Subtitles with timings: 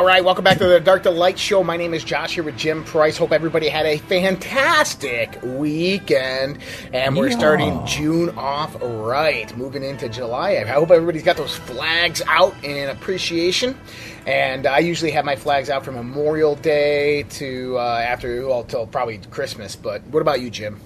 [0.00, 1.62] All right, welcome back to the Dark to Light Show.
[1.62, 3.18] My name is Josh here with Jim Price.
[3.18, 6.56] Hope everybody had a fantastic weekend.
[6.94, 10.52] And we're starting June off right, moving into July.
[10.52, 13.78] I hope everybody's got those flags out in appreciation.
[14.26, 18.86] And I usually have my flags out from Memorial Day to uh, after, well, till
[18.86, 19.76] probably Christmas.
[19.76, 20.80] But what about you, Jim?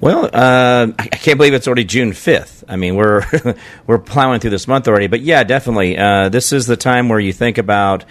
[0.00, 2.64] Well, uh, I can't believe it's already June fifth.
[2.68, 3.24] I mean, we're
[3.86, 5.06] we're plowing through this month already.
[5.06, 8.04] But yeah, definitely, uh, this is the time where you think about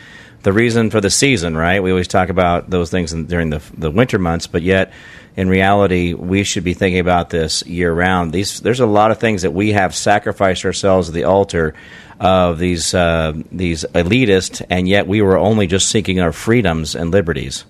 [0.43, 1.81] the reason for the season, right?
[1.81, 4.93] We always talk about those things in, during the the winter months, but yet
[5.35, 8.31] in reality, we should be thinking about this year round.
[8.31, 11.73] These there's a lot of things that we have sacrificed ourselves at the altar
[12.19, 17.11] of these uh, these elitists, and yet we were only just seeking our freedoms and
[17.11, 17.65] liberties.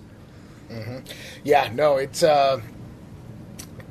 [1.46, 2.60] Yeah, no, it's uh,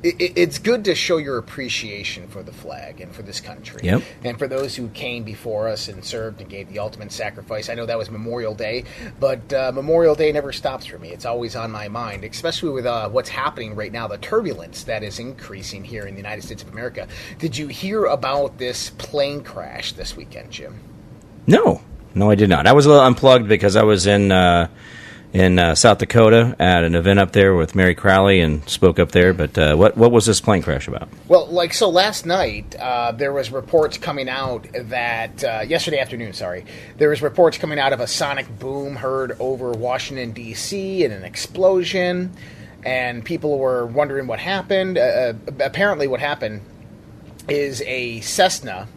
[0.06, 3.80] it, it- it's good to show your appreciation for the flag and for this country,
[3.84, 4.02] Yep.
[4.24, 7.68] and for those who came before us and served and gave the ultimate sacrifice.
[7.68, 8.84] I know that was Memorial Day,
[9.20, 11.10] but uh, Memorial Day never stops for me.
[11.10, 15.02] It's always on my mind, especially with uh, what's happening right now, the turbulence that
[15.02, 17.08] is increasing here in the United States of America.
[17.38, 20.78] Did you hear about this plane crash this weekend, Jim?
[21.46, 21.80] No,
[22.14, 22.66] no, I did not.
[22.66, 24.68] I was a little unplugged because I was in uh,
[25.32, 29.12] in uh, South Dakota at an event up there with Mary Crowley and spoke up
[29.12, 29.32] there.
[29.32, 31.08] But uh, what what was this plane crash about?
[31.28, 36.32] Well, like so, last night uh, there was reports coming out that uh, yesterday afternoon,
[36.32, 36.64] sorry,
[36.96, 41.04] there was reports coming out of a sonic boom heard over Washington D.C.
[41.04, 42.32] and an explosion,
[42.84, 44.98] and people were wondering what happened.
[44.98, 46.62] Uh, uh, apparently, what happened
[47.48, 48.88] is a Cessna.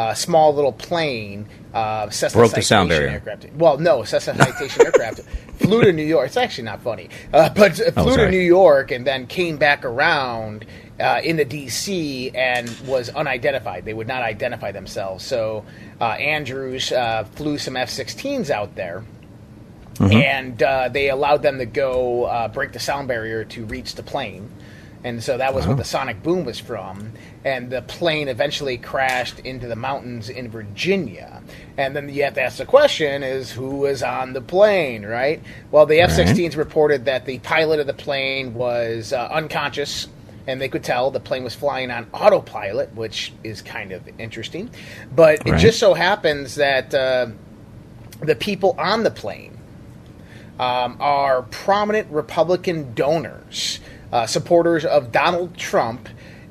[0.00, 3.08] A small little plane, uh, Cessna Broke the sound barrier.
[3.08, 3.46] aircraft.
[3.56, 5.20] Well, no, Cessna Citation aircraft
[5.58, 6.28] flew to New York.
[6.28, 8.30] It's actually not funny, uh, but uh, Oh, flew to.
[8.30, 10.64] New York and then came back around
[11.00, 12.30] uh, the D.C.
[12.32, 13.84] and was unidentified.
[13.84, 15.24] They would not identify themselves.
[15.24, 15.64] So
[16.00, 19.04] uh, Andrews uh, flew some F-16s out there.
[20.00, 24.04] And uh, they allowed them to go uh, break the sound barrier to reach the
[24.04, 24.48] plane,
[25.04, 27.12] and so that was what the sonic boom was from.
[27.44, 31.42] And the plane eventually crashed into the mountains in Virginia.
[31.76, 35.42] And then you have to ask the question: Is who was on the plane, right?
[35.70, 40.08] Well, the F-16s reported that the pilot of the plane was uh, unconscious
[40.48, 44.70] and they could tell the plane was flying on autopilot, which is kind of interesting.
[45.14, 47.28] But it just so happens that uh,
[48.22, 49.58] the people on the plane
[50.58, 53.80] um, are prominent Republican donors,
[54.12, 56.08] uh, supporters of Donald Trump,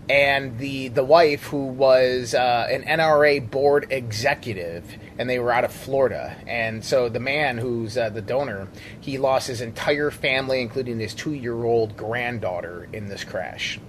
[0.09, 4.85] and the the wife who was uh, an NRA board executive,
[5.17, 6.35] and they were out of Florida.
[6.47, 8.67] And so the man who's uh, the donor,
[8.99, 13.79] he lost his entire family, including his two year old granddaughter, in this crash.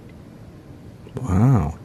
[1.21, 1.77] Wow.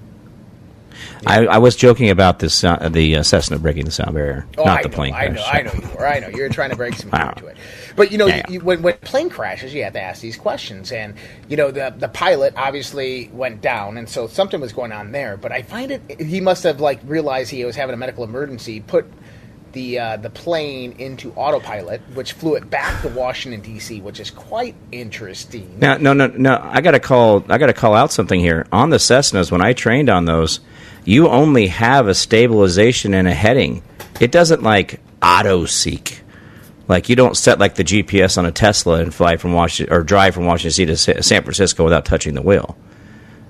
[1.26, 4.64] I, I was joking about this uh, the uh, Cessna breaking the sound barrier, Oh,
[4.64, 5.36] not I the know, plane I crash.
[5.36, 6.06] know, I know you were.
[6.06, 7.30] I know you're trying to break some Wow.
[7.32, 7.56] to it.
[7.96, 8.50] But you know, Yeah, yeah.
[8.50, 11.14] You, when when plane crashes, you have to ask these questions, and
[11.48, 15.36] you know the the pilot obviously went down, and so something was going on there.
[15.36, 18.80] But I find it he must have like realized he was having a medical emergency,
[18.80, 19.06] put
[19.72, 24.30] the uh, the plane into autopilot, which flew it back to Washington D.C., which is
[24.30, 25.78] quite interesting.
[25.80, 26.60] Now, no, no, no.
[26.62, 27.44] I got to call.
[27.48, 29.50] I got to call out something here on the Cessnas.
[29.50, 30.60] When I trained on those,
[31.04, 33.82] you only have a stabilization and a heading.
[34.20, 36.22] It doesn't like auto seek.
[36.86, 40.02] Like you don't set like the GPS on a Tesla and fly from Washington or
[40.02, 41.14] drive from Washington D.C.
[41.14, 42.76] to San Francisco without touching the wheel.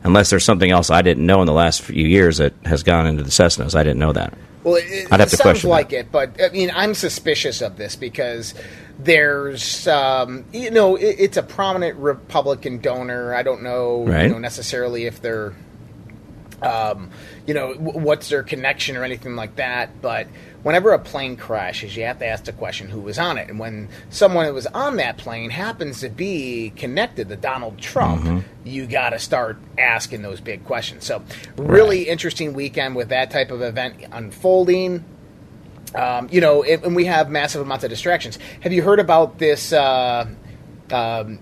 [0.05, 3.07] Unless there's something else I didn't know in the last few years that has gone
[3.07, 3.75] into the Cessnas.
[3.75, 4.35] I didn't know that.
[4.63, 5.97] Well, it, I'd have to sounds question like that.
[5.97, 8.55] it, but I mean, I'm suspicious of this because
[8.99, 13.35] there's, um, you know, it, it's a prominent Republican donor.
[13.35, 14.25] I don't know, Right.
[14.25, 15.55] you know necessarily if they're,
[16.63, 17.11] um,
[17.47, 20.01] you know, w- what's their connection or anything like that.
[20.01, 20.27] But
[20.63, 23.51] whenever a plane crashes, you have to ask the question who was on it.
[23.51, 28.23] And when someone that was on that plane happens to be connected to Donald Trump,
[28.25, 28.39] Mm-hmm.
[28.67, 31.05] you got to start asking those big questions.
[31.05, 31.23] So,
[31.57, 35.05] really interesting weekend with that type of event unfolding.
[35.95, 38.39] Um, you know, and and we have massive amounts of distractions.
[38.61, 40.27] Have you heard about this uh,
[40.91, 41.39] um,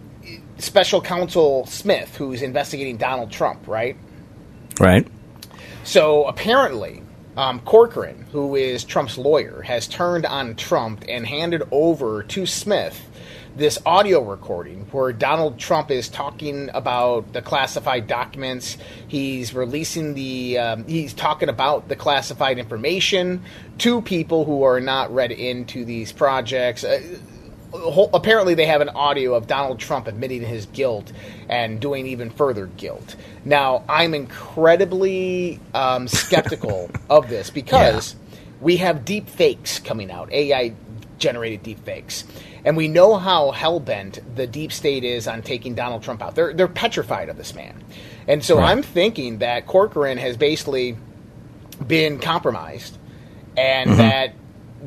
[0.59, 3.67] special counsel Smith, who's investigating Donald Trump?
[3.67, 3.97] Right.
[4.81, 5.07] Right?
[5.85, 7.03] So apparently,
[7.37, 13.01] um, Corcoran, who is Trump's lawyer, has turned on Trump and handed over to Smith
[13.57, 18.79] this audio recording where Donald Trump is talking about the classified documents.
[19.09, 23.43] He's releasing the, um, he's talking about the classified information
[23.79, 26.85] to people who are not read into these projects.
[26.85, 27.19] Uh,
[27.75, 31.13] apparently they have an audio of Donald Trump admitting his guilt
[31.49, 33.17] and doing even further guilt.
[33.45, 38.39] Now, I'm incredibly um, skeptical of this because yeah.
[38.61, 40.75] we have deep fakes coming out, AI
[41.19, 42.25] generated deep fakes.
[42.65, 46.35] And we know how hell bent the deep state is on taking Donald Trump out.
[46.35, 47.83] They're, they're petrified of this man.
[48.29, 48.71] And so right.
[48.71, 50.97] I'm thinking that Corcoran has basically
[51.87, 52.99] been compromised
[53.57, 53.99] and mm-hmm.
[53.99, 54.35] that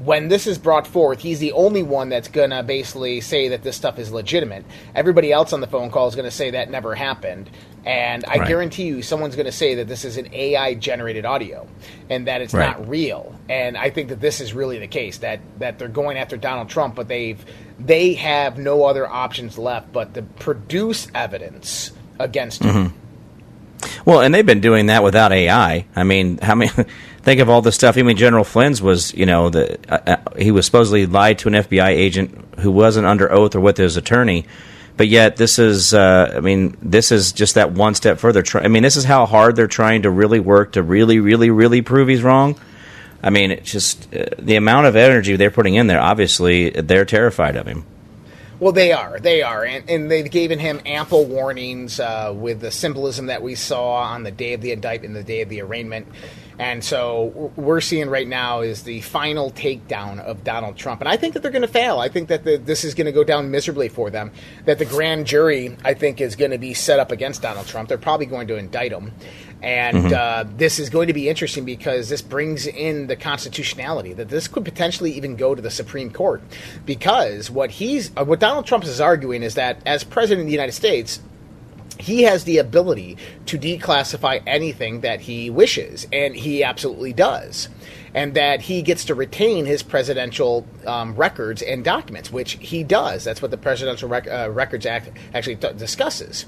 [0.03, 3.63] when this is brought forth, he's the only one that's going to basically say that
[3.63, 4.65] this stuff is legitimate.
[4.93, 7.49] Everybody else on the phone call is going to say that never happened.
[7.85, 8.47] And I right.
[8.47, 11.65] guarantee you, someone's going to say that this is an AI generated audio
[12.09, 12.77] and that it's right.
[12.77, 13.33] not real.
[13.47, 16.67] And I think that this is really the case that, that they're going after Donald
[16.67, 17.43] Trump, but they've
[17.77, 22.73] they have no other options left but to produce evidence against him.
[22.73, 24.09] Mm-hmm.
[24.09, 25.85] Well, and they've been doing that without AI.
[25.95, 26.71] I mean, how many?
[27.25, 27.97] think of all the stuff.
[27.97, 31.49] I mean, General Flynn's was, you know, the uh, uh he was supposedly lied to
[31.49, 34.45] an FBI agent who wasn't under oath or with his attorney.
[34.97, 38.45] But yet, this is, uh, I mean, this is just that one step further.
[38.53, 41.81] I mean, this is how hard they're trying to really work to really, really, really
[41.81, 42.57] prove he's wrong.
[43.21, 45.99] I mean, it's just uh, the amount of energy they're putting in there.
[45.99, 47.83] Obviously, they're terrified of him.
[48.57, 49.19] Well, they are.
[49.19, 49.65] They are.
[49.65, 54.23] And, and they've given him ample warnings uh, with the symbolism that we saw on
[54.23, 56.07] the day of the indictment, the day of the arraignment.
[56.57, 61.01] And so we're seeing right now is the final takedown of Donald Trump.
[61.01, 61.99] And I think that they're going to fail.
[61.99, 64.31] I think that the, this is going to go down miserably for them.
[64.65, 67.89] That the grand jury, I think, is going to be set up against Donald Trump.
[67.89, 69.11] They're probably going to indict him.
[69.61, 70.13] And mm-hmm.
[70.13, 74.47] uh, this is going to be interesting because this brings in the constitutionality that this
[74.47, 76.41] could potentially even go to the Supreme Court.
[76.85, 80.53] Because what he's, uh, what Donald Trump is arguing is that as president of the
[80.53, 81.19] United States,
[81.99, 87.69] he has the ability to declassify anything that he wishes, and he absolutely does
[88.15, 93.25] and that he gets to retain his presidential um, records and documents, which he does.
[93.25, 96.45] That's what the Presidential Rec- uh, Records Act actually t- discusses.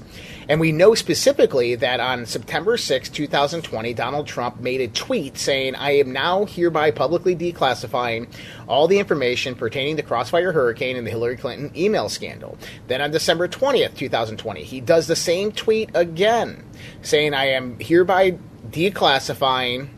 [0.48, 5.74] And we know specifically that on September 6, 2020, Donald Trump made a tweet saying,
[5.74, 8.32] I am now hereby publicly declassifying
[8.66, 12.56] all the information pertaining to Crossfire Hurricane and the Hillary Clinton email scandal.
[12.86, 16.64] Then on December 20th, 2020, he does the same tweet again,
[17.02, 18.38] saying, I am hereby
[18.70, 19.90] declassifying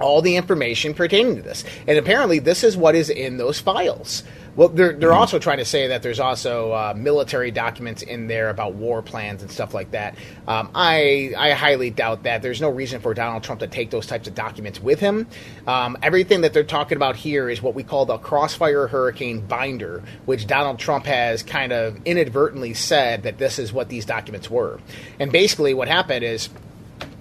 [0.00, 1.64] all the information pertaining to this.
[1.86, 4.22] And apparently, this is what is in those files.
[4.56, 5.18] Well, they're, they're mm-hmm.
[5.18, 9.42] also trying to say that there's also uh, military documents in there about war plans
[9.42, 10.16] and stuff like that.
[10.48, 12.40] Um, I I highly doubt that.
[12.40, 15.26] There's no reason for Donald Trump to take those types of documents with him.
[15.66, 20.02] Um, everything that they're talking about here is what we call the Crossfire Hurricane binder,
[20.24, 24.80] which Donald Trump has kind of inadvertently said that this is what these documents were.
[25.20, 26.48] And basically, what happened is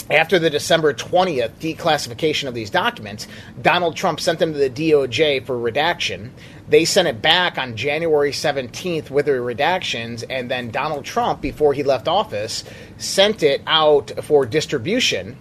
[0.09, 3.27] after the December 20th declassification of these documents,
[3.61, 6.31] Donald Trump sent them to the DOJ for redaction.
[6.69, 11.73] They sent it back on January 17th with the redactions, and then Donald Trump, before
[11.73, 12.63] he left office,
[12.97, 15.37] sent it out for distribution.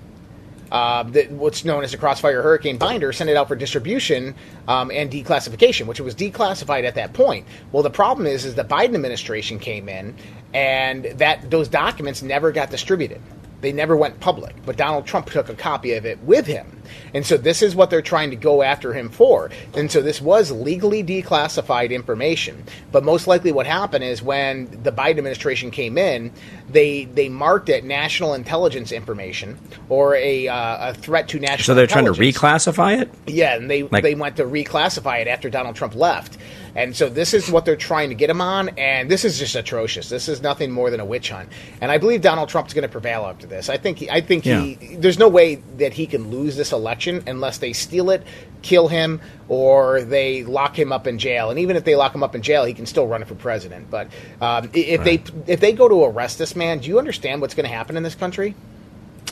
[0.73, 4.35] Uh, the, what's known as the Crossfire Hurricane binder, sent it out for distribution
[4.67, 7.47] um, and declassification, which it was declassified at that point.
[7.71, 10.17] Well, the problem is, is the Biden administration came in,
[10.55, 13.21] and that those documents never got distributed.
[13.65, 16.74] They never went public, but Donald Trump took a copy of it with him.
[17.13, 19.51] And so this is what they're trying to go after him for.
[19.75, 22.65] And so this was legally declassified information.
[22.93, 26.33] But most likely what happened is when the Biden administration came in,
[26.69, 31.75] they they marked it national intelligence information or a, uh, a threat to national So
[31.75, 33.11] they're trying to reclassify it?
[33.27, 36.39] Yeah, and they like, they went to reclassify it after Donald Trump left.
[36.77, 39.55] And so this is what they're trying to get him on, and this is just
[39.55, 40.09] atrocious.
[40.09, 41.49] This is nothing more than a witch hunt.
[41.81, 43.69] And I believe Donald Trump's going to prevail after this.
[43.69, 44.61] I think he, I think yeah.
[44.61, 48.23] he there's no way that he can lose this election unless they steal it,
[48.63, 51.51] kill him, or they lock him up in jail.
[51.51, 53.91] And even if they lock him up in jail, he can still run for president.
[53.91, 54.09] But
[54.41, 55.25] um, if right.
[55.25, 57.97] they if they go to arrest this man, do you understand what's going to happen
[57.97, 58.55] in this country?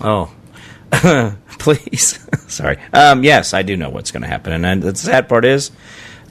[0.00, 0.32] Oh,
[1.58, 2.26] please.
[2.49, 2.78] Sorry.
[2.92, 5.70] Um, yes, I do know what's going to happen, and the sad part is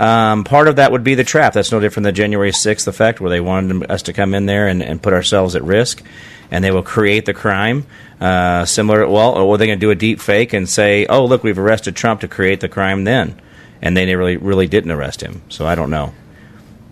[0.01, 1.53] um, part of that would be the trap.
[1.53, 4.67] That's no different than January 6th effect, where they wanted us to come in there
[4.67, 6.03] and, and put ourselves at risk,
[6.49, 7.85] and they will create the crime.
[8.21, 11.43] Uh, similar, well, or they going to do a deep fake and say, "Oh, look,
[11.43, 13.41] we've arrested Trump to create the crime." Then,
[13.81, 15.41] and they really, really didn't arrest him.
[15.49, 16.13] So I don't know.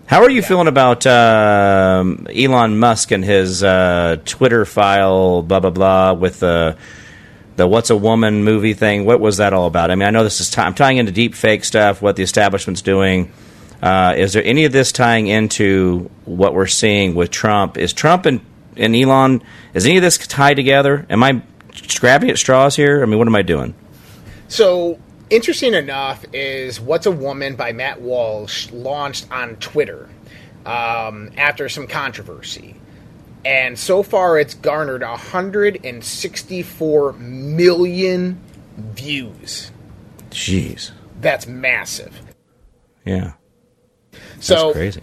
[0.06, 0.48] How are you yeah.
[0.48, 2.02] feeling about uh,
[2.34, 6.76] Elon Musk and his uh, Twitter file, blah blah blah, with the
[7.54, 9.04] the "What's a Woman" movie thing.
[9.04, 9.92] What was that all about?
[9.92, 12.24] I mean, I know this is t- I'm tying into deep fake stuff, what the
[12.24, 13.30] establishment's doing.
[13.80, 17.78] Uh, is there any of this tying into what we're seeing with Trump?
[17.78, 18.40] Is Trump and,
[18.80, 19.42] and Elon?
[19.74, 21.06] Is any of this tied together?
[21.08, 21.42] Am I
[21.98, 23.02] grabbing at straws here?
[23.02, 23.74] I mean, what am I doing?
[24.48, 30.08] So interesting enough is "What's a Woman" by Matt Walsh launched on Twitter
[30.66, 32.76] um, after some controversy.
[33.44, 38.40] And so far, it's garnered 164 million
[38.76, 39.70] views.
[40.30, 40.92] Jeez.
[41.20, 42.20] That's massive.
[43.04, 43.32] Yeah.
[44.40, 45.02] So That's crazy.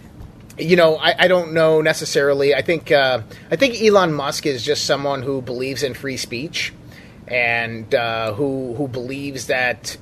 [0.58, 2.54] You know, I, I don't know necessarily.
[2.54, 6.72] I think uh, I think Elon Musk is just someone who believes in free speech,
[7.28, 9.96] and uh, who who believes that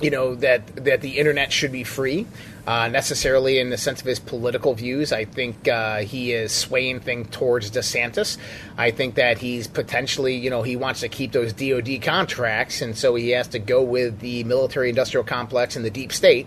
[0.00, 2.26] you know that that the internet should be free.
[2.66, 7.00] Uh, necessarily in the sense of his political views, I think uh, he is swaying
[7.00, 8.38] things towards DeSantis.
[8.78, 12.96] I think that he's potentially, you know, he wants to keep those DoD contracts, and
[12.96, 16.46] so he has to go with the military-industrial complex and the deep state.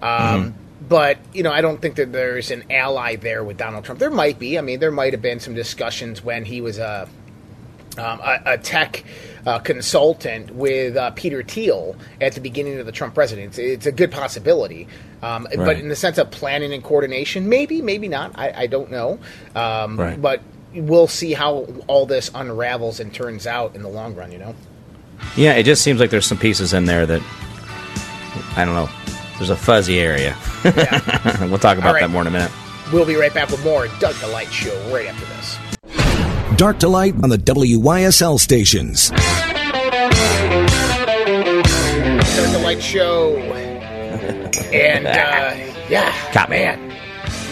[0.00, 0.54] Um,
[0.88, 4.00] But you know, I don't think that there's an ally there with Donald Trump.
[4.00, 4.58] There might be.
[4.58, 7.08] I mean, there might have been some discussions when he was a
[7.98, 9.04] um, a, a tech
[9.46, 13.64] uh, consultant with uh, Peter Thiel at the beginning of the Trump presidency.
[13.64, 14.88] It's, a good possibility.
[15.22, 18.32] Um, But in the sense of planning and coordination, maybe, maybe not.
[18.34, 19.18] I, I don't know.
[19.54, 20.20] Um, Right.
[20.20, 20.42] But
[20.74, 24.54] we'll see how all this unravels and turns out in the long run, you know?
[25.36, 27.22] Yeah, it just seems like there's some pieces in there that
[28.56, 28.88] I don't know.
[29.42, 30.36] There's a fuzzy area.
[30.64, 31.44] Yeah.
[31.46, 32.02] we'll talk about All right.
[32.02, 32.52] that more in a minute.
[32.92, 36.56] we'll be right back with more Dark to Light Show right after this.
[36.56, 39.10] Dark to light on the WYSL stations.
[39.10, 39.18] Dark
[42.52, 43.34] to Light Show.
[44.72, 46.58] And, uh, yeah, Got me.
[46.58, 46.96] man,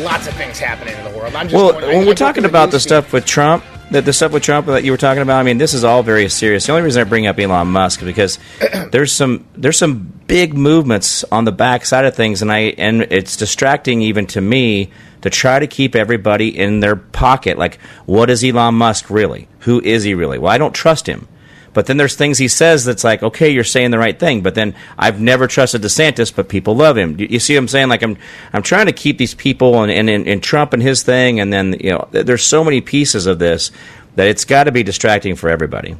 [0.04, 1.35] lots of things happening in the world.
[1.35, 4.02] I'm just Well, going- when I we're go talking about the stuff with Trump, the,
[4.02, 6.28] the stuff with Trump that you were talking about, I mean, this is all very
[6.28, 6.66] serious.
[6.66, 8.38] The only reason I bring up Elon Musk is because
[8.92, 13.37] there's some there's some big movements on the backside of things, and I and it's
[13.37, 14.90] distracting even to me
[15.23, 17.59] to try to keep everybody in their pocket.
[17.59, 19.49] Like, what is Elon Musk really?
[19.61, 20.38] Who is he really?
[20.38, 21.28] Well, I don't trust him.
[21.72, 24.42] But then there's things he says that's like, okay, you're saying the right thing.
[24.42, 27.16] But then I've never trusted DeSantis, but people love him.
[27.18, 27.88] You, see what I'm saying?
[27.88, 28.16] Like I'm,
[28.52, 31.76] I'm trying to keep these people and, and, and Trump and his thing, and then
[31.80, 33.70] you know, there's so many pieces of this
[34.16, 35.96] that it's got to be distracting for everybody.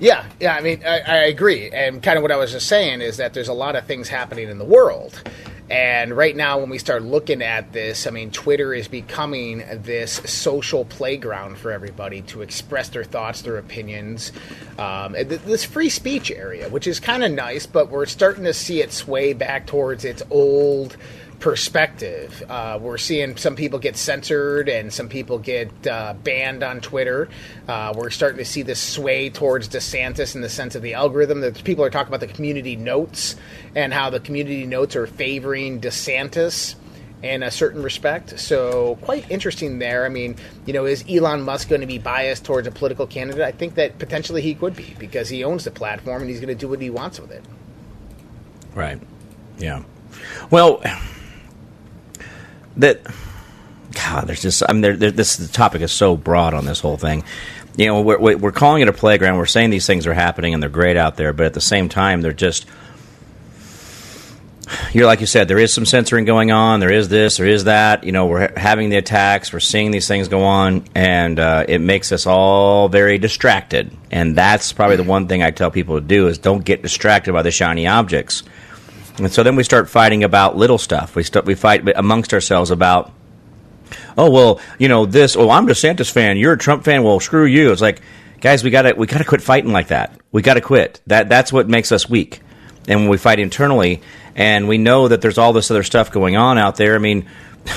[0.00, 0.54] Yeah, yeah.
[0.54, 1.70] I mean, I, I agree.
[1.70, 4.08] And kind of what I was just saying is that there's a lot of things
[4.08, 5.22] happening in the world.
[5.72, 10.12] And right now, when we start looking at this, I mean, Twitter is becoming this
[10.30, 14.32] social playground for everybody to express their thoughts, their opinions.
[14.78, 18.52] Um, th- this free speech area, which is kind of nice, but we're starting to
[18.52, 20.98] see it sway back towards its old
[21.42, 22.40] perspective.
[22.48, 27.28] Uh, we're seeing some people get censored and some people get uh, banned on Twitter.
[27.66, 31.40] Uh, we're starting to see this sway towards DeSantis in the sense of the algorithm.
[31.40, 33.34] That people are talking about the community notes
[33.74, 36.76] and how the community notes are favoring DeSantis
[37.24, 38.38] in a certain respect.
[38.38, 40.06] So quite interesting there.
[40.06, 43.42] I mean, you know, is Elon Musk going to be biased towards a political candidate?
[43.42, 46.56] I think that potentially he could be because he owns the platform and he's going
[46.56, 47.44] to do what he wants with it.
[48.76, 49.00] Right.
[49.58, 49.82] Yeah.
[50.50, 50.80] Well,
[52.76, 53.02] that
[53.94, 56.80] God, there's just I mean, there, there, this the topic is so broad on this
[56.80, 57.24] whole thing.
[57.76, 59.38] You know, we're we're calling it a playground.
[59.38, 61.88] We're saying these things are happening and they're great out there, but at the same
[61.88, 62.66] time, they're just.
[64.92, 66.80] You're like you said, there is some censoring going on.
[66.80, 68.04] There is this, there is that.
[68.04, 69.52] You know, we're having the attacks.
[69.52, 73.90] We're seeing these things go on, and uh, it makes us all very distracted.
[74.10, 77.32] And that's probably the one thing I tell people to do is don't get distracted
[77.32, 78.44] by the shiny objects.
[79.18, 81.14] And so then we start fighting about little stuff.
[81.14, 83.12] We st- we fight amongst ourselves about,
[84.16, 85.36] oh well, you know this.
[85.36, 86.36] Oh, I'm a DeSantis fan.
[86.36, 87.02] You're a Trump fan.
[87.02, 87.72] Well, screw you.
[87.72, 88.00] It's like,
[88.40, 90.18] guys, we gotta we gotta quit fighting like that.
[90.30, 91.00] We gotta quit.
[91.06, 92.40] That that's what makes us weak.
[92.88, 94.02] And when we fight internally,
[94.34, 96.94] and we know that there's all this other stuff going on out there.
[96.94, 97.28] I mean,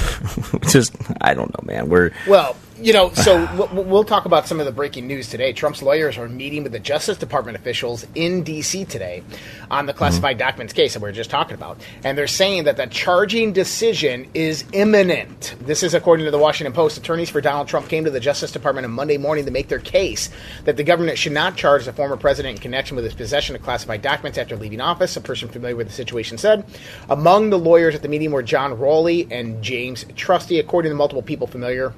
[0.70, 1.90] just I don't know, man.
[1.90, 5.54] We're Well, you know, so we'll, we'll talk about some of the breaking news today.
[5.54, 8.86] Trump's lawyers are meeting with the Justice Department officials in D.C.
[8.86, 9.24] today
[9.72, 10.48] on the classified mm-hmm.
[10.48, 11.80] documents case that we were just talking about.
[12.04, 15.56] And they're saying that the charging decision is imminent.
[15.60, 16.98] This is according to the Washington Post.
[16.98, 19.80] Attorneys for Donald Trump came to the Justice Department on Monday morning to make their
[19.80, 20.30] case
[20.66, 23.62] that the government should not charge the former president in connection with his possession of
[23.62, 25.16] classified documents after leaving office.
[25.18, 26.66] A person familiar with the situation said.
[27.10, 31.22] Among the lawyers at the meeting were John Rowley and James Trusty, according to multiple
[31.22, 31.94] people familiar.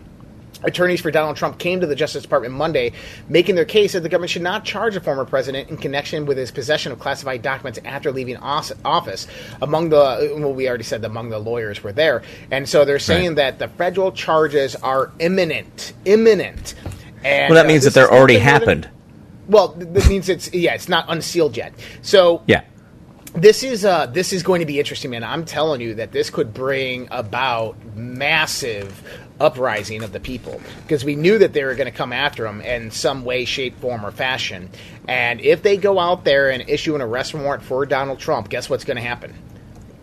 [0.63, 2.91] Attorneys for Donald Trump came to the Justice Department Monday,
[3.29, 6.37] making their case that the government should not charge a former president in connection with
[6.37, 9.27] his possession of classified documents after leaving office.
[9.61, 13.29] Among the, well, we already said among the lawyers were there, and so they're saying
[13.29, 13.35] Right.
[13.35, 16.73] that the federal charges are imminent, imminent.
[17.23, 18.89] And well, that uh, means this that they're already more than- happened.
[19.47, 21.73] Well, that means it's yeah, it's not unsealed yet.
[22.01, 22.61] So Yeah.
[23.33, 25.23] this is uh, this is going to be interesting, man.
[25.23, 29.01] I'm telling you that this could bring about massive
[29.39, 32.61] uprising of the people because we knew that they were going to come after them
[32.61, 34.69] in some way, shape, form, or fashion.
[35.07, 38.69] And if they go out there and issue an arrest warrant for Donald Trump, guess
[38.69, 39.33] what's going to happen?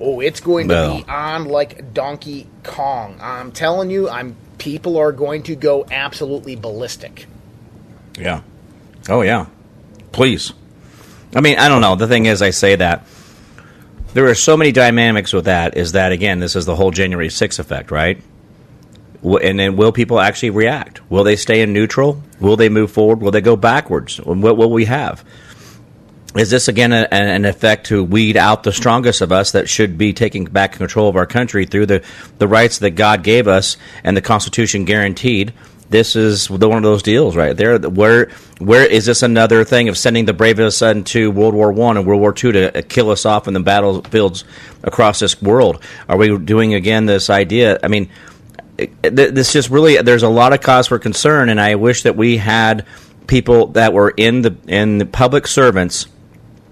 [0.00, 3.18] Oh, it's going to be on like Donkey Kong.
[3.20, 7.26] I'm telling you, I'm people are going to go absolutely ballistic.
[8.18, 8.42] Yeah.
[9.08, 9.46] Oh yeah.
[10.12, 10.52] Please.
[11.34, 11.96] I mean, I don't know.
[11.96, 13.06] The thing is, I say that
[14.14, 15.76] there are so many dynamics with that.
[15.76, 16.38] Is that again?
[16.38, 18.22] This is the whole January 6th effect, right?
[19.24, 21.00] And then, will people actually react?
[21.10, 22.22] Will they stay in neutral?
[22.40, 23.22] Will they move forward?
[23.22, 24.20] Will they go backwards?
[24.20, 25.24] What will we have?
[26.36, 29.96] Is this again a, an effect to weed out the strongest of us that should
[29.96, 32.04] be taking back control of our country through the,
[32.38, 35.54] the rights that God gave us and the Constitution guaranteed?
[35.90, 37.78] This is the, one of those deals right there.
[37.78, 41.96] Where where is this another thing of sending the bravest son to World War One
[41.96, 44.44] and World War Two to kill us off in the battlefields
[44.82, 45.82] across this world?
[46.08, 47.78] Are we doing again this idea?
[47.82, 48.10] I mean,
[49.02, 52.36] this just really there's a lot of cause for concern, and I wish that we
[52.36, 52.86] had
[53.26, 56.06] people that were in the in the public servants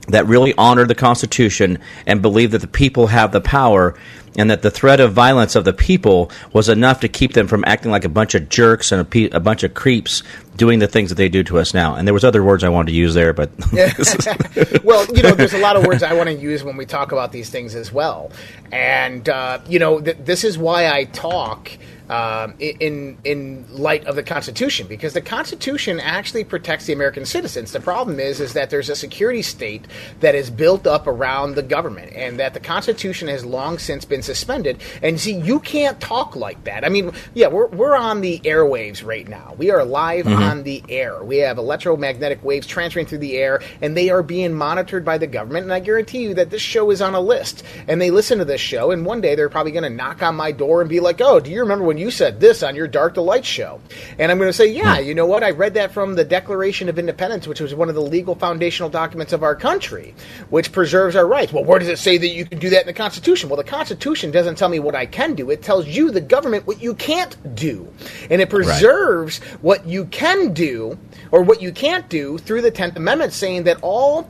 [0.09, 3.95] that really honor the Constitution and believe that the people have the power
[4.37, 7.65] and that the threat of violence of the people was enough to keep them from
[7.67, 10.23] acting like a bunch of jerks and a, pe- a bunch of creeps
[10.57, 11.95] doing the things that they do to us now.
[11.95, 13.51] And there was other words I wanted to use there, but
[14.85, 17.13] well, you know, there's a lot of words I want to use when we talk
[17.13, 18.31] about these things as well.
[18.71, 21.71] And, uh, you know, th- this is why I talk
[22.13, 27.73] um, in, in light of the Constitution, because the Constitution actually protects the American citizens.
[27.73, 29.87] The problem is, is that there's a security state
[30.21, 34.21] that is built up around the government, and that the Constitution has long since been
[34.21, 34.83] suspended.
[35.01, 36.85] And see, you can't talk like that.
[36.85, 39.55] I mean, yeah, we're, we're on the airwaves right now.
[39.57, 41.25] We are live on the air.
[41.25, 45.27] We have electromagnetic waves transferring through the air, and they are being monitored by the
[45.27, 45.65] government.
[45.65, 47.63] And I guarantee you that this show is on a list.
[47.89, 50.37] And they listen to this show, and one day they're probably going to knock on
[50.37, 52.87] my door and be like, "Oh, do you remember when you said this on your
[52.87, 53.81] Dark to Light show?"
[54.19, 55.05] And I'm going to say, "Yeah, hmm.
[55.05, 55.43] you know what?
[55.43, 58.91] I read that from the Declaration of Independence, which was one of the legal foundational
[58.91, 60.15] documents of our country,
[60.51, 62.87] which preserves our rights." Well, where does it say that you can do that in
[62.87, 63.49] the Constitution?
[63.49, 65.51] Well, the Constitution doesn't tell me what I can do.
[65.51, 67.89] It tells you, the government, what you can't do,
[68.31, 70.99] and it preserves what you can do
[71.31, 74.29] or what you can't do through the Tenth Amendment, saying that all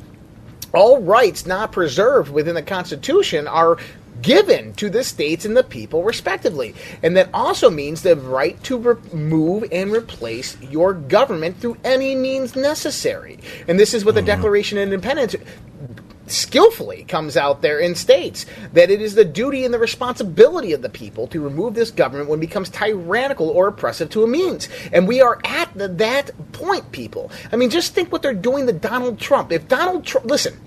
[0.74, 3.78] all rights not preserved within the Constitution are
[4.22, 6.74] given to the states and the people respectively.
[7.02, 12.56] And that also means the right to remove and replace your government through any means
[12.56, 13.38] necessary.
[13.68, 14.26] And this is what the mm-hmm.
[14.26, 15.34] Declaration of Independence
[16.26, 20.82] skillfully comes out there and states that it is the duty and the responsibility of
[20.82, 24.68] the people to remove this government when it becomes tyrannical or oppressive to a means.
[24.92, 27.30] And we are at the, that point, people.
[27.52, 29.52] I mean, just think what they're doing to Donald Trump.
[29.52, 30.58] If Donald Trump, listen,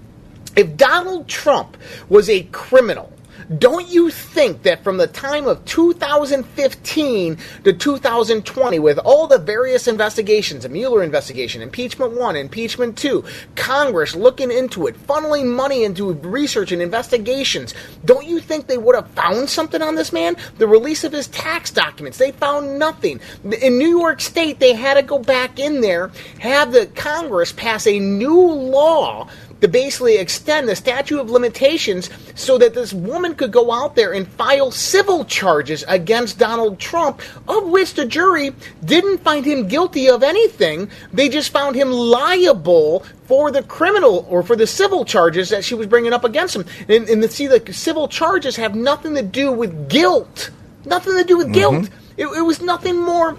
[0.56, 1.78] if Donald Trump
[2.10, 3.12] was a criminal,
[3.58, 9.88] don't you think that from the time of 2015 to 2020, with all the various
[9.88, 13.24] investigations, the Mueller investigation, impeachment one, impeachment two,
[13.56, 18.96] Congress looking into it, funneling money into research and investigations, don't you think they would
[18.96, 20.36] have found something on this man?
[20.58, 23.20] The release of his tax documents, they found nothing.
[23.62, 27.86] In New York State, they had to go back in there, have the Congress pass
[27.86, 29.30] a new law
[29.62, 34.14] to basically extend the statute of limitations so that this woman could go out there
[34.14, 40.10] and file civil charges against Donald Trump, of which the jury didn't find him guilty
[40.10, 40.90] of anything.
[41.14, 45.74] They just found him liable for the criminal or for the civil charges that she
[45.74, 46.66] was bringing up against him.
[46.88, 50.52] And, and see, the civil charges have nothing to do with guilt.
[50.86, 51.74] Nothing to do with guilt.
[51.74, 51.94] Mm-hmm.
[52.18, 53.36] It, it was nothing more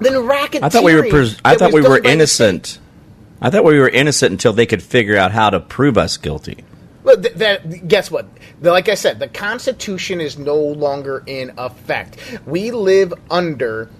[0.00, 0.62] than racketeering.
[0.64, 2.79] I thought we were pres- I thought we were innocent.
[3.40, 6.64] I thought we were innocent until they could figure out how to prove us guilty.
[7.02, 8.26] Well, th- that guess what?
[8.60, 12.18] Like I said, the Constitution is no longer in effect.
[12.46, 13.90] We live under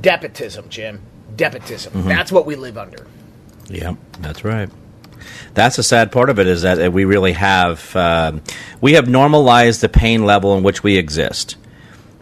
[0.00, 1.00] despotism, Jim.
[1.34, 1.92] Despotism.
[1.92, 2.08] Mm-hmm.
[2.08, 3.06] That's what we live under.
[3.68, 4.70] Yeah, that's right.
[5.54, 8.42] That's the sad part of it is that we really have um
[8.80, 11.56] we have normalized the pain level in which we exist,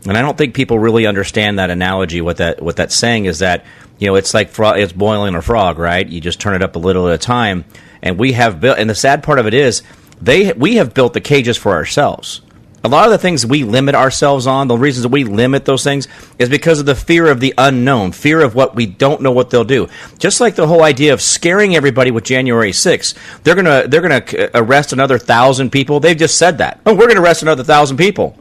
[0.07, 2.21] and I don't think people really understand that analogy.
[2.21, 3.65] What that what that's saying is that
[4.03, 6.05] you know it's like fro- it's boiling a frog, right?
[6.07, 7.65] You just turn it up a little at a time,
[8.03, 8.79] and we have built.
[8.79, 9.85] And the sad part of it is
[10.21, 12.41] they we have built the cages for ourselves.
[12.83, 16.09] A lot of the things we limit ourselves on, the reasons we limit those things,
[16.37, 19.51] is because of the fear of the unknown, fear of what we don't know what
[19.51, 19.89] they'll do.
[20.19, 24.25] Just like the whole idea of scaring everybody with January 6th, they're gonna they're gonna
[24.53, 26.01] arrest another thousand people.
[26.01, 26.81] They've just said that.
[26.85, 28.37] Oh, we're gonna arrest another thousand people.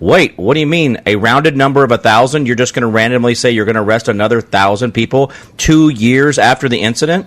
[0.00, 0.98] Wait, what do you mean?
[1.06, 2.46] A rounded number of a thousand?
[2.46, 6.38] You're just going to randomly say you're going to arrest another thousand people two years
[6.38, 7.26] after the incident?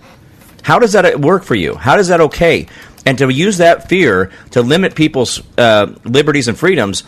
[0.64, 1.76] How does that work for you?
[1.76, 2.68] How does that okay?
[3.06, 7.04] And to use that fear to limit people's uh, liberties and freedoms,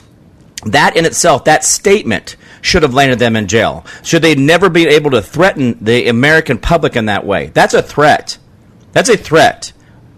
[0.65, 3.86] that in itself, that statement should have landed them in jail.
[4.02, 7.47] Should they never be able to threaten the American public in that way?
[7.47, 8.38] That's a threat.
[8.91, 9.71] That's a threat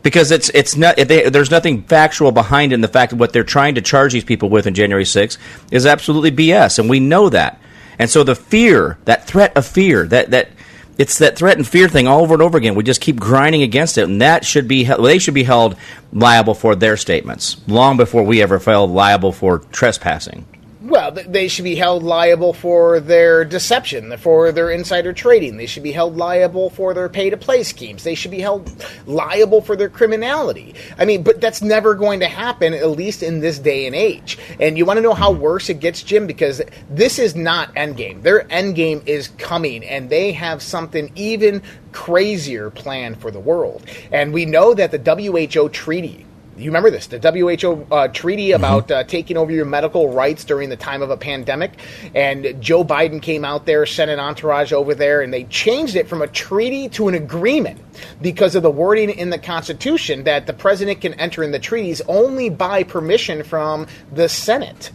[0.06, 3.44] because it's it's not they, there's nothing factual behind in the fact that what they're
[3.44, 5.40] trying to charge these people with in January 6th
[5.72, 7.60] is absolutely BS, and we know that.
[7.98, 10.52] And so the fear, that threat of fear, that that
[11.00, 12.76] it's that threat and fear thing all over and over again.
[12.76, 15.76] We just keep grinding against it, and that should be they should be held
[16.14, 20.46] liable for their statements long before we ever felt liable for trespassing.
[20.86, 25.58] Well, they should be held liable for their deception, for their insider trading.
[25.58, 28.04] They should be held liable for their pay to play schemes.
[28.04, 28.72] They should be held
[29.08, 30.76] liable for their criminality.
[31.00, 34.38] I mean, but that's never going to happen, at least in this day and age.
[34.60, 36.28] And you want to know how worse it gets, Jim?
[36.28, 38.22] Because this is not Endgame.
[38.22, 43.84] Their Endgame is coming, and they have something even crazier planned for the world.
[44.12, 48.64] And we know that the WHO treaty you remember this the WHO uh, treaty mm-hmm.
[48.64, 51.74] about uh, taking over your medical rights during the time of a pandemic.
[52.14, 56.08] And Joe Biden came out there, sent an entourage over there, and they changed it
[56.08, 57.82] from a treaty to an agreement
[58.22, 62.02] because of the wording in the Constitution that the president can enter in the treaties
[62.08, 64.92] only by permission from the Senate.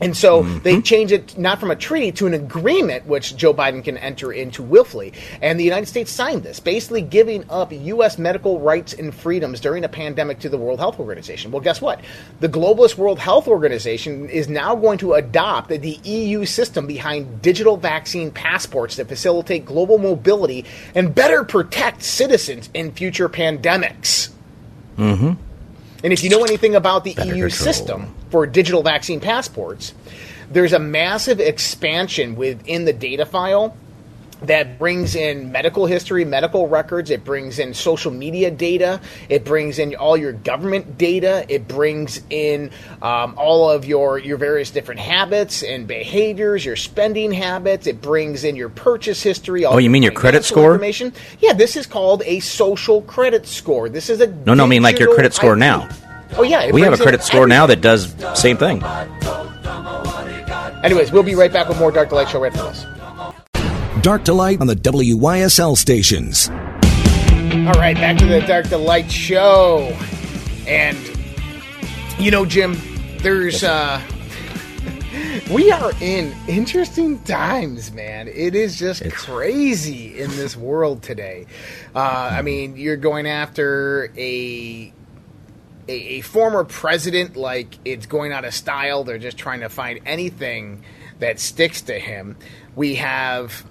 [0.00, 0.58] And so mm-hmm.
[0.60, 4.32] they change it not from a treaty to an agreement, which Joe Biden can enter
[4.32, 5.12] into willfully.
[5.40, 8.18] And the United States signed this, basically giving up U.S.
[8.18, 11.52] medical rights and freedoms during a pandemic to the World Health Organization.
[11.52, 12.00] Well, guess what?
[12.40, 17.76] The globalist World Health Organization is now going to adopt the EU system behind digital
[17.76, 24.30] vaccine passports that facilitate global mobility and better protect citizens in future pandemics.
[24.96, 25.32] Mm-hmm.
[26.04, 27.50] And if you know anything about the Better EU control.
[27.50, 29.94] system for digital vaccine passports,
[30.50, 33.74] there's a massive expansion within the data file
[34.46, 39.78] that brings in medical history, medical records, it brings in social media data, it brings
[39.78, 42.70] in all your government data, it brings in
[43.02, 48.44] um, all of your, your various different habits and behaviors, your spending habits, it brings
[48.44, 49.64] in your purchase history.
[49.64, 50.72] oh, you mean your credit score?
[50.72, 51.12] Information.
[51.40, 53.88] Yeah, this is called a social credit score.
[53.88, 55.60] This is a no, no, I mean like your credit score ID.
[55.60, 55.88] now.
[56.36, 58.82] Oh yeah, we have a credit score now that does same thing.
[60.82, 63.03] Anyways, we'll be right back with more Dark to Light Show right after this.
[64.04, 66.50] Dark to Light on the WYSL stations.
[66.50, 69.96] All right, back to the Dark to Light Show,
[70.68, 70.98] and
[72.18, 72.76] you know, Jim,
[73.20, 74.02] there's uh,
[75.50, 78.28] we are in interesting times, man.
[78.28, 79.14] It is just it's...
[79.14, 81.46] crazy in this world today.
[81.94, 84.92] Uh, I mean, you're going after a
[85.88, 89.02] a, a former president like it's going out of style.
[89.04, 90.84] They're just trying to find anything
[91.20, 92.36] that sticks to him.
[92.76, 93.64] We have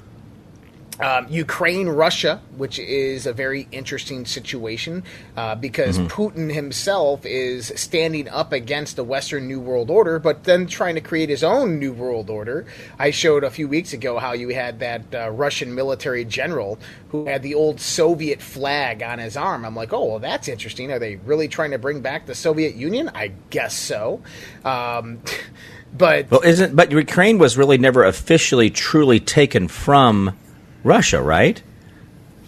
[0.99, 5.03] um, Ukraine, Russia, which is a very interesting situation
[5.35, 6.07] uh, because mm-hmm.
[6.07, 11.01] Putin himself is standing up against the Western New World Order, but then trying to
[11.01, 12.65] create his own New World Order.
[12.99, 16.77] I showed a few weeks ago how you had that uh, Russian military general
[17.09, 19.65] who had the old Soviet flag on his arm.
[19.65, 20.91] I'm like, oh, well, that's interesting.
[20.91, 23.09] Are they really trying to bring back the Soviet Union?
[23.15, 24.21] I guess so.
[24.63, 25.21] Um,
[25.97, 30.37] but well, isn't but Ukraine was really never officially truly taken from
[30.83, 31.61] Russia, right?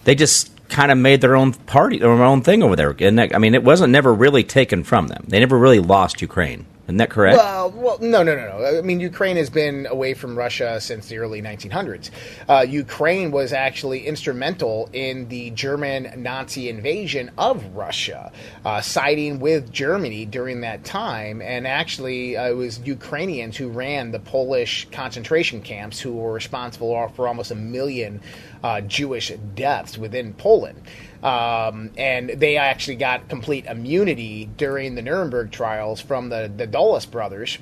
[0.04, 2.96] They just kind of made their own party, their own thing over there.
[3.00, 5.26] And I mean, it wasn't never really taken from them.
[5.28, 6.66] They never really lost Ukraine.
[6.86, 7.38] Isn't that correct?
[7.38, 8.78] Well, well, no, no, no, no.
[8.78, 12.12] I mean, Ukraine has been away from Russia since the early 1900s.
[12.48, 18.32] Uh, Ukraine was actually instrumental in the German Nazi invasion of Russia,
[18.64, 21.42] uh, siding with Germany during that time.
[21.42, 27.12] And actually, uh, it was Ukrainians who ran the Polish concentration camps who were responsible
[27.16, 28.22] for almost a million
[28.64, 30.82] uh, Jewish deaths within Poland.
[31.24, 37.06] Um, and they actually got complete immunity during the Nuremberg trials from the, the Dulles
[37.06, 37.58] brothers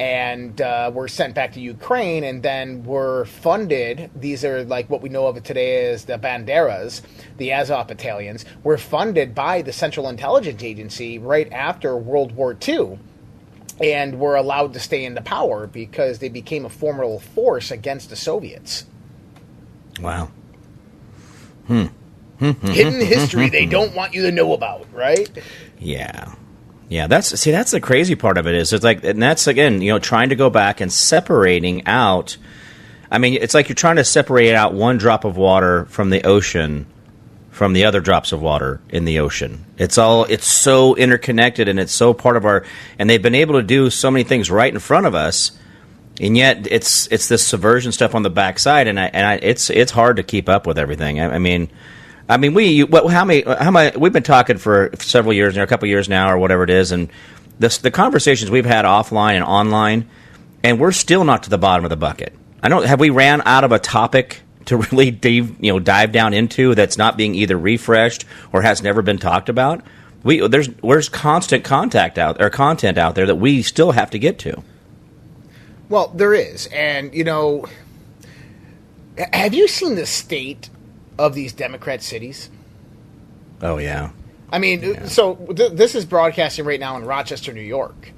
[0.00, 4.10] and uh, were sent back to Ukraine and then were funded.
[4.16, 7.02] These are like what we know of today as the Banderas,
[7.36, 12.98] the Azov battalions, were funded by the Central Intelligence Agency right after World War II
[13.80, 18.10] and were allowed to stay in the power because they became a formidable force against
[18.10, 18.86] the Soviets.
[20.00, 20.30] Wow.
[21.66, 21.86] Hmm.
[22.62, 25.30] hidden history they don't want you to know about, right?
[25.78, 26.34] Yeah.
[26.88, 29.80] Yeah, that's see that's the crazy part of it is it's like and that's again,
[29.80, 32.36] you know, trying to go back and separating out
[33.10, 36.24] I mean, it's like you're trying to separate out one drop of water from the
[36.24, 36.86] ocean
[37.50, 39.66] from the other drops of water in the ocean.
[39.76, 42.64] It's all it's so interconnected and it's so part of our
[42.98, 45.52] and they've been able to do so many things right in front of us.
[46.18, 49.68] And yet it's it's this subversion stuff on the backside and I, and I, it's
[49.68, 51.20] it's hard to keep up with everything.
[51.20, 51.68] I, I mean,
[52.28, 55.62] I mean, we what, how many how many we've been talking for several years now,
[55.62, 57.10] a couple years now, or whatever it is, and
[57.58, 60.08] this, the conversations we've had offline and online,
[60.62, 62.34] and we're still not to the bottom of the bucket.
[62.62, 66.12] I don't have we ran out of a topic to really dive, you know dive
[66.12, 69.82] down into that's not being either refreshed or has never been talked about.
[70.22, 74.18] We there's there's constant contact out or content out there that we still have to
[74.18, 74.62] get to.
[75.88, 77.66] Well, there is, and you know,
[79.32, 80.70] have you seen the state
[81.18, 82.50] of these Democrat cities?
[83.60, 84.10] Oh yeah.
[84.50, 88.12] I mean, so th- this is broadcasting right now in Rochester, New York.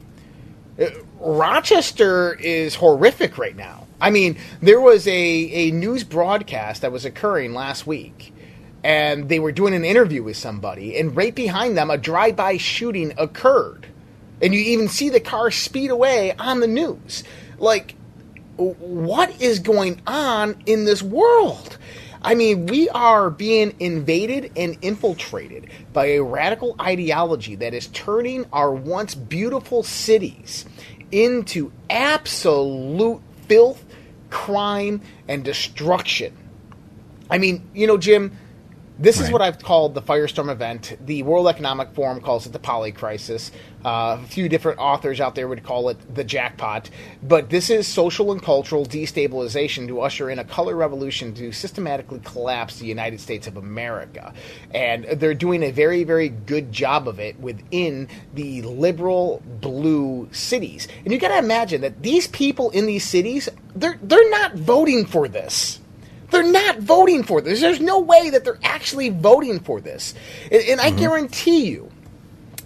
[0.81, 0.87] Uh,
[1.21, 3.87] Rochester is horrific right now.
[4.01, 8.35] I mean, there was a, a news broadcast that was occurring last week,
[8.83, 12.57] and they were doing an interview with somebody, and right behind them, a drive by
[12.57, 13.87] shooting occurred.
[14.43, 17.23] And you even see the car speed away on the news.
[17.59, 17.95] Like,
[18.57, 21.79] what is going on in this world?
[22.25, 28.47] I mean, we are being invaded and infiltrated by a radical ideology that is turning
[28.51, 30.65] our once beautiful cities
[31.13, 33.85] into absolute filth,
[34.31, 36.35] crime, and destruction.
[37.29, 38.35] I mean, you know, Jim,
[38.99, 40.97] this is what I've called the firestorm event.
[41.05, 43.51] The World Economic Forum calls it the poly crisis.
[43.85, 46.91] Uh, a few different authors out there would call it the jackpot.
[47.23, 52.21] But this is social and cultural destabilization to usher in a color revolution to systematically
[52.25, 54.33] collapse the United States of America.
[54.73, 60.87] And they're doing a very, very good job of it within the liberal blue cities.
[61.05, 65.05] And you got to imagine that these people in these cities, they're, they're not voting
[65.05, 65.81] for this.
[66.35, 67.61] They're not voting for this.
[67.61, 70.15] There's no way that they're actually voting for this.
[70.51, 70.99] And, and I mm-hmm.
[70.99, 71.91] guarantee you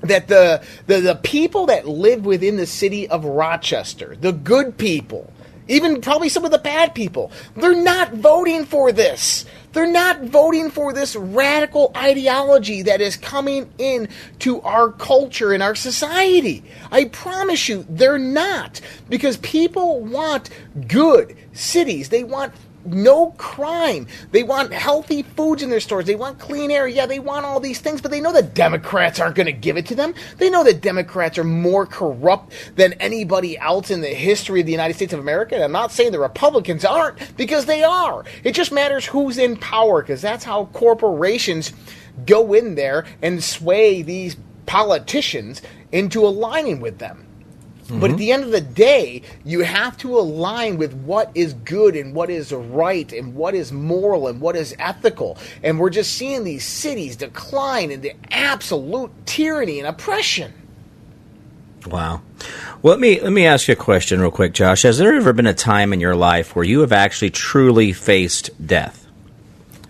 [0.01, 5.33] that the, the the people that live within the city of Rochester, the good people,
[5.67, 9.45] even probably some of the bad people, they're not voting for this.
[9.73, 15.63] They're not voting for this radical ideology that is coming in to our culture and
[15.63, 16.65] our society.
[16.91, 18.81] I promise you, they're not.
[19.09, 20.51] Because people want
[20.87, 22.09] good cities.
[22.09, 24.07] They want no crime.
[24.31, 26.07] They want healthy foods in their stores.
[26.07, 26.89] They want clean air.
[26.89, 29.77] Yeah, they want all these things, but they know that Democrats aren't going to give
[29.77, 30.15] it to them.
[30.39, 34.73] They know that Democrats are more corrupt than anybody else in the history of the
[34.73, 35.55] United States of America.
[35.55, 38.25] And I'm not saying the Republicans aren't, because they are.
[38.45, 41.73] It just matters who's in power, because that's how corporations
[42.27, 44.37] go in there and sway these
[44.67, 45.63] politicians
[45.93, 47.28] into aligning with them.
[47.89, 48.17] But at mm-hmm.
[48.17, 52.29] the end of the day, you have to align with what is good and what
[52.29, 55.39] is right and what is moral and what is ethical.
[55.63, 60.53] And we're just seeing these cities decline into absolute tyranny and oppression.
[61.87, 62.21] Wow.
[62.83, 64.83] Well, let me let me ask you a question real quick, Josh.
[64.83, 68.51] Has there ever been a time in your life where you have actually truly faced
[68.65, 69.07] death?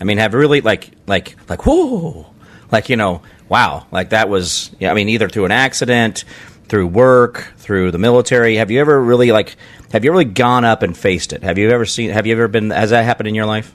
[0.01, 2.33] I mean, have really like like like whoa,
[2.71, 4.71] like you know, wow, like that was.
[4.79, 6.25] Yeah, I mean, either through an accident,
[6.69, 8.57] through work, through the military.
[8.57, 9.57] Have you ever really like?
[9.93, 11.43] Have you really gone up and faced it?
[11.43, 12.11] Have you ever seen?
[12.11, 12.71] Have you ever been?
[12.71, 13.75] Has that happened in your life?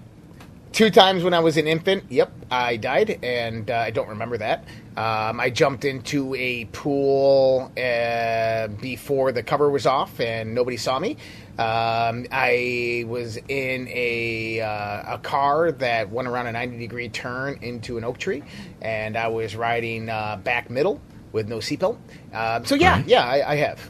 [0.73, 4.39] Two times when I was an infant, yep, I died, and uh, I don't remember
[4.39, 4.63] that.
[4.97, 10.97] Um, I jumped into a pool uh, before the cover was off, and nobody saw
[10.97, 11.11] me.
[11.59, 17.59] Um, I was in a uh, a car that went around a ninety degree turn
[17.61, 18.41] into an oak tree,
[18.81, 20.99] and I was riding uh, back middle
[21.33, 21.97] with no seatbelt.
[22.33, 23.89] Um, so yeah, yeah, I, I have.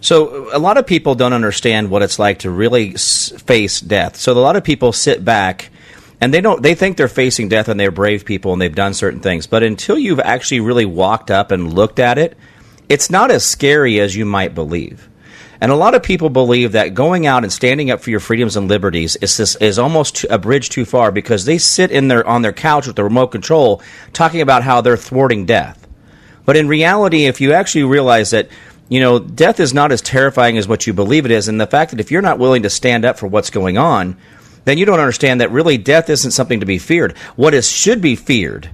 [0.00, 4.16] So a lot of people don't understand what it's like to really s- face death.
[4.16, 5.70] So a lot of people sit back
[6.20, 8.94] and they don't they think they're facing death and they're brave people and they've done
[8.94, 9.46] certain things.
[9.46, 12.36] But until you've actually really walked up and looked at it,
[12.88, 15.08] it's not as scary as you might believe.
[15.60, 18.56] And a lot of people believe that going out and standing up for your freedoms
[18.56, 22.24] and liberties is this, is almost a bridge too far because they sit in their
[22.24, 23.82] on their couch with the remote control
[24.12, 25.87] talking about how they're thwarting death.
[26.48, 28.48] But in reality, if you actually realize that,
[28.88, 31.66] you know, death is not as terrifying as what you believe it is, and the
[31.66, 34.16] fact that if you're not willing to stand up for what's going on,
[34.64, 37.18] then you don't understand that really death isn't something to be feared.
[37.36, 38.70] What is should be feared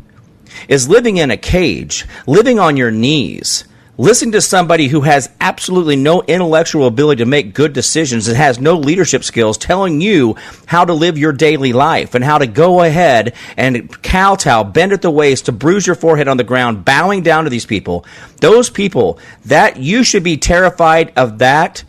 [0.68, 3.64] is living in a cage, living on your knees,
[3.96, 8.58] listening to somebody who has absolutely no intellectual ability to make good decisions and has
[8.58, 12.82] no leadership skills telling you how to live your daily life and how to go
[12.82, 17.22] ahead and kowtow, bend at the waist to bruise your forehead on the ground, bowing
[17.22, 18.04] down to these people.
[18.40, 21.84] Those people, that you should be terrified of that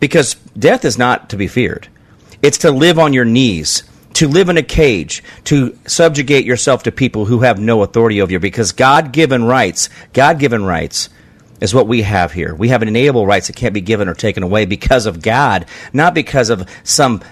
[0.00, 1.88] because death is not to be feared.
[2.40, 3.84] It's to live on your knees,
[4.14, 8.32] to live in a cage, to subjugate yourself to people who have no authority over
[8.32, 11.08] you because God given rights, God given rights
[11.62, 12.54] is what we have here.
[12.54, 16.12] We have inalienable rights that can't be given or taken away because of God, not
[16.12, 17.22] because of some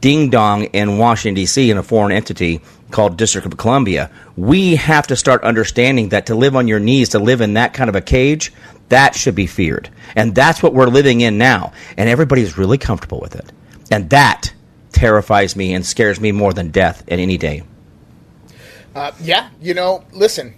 [0.00, 4.10] ding dong in Washington, D.C., in a foreign entity called District of Columbia.
[4.34, 7.74] We have to start understanding that to live on your knees, to live in that
[7.74, 8.52] kind of a cage,
[8.88, 9.90] that should be feared.
[10.14, 11.72] And that's what we're living in now.
[11.98, 13.52] And everybody's really comfortable with it.
[13.90, 14.52] And that
[14.92, 17.62] terrifies me and scares me more than death at any day.
[18.94, 20.54] Uh, yeah, you know, listen,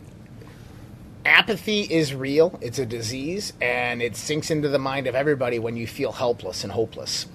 [1.29, 2.59] apathy is real.
[2.63, 6.65] It's a disease, and it sinks into the mind of everybody when you feel helpless
[6.65, 7.27] and hopeless.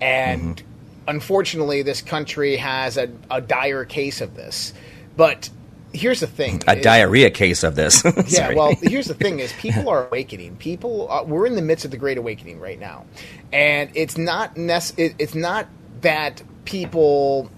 [0.00, 1.08] And Mm-hmm.
[1.08, 4.74] unfortunately, this country has a, a dire case of this.
[5.16, 5.50] But
[5.94, 8.04] here's the thing: A diarrhea case of this.
[8.28, 10.56] yeah, well, here's the thing: is people are awakening.
[10.58, 13.06] People, are, we're in the midst of the Great Awakening right now,
[13.52, 15.68] and it's not nec- it, It's not
[16.02, 17.50] that people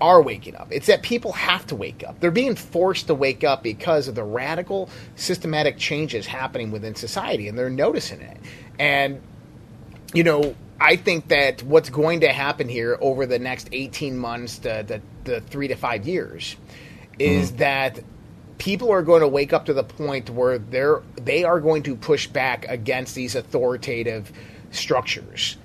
[0.00, 0.68] are waking up.
[0.70, 2.20] It's that people have to wake up.
[2.20, 7.48] They're being forced to wake up because of the radical, systematic changes happening within society,
[7.48, 8.38] and they're noticing it.
[8.78, 9.20] And
[10.12, 14.58] you know, I think that what's going to happen here over the next 18 months
[14.58, 16.56] to the, the three to five years
[17.18, 17.58] is mm-hmm.
[17.58, 18.00] that
[18.58, 21.96] people are going to wake up to the point where they're they are going to
[21.96, 24.32] push back against these authoritative
[24.70, 25.56] structures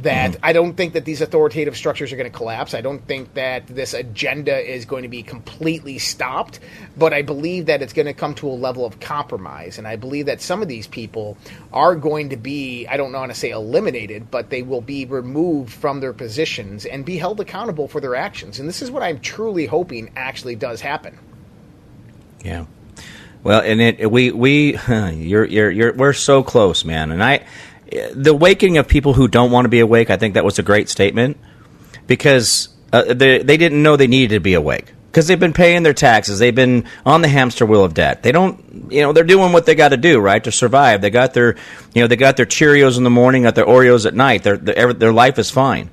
[0.00, 0.44] that mm-hmm.
[0.44, 2.74] I don't think that these authoritative structures are going to collapse.
[2.74, 6.60] I don't think that this agenda is going to be completely stopped,
[6.96, 9.78] but I believe that it's going to come to a level of compromise.
[9.78, 11.38] And I believe that some of these people
[11.72, 15.72] are going to be, I don't want to say eliminated, but they will be removed
[15.72, 18.60] from their positions and be held accountable for their actions.
[18.60, 21.18] And this is what I'm truly hoping actually does happen.
[22.44, 22.66] Yeah.
[23.42, 27.12] Well, and it we we you're you're you're we're so close, man.
[27.12, 27.46] And I
[27.90, 30.62] the awakening of people who don't want to be awake, I think that was a
[30.62, 31.38] great statement
[32.06, 35.82] because uh, they they didn't know they needed to be awake because they've been paying
[35.82, 38.22] their taxes, they've been on the hamster wheel of debt.
[38.22, 41.00] They don't, you know, they're doing what they got to do, right, to survive.
[41.00, 41.56] They got their,
[41.94, 44.42] you know, they got their Cheerios in the morning, got their Oreos at night.
[44.42, 45.88] Their their, their life is fine,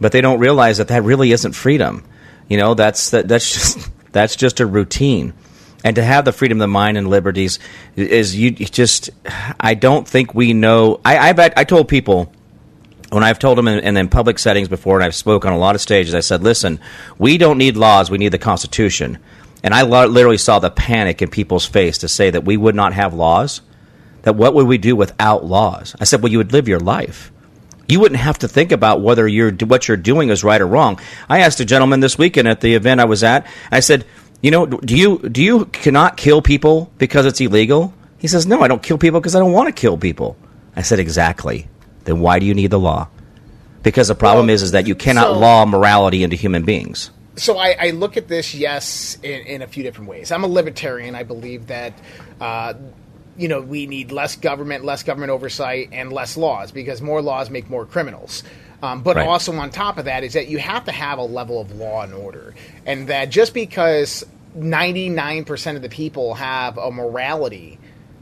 [0.00, 2.04] but they don't realize that that really isn't freedom.
[2.48, 5.34] You know, that's that, that's just that's just a routine
[5.84, 7.58] and to have the freedom of the mind and liberties
[7.96, 9.10] is you just
[9.58, 11.00] I don't think we know.
[11.04, 12.32] I I've, I told people
[13.10, 15.74] when I've told them in, in, public settings before, and I've spoke on a lot
[15.74, 16.14] of stages.
[16.14, 16.80] I said, "Listen,
[17.18, 19.18] we don't need laws; we need the Constitution."
[19.64, 22.94] And I literally saw the panic in people's face to say that we would not
[22.94, 23.60] have laws.
[24.22, 25.94] That what would we do without laws?
[26.00, 27.30] I said, "Well, you would live your life."
[27.88, 30.98] You wouldn't have to think about whether you're what you're doing is right or wrong.
[31.28, 33.46] I asked a gentleman this weekend at the event I was at.
[33.70, 34.06] I said,
[34.42, 37.94] you know, do you do you cannot kill people because it's illegal?
[38.18, 40.36] He says, no, I don't kill people because I don't want to kill people.
[40.76, 41.68] I said, exactly.
[42.04, 43.08] Then why do you need the law?
[43.82, 47.10] Because the problem Well, is, is that you cannot so- law morality into human beings.
[47.36, 50.30] so I, I look at this, yes, in, in a few different ways.
[50.30, 51.14] I'm a libertarian.
[51.16, 51.92] I believe that,
[52.40, 52.74] uh,
[53.36, 57.50] you know, we need less government, less government oversight, and less laws because more laws
[57.50, 58.44] make more criminals.
[58.82, 59.28] Um, but Right.
[59.28, 62.02] also on top of that is that you have to have a level of law
[62.02, 62.54] and order,
[62.86, 64.24] and that just because
[64.58, 67.78] 99% of the people have a morality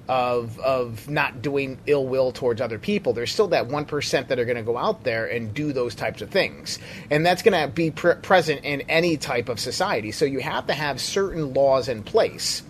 [0.08, 3.12] of of not doing ill will towards other people.
[3.12, 5.94] There's still that one percent that are going to go out there and do those
[5.94, 6.78] types of things,
[7.10, 10.12] and that's going to be pre- present in any type of society.
[10.12, 12.62] So you have to have certain laws in place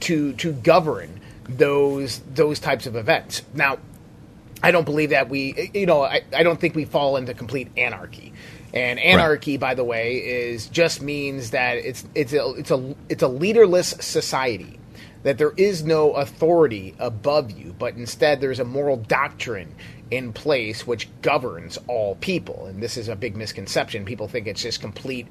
[0.00, 3.42] to to govern those those types of events.
[3.54, 3.78] Now,
[4.62, 7.68] I don't believe that we, you know, I, I don't think we fall into complete
[7.76, 8.32] anarchy.
[8.74, 13.22] And anarchy, by the way, is just means that it's it's a it's a it's
[13.22, 14.78] a leaderless society.
[15.24, 19.72] That there is no authority above you, but instead there's a moral doctrine
[20.10, 22.66] in place which governs all people.
[22.66, 24.04] And this is a big misconception.
[24.04, 25.28] People think it's just complete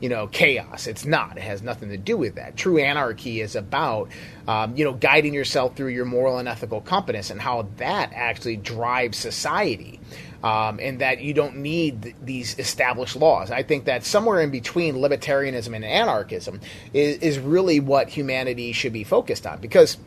[0.00, 0.86] you know, chaos.
[0.86, 1.36] It's not.
[1.36, 2.56] It has nothing to do with that.
[2.56, 4.08] True anarchy is about,
[4.48, 8.56] um, you know, guiding yourself through your moral and ethical compass and how that actually
[8.56, 10.00] drives society.
[10.42, 13.50] Um, and that you don't need th- these established laws.
[13.50, 16.62] I think that somewhere in between libertarianism and anarchism
[16.94, 19.98] is, is really what humanity should be focused on because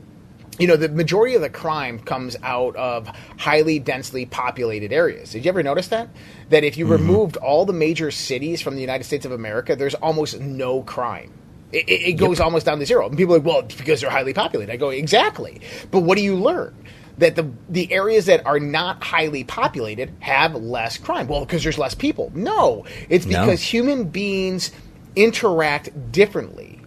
[0.59, 5.31] you know, the majority of the crime comes out of highly densely populated areas.
[5.31, 6.09] Did you ever notice that?
[6.49, 6.93] That if you mm-hmm.
[6.93, 11.31] removed all the major cities from the United States of America, there's almost no crime.
[11.71, 13.07] It, it, it goes almost down to zero.
[13.07, 14.71] And people are like, well, it's because they're highly populated.
[14.71, 15.61] I go, exactly.
[15.89, 16.75] But what do you learn?
[17.17, 21.27] That the the areas that are not highly populated have less crime.
[21.27, 22.31] Well, because there's less people.
[22.33, 23.41] No, it's No.
[23.41, 24.71] because human beings
[25.15, 26.82] interact differently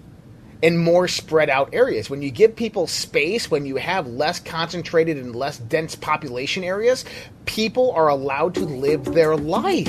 [0.62, 2.08] in more spread out areas.
[2.08, 7.04] When you give people space, when you have less concentrated and less dense population areas,
[7.44, 9.86] people are allowed to live their life.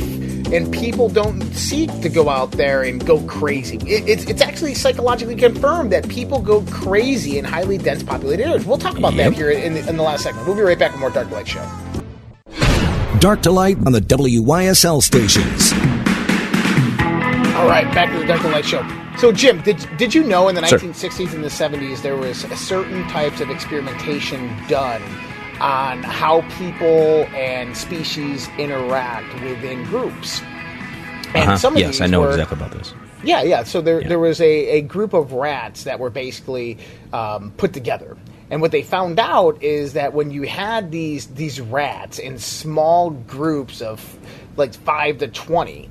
[0.51, 3.78] And people don't seek to go out there and go crazy.
[3.78, 8.65] It, it's, it's actually psychologically confirmed that people go crazy in highly dense populated areas.
[8.65, 9.32] We'll talk about Yep.
[9.32, 10.47] that here in the, in the last segment.
[10.47, 11.65] We'll be right back with more Dark Light Show.
[13.20, 15.72] Dark to light on the WYSL stations.
[17.58, 18.88] All right, back to the Dark and Light Show.
[19.18, 20.78] So, Jim, did did you know in the Sir.
[20.78, 25.01] 1960s and the 70s there was a certain types of experimentation done
[25.60, 30.39] on how people and species interact within groups?
[31.34, 31.58] And Uh-huh.
[31.58, 32.93] some of Yes, these I know were, exactly about this.
[33.24, 33.64] Yeah, yeah.
[33.64, 34.08] So there, Yeah.
[34.10, 34.45] there was a,
[34.78, 36.78] a group of rats that were basically
[37.12, 38.16] um, put together.
[38.51, 43.10] And what they found out is that when you had these these rats in small
[43.10, 44.16] groups of
[44.58, 45.89] like five to twenty,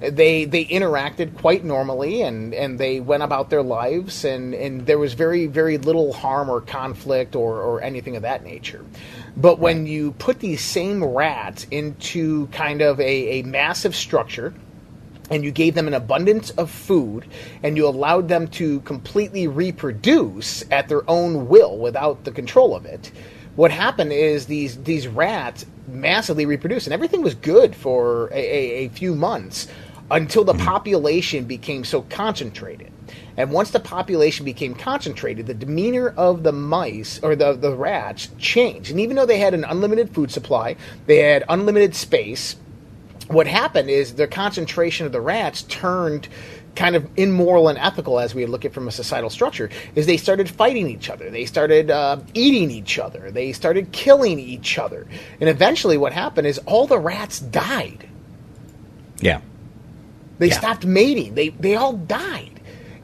[0.00, 4.98] they they interacted quite normally and, and they went about their lives and, and there
[4.98, 8.84] was very very little harm or conflict or, or anything of that nature.
[9.36, 14.54] But when you put these same rats into kind of a, a massive structure
[15.30, 17.26] and you gave them an abundance of food
[17.62, 22.84] and you allowed them to completely reproduce at their own will without the control of
[22.84, 23.10] it
[23.56, 28.86] what happened is these these rats massively reproduced and everything was good for a, a,
[28.86, 29.68] a few months
[30.14, 32.92] until the population became so concentrated.
[33.36, 38.28] And once the population became concentrated the demeanor of the mice or the, the rats
[38.38, 38.92] changed.
[38.92, 42.54] And even though they had an unlimited food supply they had unlimited space
[43.26, 46.28] what happened is the concentration of the rats turned
[46.76, 50.16] kind of immoral and ethical as we look at from a societal structure is they
[50.16, 51.30] started fighting each other.
[51.30, 53.30] They started uh, eating each other.
[53.30, 55.06] They started killing each other.
[55.40, 58.08] And eventually what happened is all the rats died.
[59.20, 59.40] Yeah.
[60.38, 60.58] They Yeah.
[60.58, 61.34] stopped mating.
[61.34, 62.50] They they all died.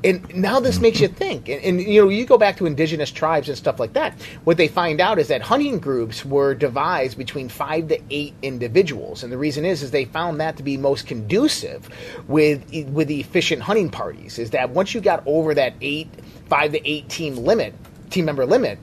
[0.03, 1.51] And now this makes you think.
[1.51, 4.15] And, and you know, you go back to indigenous tribes and stuff like that.
[4.45, 9.23] What they find out is that hunting groups were devised between five to eight individuals,
[9.23, 11.89] and the reason is is they found that to be most conducive
[12.29, 14.39] with with efficient hunting parties.
[14.39, 16.09] Is that once you got over that eight,
[16.49, 17.75] five to eight team limit,
[18.09, 18.79] team member limit,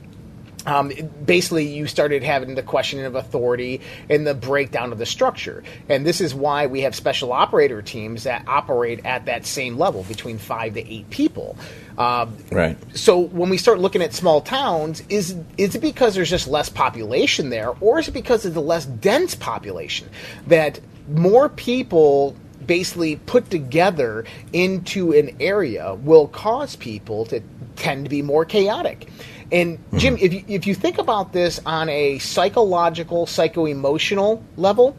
[0.68, 0.92] um,
[1.24, 5.64] basically you started having the questioning of authority and the breakdown of the structure.
[5.88, 10.02] And this is why we have special operator teams that operate at that same level
[10.04, 11.56] between five to eight people.
[11.96, 12.76] Um, Right.
[12.94, 16.68] so when we start looking at small towns, is is it because there's just less
[16.68, 20.08] population there, or is it because of the less dense population
[20.46, 27.40] that more people basically put together into an area will cause people to
[27.76, 29.08] tend to be more chaotic?
[29.50, 34.94] And Jim, if you, if you think about this on a psychological, psycho emotional level,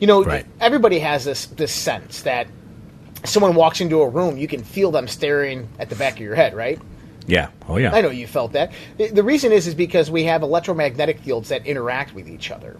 [0.00, 0.44] you know, Right.
[0.60, 2.48] everybody has this this sense that
[3.24, 6.34] someone walks into a room, you can feel them staring at the back of your
[6.34, 6.80] head, right?
[7.28, 7.48] Yeah.
[7.68, 7.94] Oh yeah.
[7.94, 8.72] I know you felt that.
[8.98, 12.76] The- The reason is is because we have electromagnetic fields that interact with each other.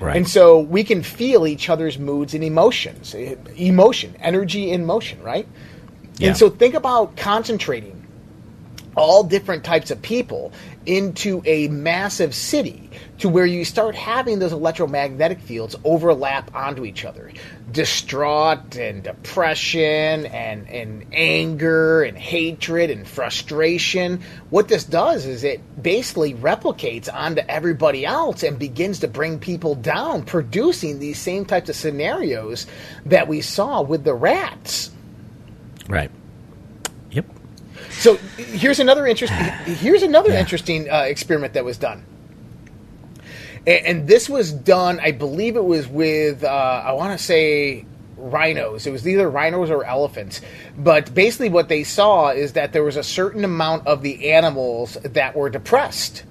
[0.00, 0.16] Right.
[0.16, 3.14] And so we can feel each other's moods and emotions.
[3.14, 5.46] Eh, Emotion, energy in motion, right?
[6.18, 6.28] Yeah.
[6.28, 7.99] And so think about concentrating
[8.96, 10.52] all different types of people
[10.86, 17.04] into a massive city to where you start having those electromagnetic fields overlap onto each
[17.04, 17.30] other.
[17.70, 24.22] Distraught and depression and, and anger and hatred and frustration.
[24.48, 29.74] What this does is it basically replicates onto everybody else and begins to bring people
[29.74, 32.66] down, producing these same types of scenarios
[33.06, 34.90] that we saw with the rats.
[35.88, 36.10] right.
[37.90, 39.44] So here's another interesting.
[39.76, 40.40] Here's another Yeah.
[40.40, 42.04] interesting uh, experiment that was done,
[43.66, 45.00] and, and this was done.
[45.00, 46.44] I believe it was with.
[46.44, 47.84] Uh, I want to say
[48.16, 48.86] rhinos.
[48.86, 50.40] It was either rhinos or elephants.
[50.76, 54.94] But basically, what they saw is that there was a certain amount of the animals
[55.02, 56.24] that were depressed.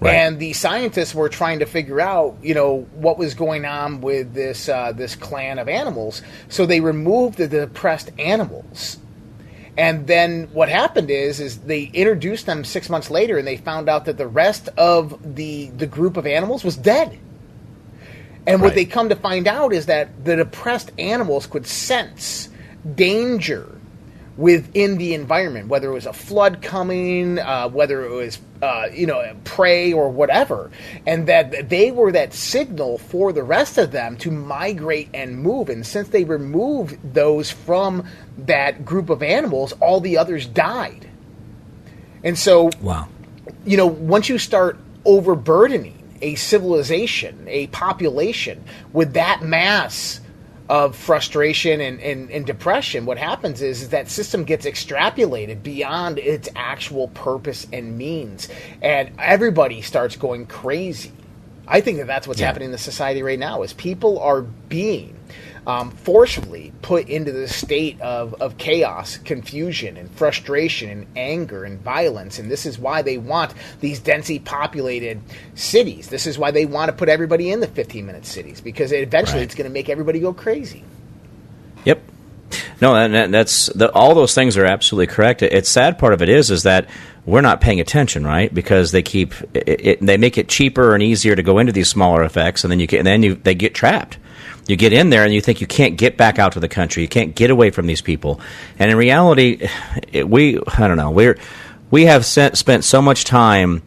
[0.00, 0.14] Right.
[0.14, 4.32] And the scientists were trying to figure out, you know, what was going on with
[4.32, 6.22] this uh, this clan of animals.
[6.48, 8.98] So they removed the depressed animals.
[9.78, 13.88] And then what happened is is they introduced them six months later, and they found
[13.90, 17.18] out that the rest of the the group of animals was dead.
[18.46, 18.74] And what Right.
[18.74, 22.50] they come to find out is that the depressed animals could sense
[22.96, 23.77] danger
[24.38, 29.06] within the environment, whether it was a flood coming, uh, whether it was uh, you
[29.06, 30.70] know prey or whatever,
[31.06, 35.68] and that they were that signal for the rest of them to migrate and move.
[35.68, 38.06] And since they removed those from
[38.38, 41.08] that group of animals, all the others died.
[42.24, 43.08] And so Wow.
[43.66, 50.20] you know, once you start overburdening a civilization, a population with that mass
[50.68, 56.18] of frustration and, and, and depression, what happens is, is that system gets extrapolated beyond
[56.18, 58.48] its actual purpose and means.
[58.82, 61.12] And everybody starts going crazy.
[61.66, 62.46] I think that that's what's Yeah.
[62.46, 65.17] happening in the society right now is people are being
[65.68, 71.78] um, forcibly put into the state of, of chaos, confusion, and frustration, and anger, and
[71.82, 72.38] violence.
[72.38, 75.20] And this is why they want these densely populated
[75.54, 76.08] cities.
[76.08, 79.40] This is why they want to put everybody in the 15 minute cities because eventually
[79.40, 79.44] Right.
[79.44, 80.84] it's going to make everybody go crazy.
[81.84, 82.00] Yep.
[82.80, 85.42] No, and that's the, all those things are absolutely correct.
[85.42, 86.88] It's sad part of it is is that
[87.26, 88.52] we're not paying attention, right?
[88.54, 91.88] Because they keep it, it, they make it cheaper and easier to go into these
[91.90, 94.16] smaller effects, and then you get, and then you they get trapped.
[94.68, 97.02] You get in there and you think you can't get back out to the country.
[97.02, 98.40] You can't get away from these people.
[98.78, 99.66] And in reality,
[100.12, 101.38] it, we I don't know we're
[101.90, 103.82] we have sent, spent so much time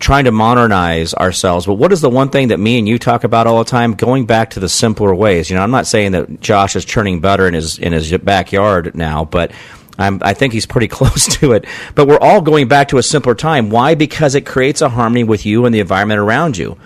[0.00, 1.66] trying to modernize ourselves.
[1.66, 3.94] But what is the one thing that me and you talk about all the time?
[3.94, 5.48] Going back to the simpler ways.
[5.48, 8.94] You know, I'm not saying that Josh is churning butter in his in his backyard
[8.94, 9.52] now, but
[9.96, 11.66] I'm, i think he's pretty close to it.
[11.94, 13.70] But we're all going back to a simpler time.
[13.70, 13.94] Why?
[13.94, 16.76] Because it creates a harmony with you and the environment around you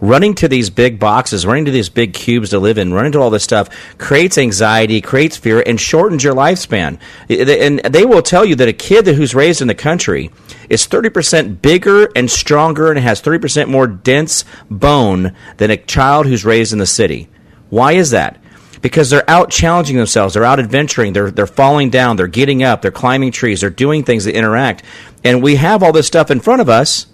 [0.00, 3.20] running to these big boxes, running to these big cubes to live in, running to
[3.20, 3.68] all this stuff
[3.98, 6.98] creates anxiety, creates fear, and shortens your lifespan.
[7.28, 10.30] And they will tell you that a kid who's raised in the country
[10.68, 16.44] is 30% bigger and stronger and has 30% more dense bone than a child who's
[16.44, 17.28] raised in the city.
[17.70, 18.40] Why is that?
[18.80, 22.80] Because they're out challenging themselves, they're out adventuring, they're, they're falling down, they're getting up,
[22.80, 24.84] they're climbing trees, they're doing things that interact.
[25.24, 27.06] And we have all this stuff in front of us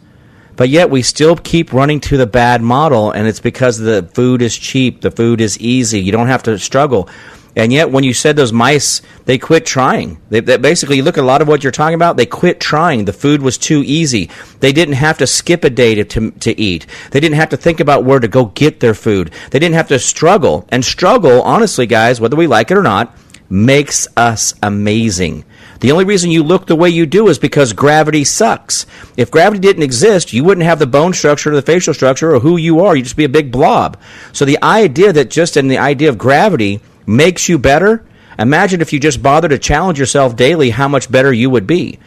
[0.57, 4.42] but yet we still keep running to the bad model, and it's because the food
[4.42, 7.09] is cheap, the food is easy, you don't have to struggle.
[7.57, 10.20] And yet, when you said those mice, they quit trying.
[10.28, 12.16] They, basically, look at a lot of what you're talking about.
[12.16, 13.05] They quit trying.
[13.05, 14.28] The food was too easy.
[14.59, 16.86] They didn't have to skip a day to, to, to eat.
[17.12, 19.30] They didn't have to think about where to go get their food.
[19.52, 20.66] They didn't have to struggle.
[20.70, 23.16] And struggle, honestly, guys, whether we like it or not,
[23.48, 25.44] makes us amazing.
[25.81, 28.87] The only reason you look the way you do is because gravity sucks.
[29.16, 32.41] If gravity didn't exist, you wouldn't have the bone structure or the facial structure or
[32.41, 32.97] who you are.
[32.97, 33.99] You'd just be a big blob.
[34.33, 38.05] So the idea that just in the idea of gravity makes you better,
[38.39, 41.99] imagine if you just bother to challenge yourself daily, how much better you would be.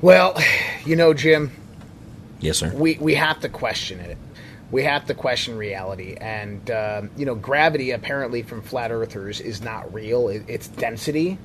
[0.00, 0.38] Well,
[0.84, 1.52] you know, Jim.
[2.40, 2.72] Yes, sir.
[2.74, 4.18] We we have to question it
[4.72, 6.16] we have to question reality.
[6.20, 11.38] And, um, you know, gravity apparently from flat earthers is not real, it, it's density.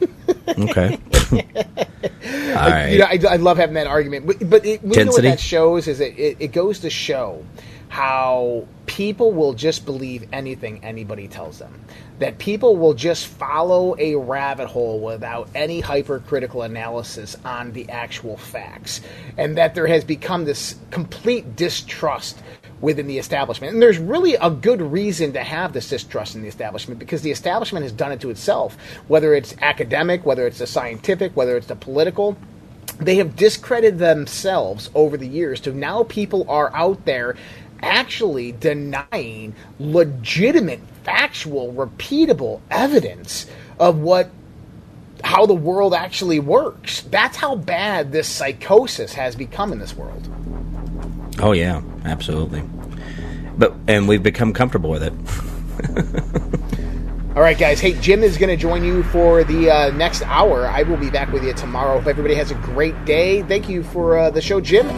[0.48, 0.98] okay.
[1.32, 2.88] All right.
[2.90, 4.26] You know, I, I, love having that argument.
[4.26, 7.44] But, but it, you know what that shows is it, it, it goes to show
[7.88, 11.80] how people will just believe anything anybody tells them.
[12.18, 18.36] That people will just follow a rabbit hole without any hypercritical analysis on the actual
[18.36, 19.00] facts.
[19.36, 22.40] And that there has become this complete distrust
[22.80, 23.72] within the establishment.
[23.72, 27.30] And there's really a good reason to have this distrust in the establishment because the
[27.30, 28.76] establishment has done it to itself,
[29.08, 32.36] whether it's academic, whether it's the scientific, whether it's the political.
[32.98, 37.36] They have discredited themselves over the years to now people are out there
[37.80, 43.46] actually denying legitimate, factual, repeatable evidence
[43.78, 44.30] of what
[45.24, 47.02] how the world actually works.
[47.02, 50.28] That's how bad this psychosis has become in this world.
[51.40, 52.62] Oh yeah, absolutely.
[53.56, 55.12] But and we've become comfortable with it.
[57.36, 57.78] All right, guys.
[57.78, 60.66] Hey, Jim is going to join you for the uh, next hour.
[60.66, 61.98] I will be back with you tomorrow.
[61.98, 63.42] Hope everybody has a great day.
[63.42, 64.88] Thank you for uh, the show, Jim.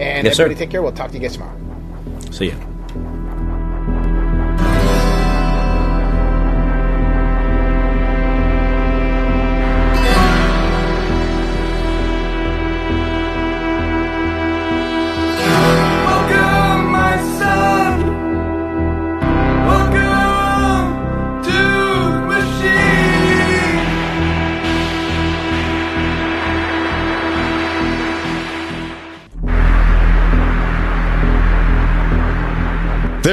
[0.00, 0.64] And yes, everybody, sir.
[0.64, 0.82] take care.
[0.82, 1.60] We'll talk to you guys tomorrow.
[2.30, 2.73] See you.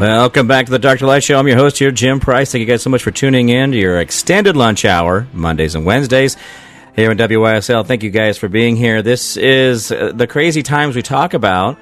[0.00, 1.38] Welcome back to the Dark to Light Show.
[1.38, 2.50] I'm your host here, Jim Price.
[2.50, 5.84] Thank you guys so much for tuning in to your extended lunch hour, Mondays and
[5.84, 6.38] Wednesdays
[6.96, 7.86] here in WYSL.
[7.86, 9.02] Thank you guys for being here.
[9.02, 11.76] This is uh, the crazy times we talk about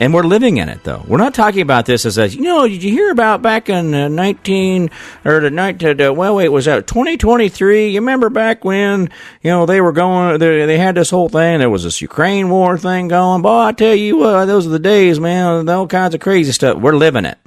[0.00, 1.04] and we're living in it, though.
[1.06, 3.94] We're not talking about this as a, you know, did you hear about back in
[3.94, 4.90] uh, 19,
[5.24, 7.90] or the night, uh, well, wait, was that 2023?
[7.90, 9.10] You remember back when,
[9.42, 12.50] you know, they were going, they, they had this whole thing, there was this Ukraine
[12.50, 13.42] war thing going.
[13.42, 16.78] Boy, I tell you what, those are the days, man, all kinds of crazy stuff.
[16.78, 17.38] We're living it.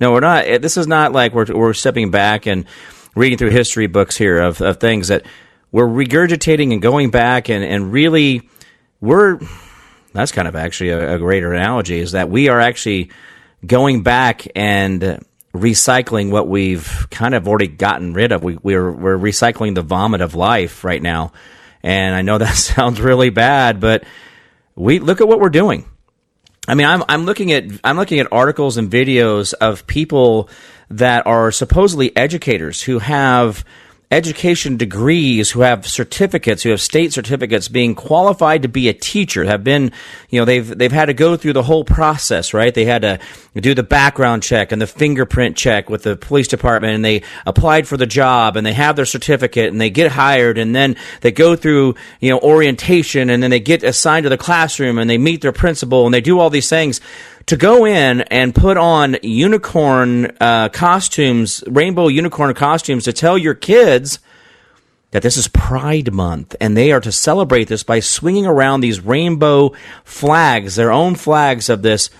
[0.00, 0.44] No, we're not.
[0.62, 2.64] This is not like we're, we're stepping back and
[3.14, 5.26] reading through history books here of, of things that
[5.70, 8.48] we're regurgitating and going back and, and really,
[9.00, 9.38] we're,
[10.18, 13.10] that's kind of actually a, a greater analogy is that we are actually
[13.64, 18.42] going back and recycling what we've kind of already gotten rid of.
[18.42, 21.32] We, we're we're recycling the vomit of life right now,
[21.82, 24.04] and I know that sounds really bad, but
[24.74, 25.88] we look at what we're doing.
[26.66, 30.50] I mean, I'm I'm looking at I'm looking at articles and videos of people
[30.90, 33.64] that are supposedly educators who have
[34.10, 39.44] education degrees, who have certificates, who have state certificates, being qualified to be a teacher,
[39.44, 39.92] have been,
[40.30, 42.72] you know, they've they've had to go through the whole process, right?
[42.72, 43.18] They had to
[43.56, 47.86] do the background check and the fingerprint check with the police department, and they applied
[47.86, 51.30] for the job, and they have their certificate, and they get hired, and then they
[51.30, 55.18] go through, you know, orientation, and then they get assigned to the classroom, and they
[55.18, 57.02] meet their principal, and they do all these things
[57.48, 63.54] to go in and put on unicorn uh, costumes, rainbow unicorn costumes, to tell your
[63.54, 64.18] kids
[65.12, 69.00] that this is Pride Month and they are to celebrate this by swinging around these
[69.00, 69.72] rainbow
[70.04, 72.10] flags, their own flags of this.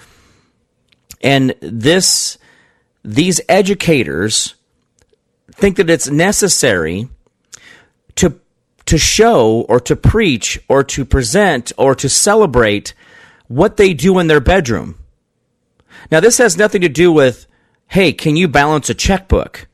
[1.20, 2.38] And this,
[3.04, 4.54] these educators
[5.52, 7.08] think that it's necessary
[8.16, 8.40] to
[8.86, 12.94] to show or to preach or to present or to celebrate
[13.46, 14.98] what they do in their bedroom.
[16.10, 17.46] Now, this has nothing to do with,
[17.88, 19.68] hey, can you balance a checkbook?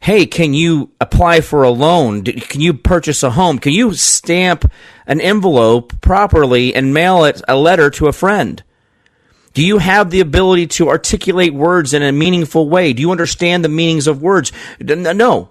[0.00, 2.24] Hey, can you apply for a loan?
[2.24, 3.58] Can you purchase a home?
[3.58, 4.70] Can you stamp
[5.06, 8.62] an envelope properly and mail it a letter to a friend?
[9.52, 12.92] Do you have the ability to articulate words in a meaningful way?
[12.92, 14.52] Do you understand the meanings of words?
[14.78, 15.50] No.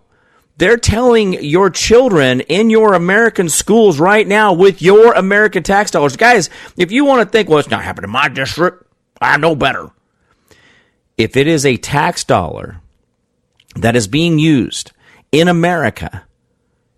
[0.58, 6.18] They're telling your children in your American schools right now with your American tax dollars.
[6.18, 8.86] Guys, if you want to think, well, it's not happening in my district,
[9.22, 9.90] I know better
[11.20, 12.80] if it is a tax dollar
[13.76, 14.94] that is being used
[15.34, 16.24] in America,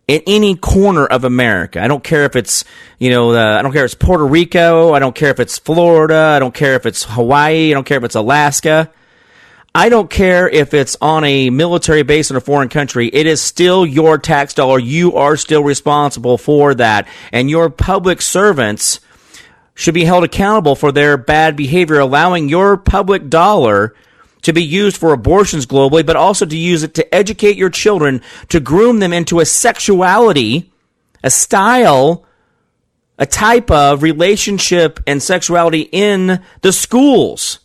[0.07, 2.63] in any corner of America, I don't care if it's,
[2.99, 5.57] you know, uh, I don't care if it's Puerto Rico, I don't care if it's
[5.57, 8.91] Florida, I don't care if it's Hawaii, I don't care if it's Alaska.
[9.74, 13.07] I don't care if it's on a military base in a foreign country.
[13.07, 14.80] It is still your tax dollar.
[14.80, 17.07] You are still responsible for that.
[17.32, 18.99] And your public servants
[19.74, 23.95] should be held accountable for their bad behavior, allowing your public dollar
[24.41, 28.21] to be used for abortions globally, but also to use it to educate your children,
[28.49, 30.71] to groom them into a sexuality,
[31.23, 32.25] a style,
[33.17, 37.59] a type of relationship and sexuality in the schools.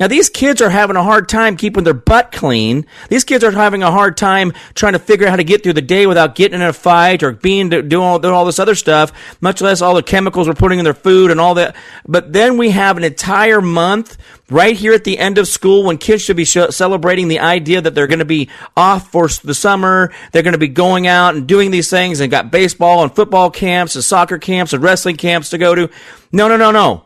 [0.00, 2.86] Now, these kids are having a hard time keeping their butt clean.
[3.08, 5.72] These kids are having a hard time trying to figure out how to get through
[5.72, 8.76] the day without getting in a fight or being doing all, doing all this other
[8.76, 11.74] stuff, much less all the chemicals we're putting in their food and all that.
[12.06, 14.16] But then we have an entire month
[14.50, 17.80] right here at the end of school when kids should be sh- celebrating the idea
[17.80, 20.12] that they're going to be off for the summer.
[20.32, 23.50] They're going to be going out and doing these things and got baseball and football
[23.50, 25.90] camps and soccer camps and wrestling camps to go to.
[26.32, 27.04] No, no, no, no.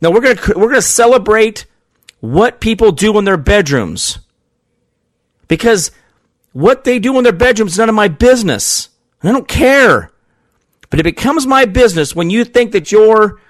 [0.00, 1.66] No, we're going to, we're going to celebrate
[2.20, 4.18] what people do in their bedrooms.
[5.48, 5.90] Because
[6.52, 8.88] what they do in their bedrooms is none of my business.
[9.22, 10.10] I don't care.
[10.90, 13.40] But it becomes my business when you think that your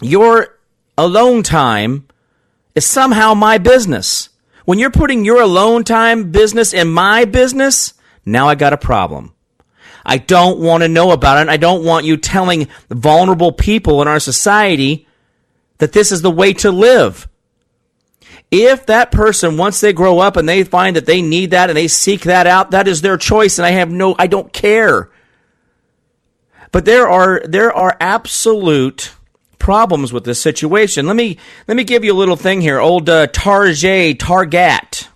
[0.00, 0.58] your
[0.96, 2.07] alone time
[2.78, 4.30] is somehow my business.
[4.64, 9.34] When you're putting your alone time business in my business, now I got a problem.
[10.06, 11.50] I don't want to know about it.
[11.50, 15.08] I don't want you telling vulnerable people in our society
[15.78, 17.28] that this is the way to live.
[18.50, 21.76] If that person, once they grow up and they find that they need that and
[21.76, 25.10] they seek that out, that is their choice, and I have no, I don't care.
[26.70, 29.14] But there are there are absolute
[29.68, 31.06] problems with this situation.
[31.06, 32.80] Let me let me give you a little thing here.
[32.80, 35.10] Old uh, Tarjay Target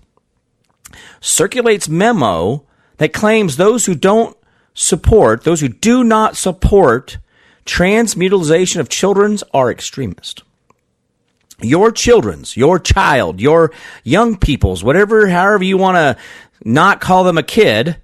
[1.22, 2.66] circulates memo
[2.98, 4.36] that claims those who don't
[4.74, 7.16] support, those who do not support
[7.64, 10.42] transmutilization of children are extremists
[11.62, 13.72] your children's, your child, your
[14.04, 16.22] young people's, whatever, however you want to
[16.62, 17.96] not call them a kid,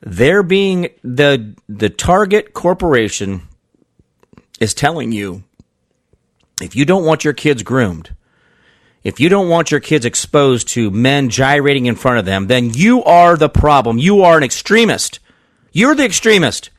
[0.00, 3.46] they're being the the target corporation
[4.60, 5.44] is telling you
[6.60, 8.14] if you don't want your kids groomed,
[9.04, 12.74] if you don't want your kids exposed to men gyrating in front of them, then
[12.74, 13.98] you are the problem.
[13.98, 15.20] You are an extremist.
[15.72, 16.70] You're the extremist.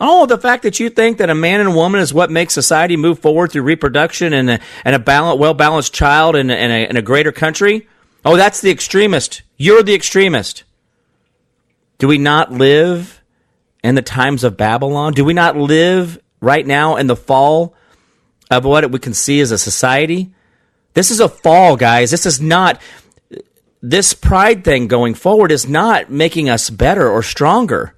[0.00, 2.54] Oh, the fact that you think that a man and a woman is what makes
[2.54, 6.70] society move forward through reproduction and a, and a well balanced child in a, in,
[6.70, 7.88] a, in a greater country?
[8.24, 9.42] Oh, that's the extremist.
[9.56, 10.64] You're the extremist.
[11.98, 13.22] Do we not live
[13.82, 15.14] in the times of Babylon?
[15.14, 17.74] Do we not live right now in the fall
[18.50, 20.32] of what we can see as a society?
[20.94, 22.10] This is a fall, guys.
[22.10, 22.80] This is not,
[23.80, 27.94] this pride thing going forward is not making us better or stronger.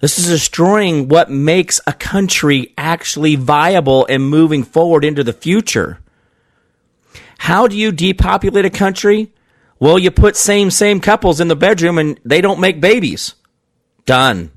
[0.00, 5.98] This is destroying what makes a country actually viable and moving forward into the future.
[7.38, 9.32] How do you depopulate a country?
[9.80, 13.34] Well, you put same same couples in the bedroom and they don't make babies.
[14.04, 14.50] Done.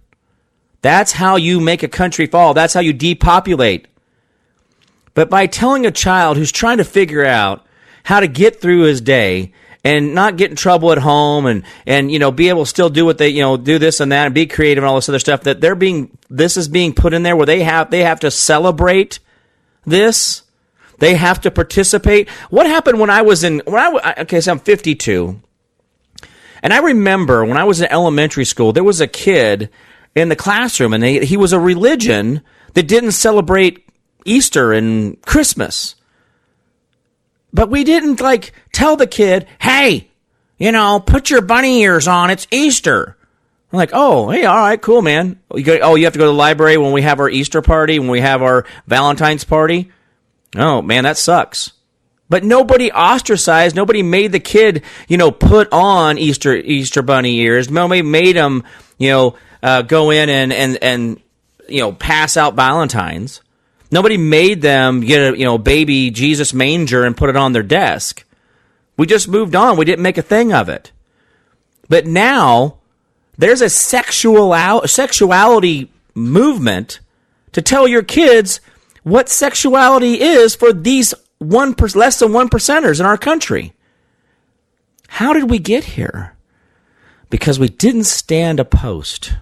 [0.81, 2.53] That's how you make a country fall.
[2.53, 3.87] That's how you depopulate.
[5.13, 7.65] But by telling a child who's trying to figure out
[8.03, 9.53] how to get through his day
[9.83, 12.89] and not get in trouble at home and, and, you know, be able to still
[12.89, 15.09] do what they, you know, do this and that and be creative and all this
[15.09, 18.03] other stuff that they're being, this is being put in there where they have, they
[18.03, 19.19] have to celebrate
[19.85, 20.43] this.
[20.99, 22.29] They have to participate.
[22.51, 25.41] What happened when I was in, when I, okay, so I'm 52.
[26.61, 29.71] And I remember when I was in elementary school, there was a kid
[30.15, 32.41] in the classroom and they, he was a religion
[32.73, 33.87] that didn't celebrate
[34.25, 35.95] Easter and Christmas.
[37.53, 40.09] But we didn't like tell the kid, hey,
[40.57, 42.29] you know, put your bunny ears on.
[42.29, 43.17] It's Easter.
[43.71, 45.39] I'm like, oh, hey, all right, cool, man.
[45.53, 47.61] You go, oh, you have to go to the library when we have our Easter
[47.61, 49.91] party, when we have our Valentine's party.
[50.55, 51.71] Oh, man, that sucks.
[52.29, 53.75] But nobody ostracized.
[53.75, 57.69] Nobody made the kid, you know, put on Easter Easter bunny ears.
[57.69, 58.63] Nobody made him,
[58.97, 61.21] you know, uh, go in and and and
[61.67, 63.41] you know pass out Valentines.
[63.91, 67.63] Nobody made them get a you know baby Jesus manger and put it on their
[67.63, 68.23] desk.
[68.97, 69.77] We just moved on.
[69.77, 70.91] We didn't make a thing of it.
[71.89, 72.77] But now
[73.37, 76.99] there's a sexual sexuality movement
[77.51, 78.59] to tell your kids
[79.03, 83.73] what sexuality is for these one per, less than one percenters in our country.
[85.07, 86.35] How did we get here?
[87.29, 89.33] Because we didn't stand a post.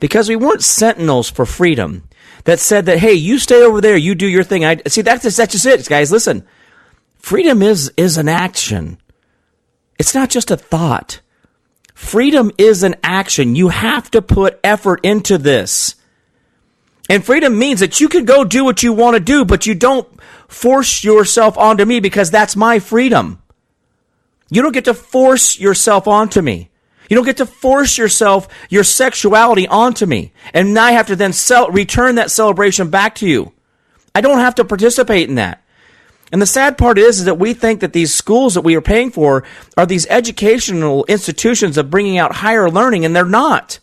[0.00, 2.08] Because we weren't sentinels for freedom
[2.44, 4.64] that said that, hey, you stay over there, you do your thing.
[4.64, 6.12] I see that's just, that's just it, guys.
[6.12, 6.46] Listen,
[7.18, 8.98] freedom is is an action.
[9.98, 11.20] It's not just a thought.
[11.94, 13.54] Freedom is an action.
[13.54, 15.94] You have to put effort into this.
[17.08, 19.74] And freedom means that you can go do what you want to do, but you
[19.74, 20.08] don't
[20.48, 23.42] force yourself onto me because that's my freedom.
[24.50, 26.70] You don't get to force yourself onto me.
[27.08, 30.32] You don't get to force yourself, your sexuality onto me.
[30.52, 33.52] And I have to then sell, return that celebration back to you.
[34.14, 35.62] I don't have to participate in that.
[36.32, 38.80] And the sad part is, is that we think that these schools that we are
[38.80, 39.44] paying for
[39.76, 43.78] are these educational institutions of bringing out higher learning, and they're not.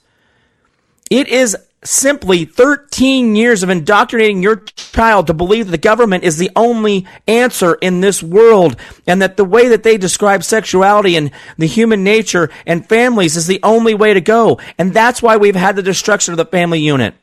[1.09, 6.38] It is simply 13 years of indoctrinating your child to believe that the government is
[6.38, 8.75] the only answer in this world
[9.07, 13.47] and that the way that they describe sexuality and the human nature and families is
[13.47, 14.59] the only way to go.
[14.77, 17.15] And that's why we've had the destruction of the family unit.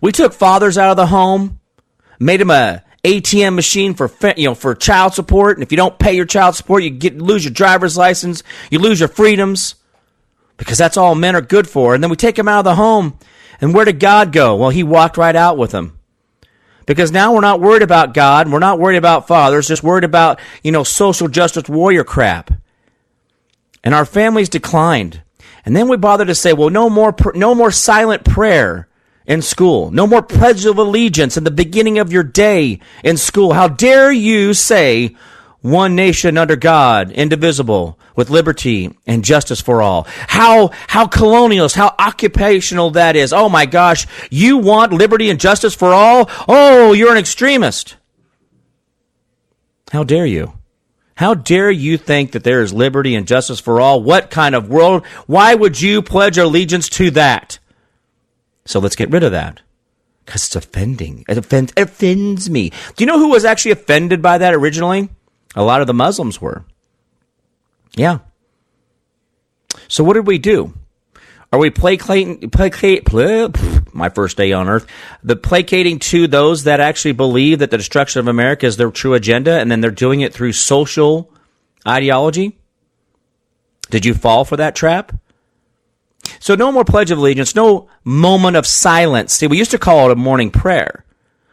[0.00, 1.60] We took fathers out of the home,
[2.18, 5.98] made them a ATM machine for you know for child support, and if you don't
[5.98, 9.76] pay your child support, you get lose your driver's license, you lose your freedoms
[10.56, 11.94] because that's all men are good for.
[11.94, 13.18] And then we take him out of the home.
[13.60, 14.56] And where did God go?
[14.56, 15.98] Well, he walked right out with them.
[16.86, 18.50] Because now we're not worried about God.
[18.50, 22.52] We're not worried about fathers, just worried about, you know, social justice warrior crap.
[23.82, 25.22] And our families declined.
[25.64, 28.88] And then we bothered to say, well, no more, no more silent prayer
[29.26, 29.90] in school.
[29.90, 33.52] No more pledge of allegiance in the beginning of your day in school.
[33.52, 35.16] How dare you say
[35.66, 40.06] one nation under God, indivisible, with liberty and justice for all.
[40.08, 43.32] How, how colonialist, how occupational that is.
[43.32, 46.30] Oh my gosh, you want liberty and justice for all?
[46.48, 47.96] Oh, you're an extremist.
[49.92, 50.52] How dare you?
[51.16, 54.02] How dare you think that there is liberty and justice for all?
[54.02, 55.06] What kind of world?
[55.26, 57.58] Why would you pledge allegiance to that?
[58.66, 59.60] So let's get rid of that.
[60.24, 61.24] Because it's offending.
[61.28, 62.70] It, offend, it offends me.
[62.70, 65.08] Do you know who was actually offended by that originally?
[65.56, 66.64] A lot of the Muslims were.
[67.96, 68.18] Yeah.
[69.88, 70.74] So what did we do?
[71.52, 73.08] Are we placating, placate,
[73.94, 74.86] my first day on earth,
[75.22, 79.14] the placating to those that actually believe that the destruction of America is their true
[79.14, 81.32] agenda and then they're doing it through social
[81.88, 82.58] ideology?
[83.88, 85.14] Did you fall for that trap?
[86.40, 89.32] So no more Pledge of Allegiance, no moment of silence.
[89.32, 91.05] See, we used to call it a morning prayer.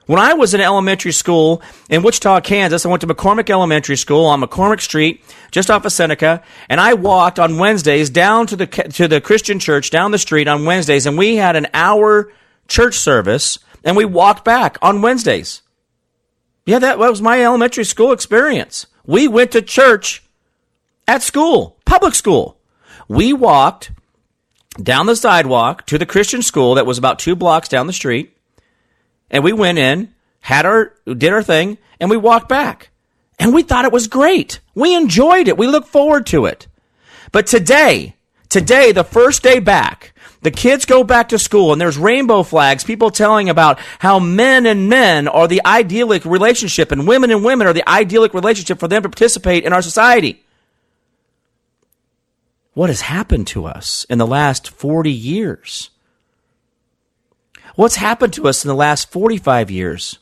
[0.05, 4.25] When I was in elementary school in Wichita, Kansas, I went to McCormick Elementary School
[4.25, 8.67] on McCormick Street, just off of Seneca, and I walked on Wednesdays down to the
[8.67, 12.31] to the Christian church down the street on Wednesdays, and we had an hour
[12.67, 15.61] church service, and we walked back on Wednesdays.
[16.65, 18.87] Yeah, that was my elementary school experience.
[19.05, 20.23] We went to church
[21.07, 22.57] at school, public school.
[23.07, 23.91] We walked
[24.81, 28.32] down the sidewalk to the Christian school that was about two blocks down the street
[29.33, 32.91] and we went in, had our, did our thing, and we walked back.
[33.39, 34.61] And we thought it was great.
[34.75, 35.57] We enjoyed it.
[35.57, 36.67] We look forward to it.
[37.31, 38.15] But today,
[38.47, 40.13] today, the first day back,
[40.43, 44.65] The kids go back to school and there's rainbow flags, people telling about how men
[44.65, 48.89] and men are the idyllic relationship and women and women are the idyllic relationship for
[48.89, 50.43] them to participate in our society.
[52.73, 55.89] What has happened to us in the last 40 years?
[57.75, 60.19] What's happened to us in the last 45 years?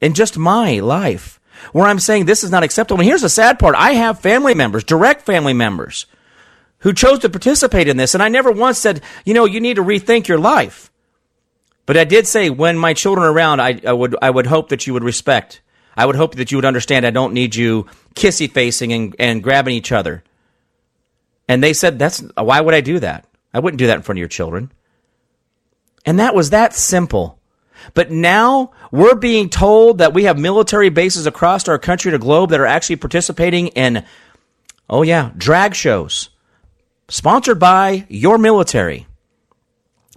[0.00, 1.40] In just my life,
[1.72, 3.00] where I'm saying this is not acceptable.
[3.00, 6.06] And here's the sad part I have family members, direct family members,
[6.80, 8.14] who chose to participate in this.
[8.14, 10.90] And I never once said, you know, you need to rethink your life.
[11.86, 14.68] But I did say, when my children are around, I, I would, I would hope
[14.68, 15.62] that you would respect.
[15.96, 19.42] I would hope that you would understand I don't need you kissy facing and, and
[19.42, 20.22] grabbing each other.
[21.48, 23.24] And they said, that's, why would I do that?
[23.54, 24.72] I wouldn't do that in front of your children.
[26.06, 27.38] And that was that simple.
[27.94, 32.50] But now we're being told that we have military bases across our country and globe
[32.50, 34.04] that are actually participating in,
[34.88, 36.30] oh yeah, drag shows
[37.08, 39.06] sponsored by your military.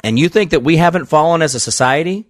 [0.04, 2.26] And you think that we haven't fallen as a society?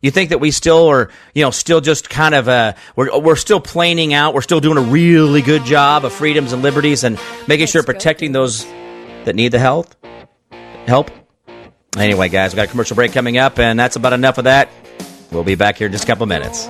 [0.00, 3.36] You think that we still are, you know, still just kind of, uh, we're, we're
[3.36, 4.34] still planing out.
[4.34, 7.18] We're still doing a really good job of freedoms and liberties and
[7.48, 8.64] making sure protecting those
[9.24, 9.96] that need the health,
[10.86, 11.10] help.
[11.98, 14.68] Anyway, guys, we got a commercial break coming up, and that's about enough of that.
[15.32, 16.68] We'll be back here in just a couple minutes.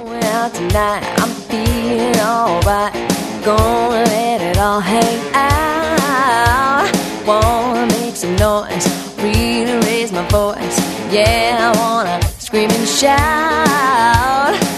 [9.19, 10.79] Really raise my voice.
[11.13, 14.78] Yeah, I wanna scream and shout.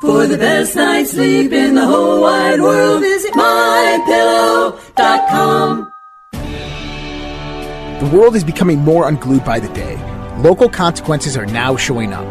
[0.00, 4.80] For the best night's sleep in the whole wide world, visit mypillow.com.
[8.00, 9.98] The world is becoming more unglued by the day.
[10.38, 12.26] Local consequences are now showing up.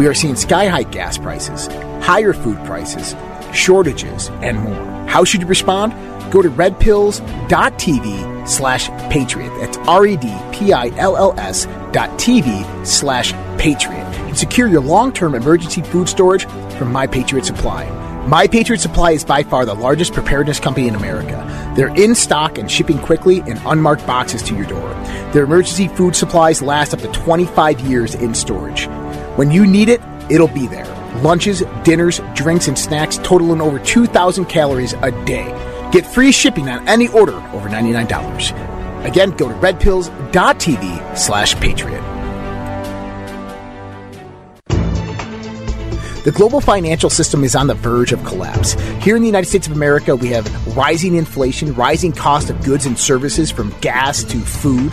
[0.00, 1.68] We are seeing sky high gas prices,
[2.04, 3.14] higher food prices,
[3.52, 5.06] shortages, and more.
[5.06, 5.92] How should you respond?
[6.32, 9.50] Go to redpills.tv slash patriot.
[9.60, 14.06] That's R-E-D-P-I-L-L-S dot TV slash patriot.
[14.26, 16.46] And secure your long-term emergency food storage
[16.78, 17.84] from My Patriot Supply.
[18.26, 21.48] My Patriot Supply is by far the largest preparedness company in America.
[21.76, 24.88] They're in stock and shipping quickly in unmarked boxes to your door.
[25.32, 28.86] Their emergency food supplies last up to 25 years in storage.
[29.36, 30.00] When you need it,
[30.30, 31.01] it'll be there.
[31.16, 35.46] Lunches, dinners, drinks, and snacks totaling over 2,000 calories a day.
[35.92, 39.04] Get free shipping on any order over $99.
[39.04, 42.02] Again, go to redpills.tv slash patriot.
[46.24, 48.74] The global financial system is on the verge of collapse.
[49.02, 52.86] Here in the United States of America, we have rising inflation, rising cost of goods
[52.86, 54.92] and services from gas to food.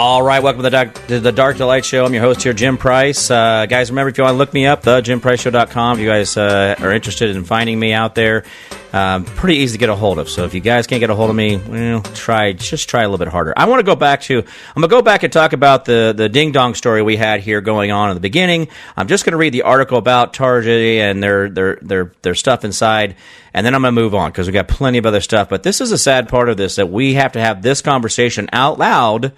[0.00, 2.04] All right, welcome to the, Dark, to the Dark to Light Show.
[2.04, 3.32] I'm your host here, Jim Price.
[3.32, 5.94] Uh, guys, remember if you want to look me up, the JimPriceShow.com.
[5.94, 8.44] If you guys uh, are interested in finding me out there,
[8.92, 10.30] um, pretty easy to get a hold of.
[10.30, 13.08] So if you guys can't get a hold of me, well, try just try a
[13.08, 13.52] little bit harder.
[13.56, 14.44] I want to go back to I'm
[14.76, 17.90] gonna go back and talk about the the ding dong story we had here going
[17.90, 18.68] on in the beginning.
[18.96, 23.16] I'm just gonna read the article about Target and their their their their stuff inside,
[23.52, 25.48] and then I'm gonna move on because we got plenty of other stuff.
[25.48, 28.48] But this is a sad part of this that we have to have this conversation
[28.52, 29.32] out loud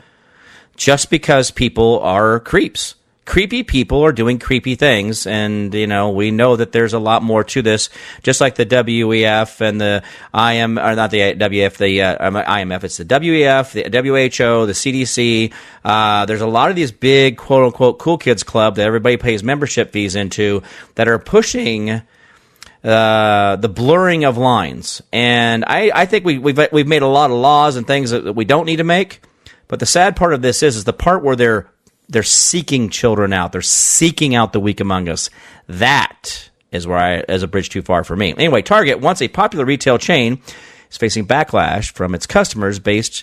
[0.80, 2.94] just because people are creeps.
[3.26, 7.22] Creepy people are doing creepy things, and you know we know that there's a lot
[7.22, 7.90] more to this.
[8.22, 10.02] Just like the WEF and the
[10.34, 12.82] IM, or not the WEF, the uh, IMF.
[12.82, 15.52] It's the WEF, the WHO, the CDC.
[15.84, 19.44] Uh, there's a lot of these big quote unquote cool kids club that everybody pays
[19.44, 20.62] membership fees into
[20.94, 22.02] that are pushing
[22.82, 25.02] uh, the blurring of lines.
[25.12, 28.34] And I, I think we, we've we've made a lot of laws and things that
[28.34, 29.20] we don't need to make.
[29.70, 31.70] But the sad part of this is is the part where they're
[32.08, 33.52] they're seeking children out.
[33.52, 35.30] They're seeking out the weak among us.
[35.68, 38.34] That is where I is a bridge too far for me.
[38.36, 40.42] Anyway, Target, once a popular retail chain,
[40.90, 43.22] is facing backlash from its customers based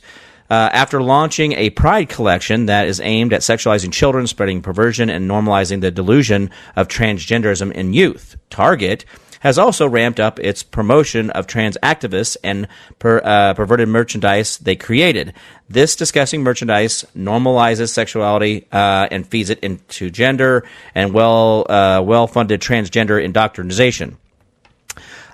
[0.50, 5.30] uh, after launching a Pride collection that is aimed at sexualizing children, spreading perversion, and
[5.30, 8.38] normalizing the delusion of transgenderism in youth.
[8.50, 9.04] Target
[9.42, 12.68] has also ramped up its promotion of trans activists and
[13.00, 15.34] per, uh, perverted merchandise they created.
[15.70, 20.64] This disgusting merchandise normalizes sexuality uh, and feeds it into gender
[20.96, 24.18] and well uh, well funded transgender indoctrination.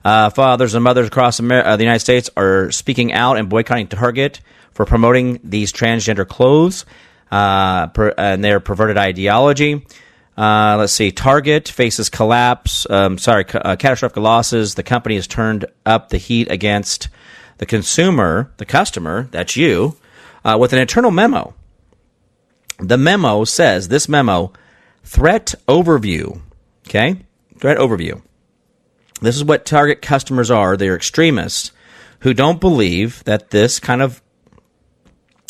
[0.04, 3.88] Uh, fathers and mothers across Amer- uh, the United States are speaking out and boycotting
[3.88, 4.42] Target
[4.72, 6.86] for promoting these transgender clothes
[7.32, 9.86] uh, per, and their perverted ideology.
[10.38, 11.12] Uh, let's see.
[11.12, 12.90] Target faces collapse.
[12.90, 14.76] Um, sorry, uh, catastrophic losses.
[14.76, 17.08] The company has turned up the heat against
[17.60, 19.28] the consumer, the customer.
[19.32, 19.98] That's you,
[20.44, 21.54] uh, with an internal memo.
[22.80, 24.52] The memo says this memo
[25.04, 26.42] threat overview.
[26.88, 27.18] Okay,
[27.60, 28.22] threat overview.
[29.22, 30.76] This is what target customers are.
[30.76, 31.72] They're extremists
[32.20, 34.22] who don't believe that this kind of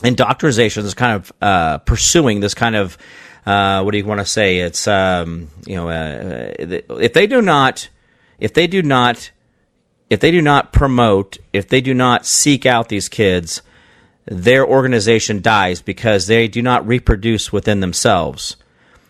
[0.03, 2.97] indoctrination, this kind of uh, pursuing this kind of
[3.45, 4.59] uh, what do you want to say?
[4.59, 7.89] It's um, you know uh, if they do not
[8.39, 9.31] if they do not
[10.09, 13.61] if they do not promote if they do not seek out these kids,
[14.25, 18.55] their organization dies because they do not reproduce within themselves.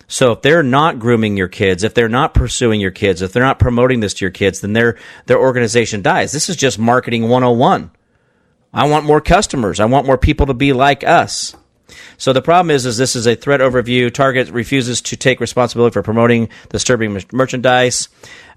[0.07, 3.43] So if they're not grooming your kids, if they're not pursuing your kids, if they're
[3.43, 6.31] not promoting this to your kids, then their their organization dies.
[6.31, 7.91] This is just marketing 101.
[8.73, 9.79] I want more customers.
[9.79, 11.55] I want more people to be like us.
[12.23, 14.09] So the problem is, is this is a threat overview.
[14.09, 18.07] Target refuses to take responsibility for promoting disturbing merchandise.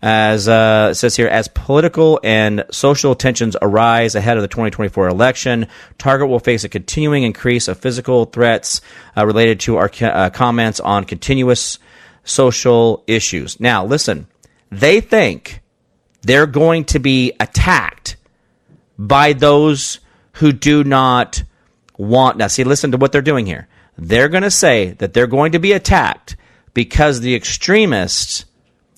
[0.01, 5.09] As uh, it says here, as political and social tensions arise ahead of the 2024
[5.09, 5.67] election,
[5.99, 8.83] Target will face a continuing increase of physical threats
[9.17, 11.81] uh, related to our uh, comments on continuous
[12.23, 13.59] social issues.
[13.59, 14.29] Now, listen,
[14.71, 15.61] they think
[16.23, 18.15] they're going to be attacked
[18.97, 19.99] by those
[20.35, 21.43] who do not
[21.97, 22.37] want.
[22.37, 23.69] Now, see, listen to what they're doing here.
[23.99, 26.37] They're going to say that they're going to be attacked
[26.75, 28.45] because the extremists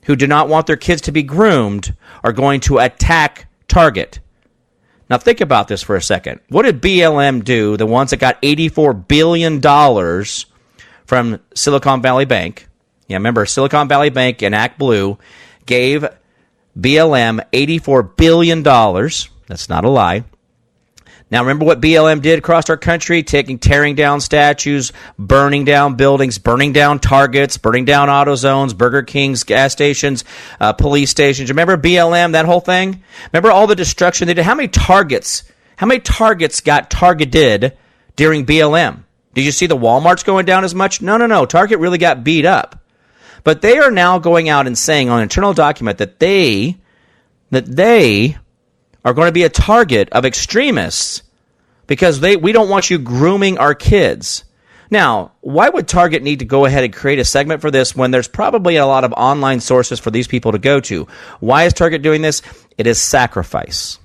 [0.04, 1.94] who do not want their kids to be groomed
[2.24, 4.20] are going to attack Target.
[5.10, 6.40] Now, think about this for a second.
[6.48, 9.60] What did BLM do, the ones that got $84 billion
[11.06, 12.68] from Silicon Valley Bank?
[13.06, 15.18] Yeah, remember, Silicon Valley Bank and ActBlue
[15.64, 16.04] gave
[16.78, 18.62] BLM $84 billion.
[18.62, 20.24] That's not a lie.
[21.30, 23.22] Now, remember what BLM did across our country?
[23.22, 29.44] Taking, tearing down statues, burning down buildings, burning down targets, burning down AutoZones, Burger Kings,
[29.44, 30.24] gas stations,
[30.58, 31.50] uh, police stations.
[31.50, 33.02] Remember BLM, that whole thing?
[33.32, 34.44] Remember all the destruction they did?
[34.44, 35.44] How many targets,
[35.76, 37.76] how many targets got targeted
[38.16, 39.04] during BLM?
[39.34, 41.02] Did you see the Walmarts going down as much?
[41.02, 41.44] No, no, no.
[41.44, 42.80] Target really got beat up.
[43.44, 46.78] But they are now going out and saying on an internal document that they,
[47.50, 48.38] that they
[49.04, 51.22] are going to be a target of extremists
[51.86, 54.44] because they we don't want you grooming our kids.
[54.90, 58.10] Now, why would Target need to go ahead and create a segment for this when
[58.10, 61.06] there's probably a lot of online sources for these people to go to?
[61.40, 62.40] Why is Target doing this?
[62.78, 63.98] It is sacrifice.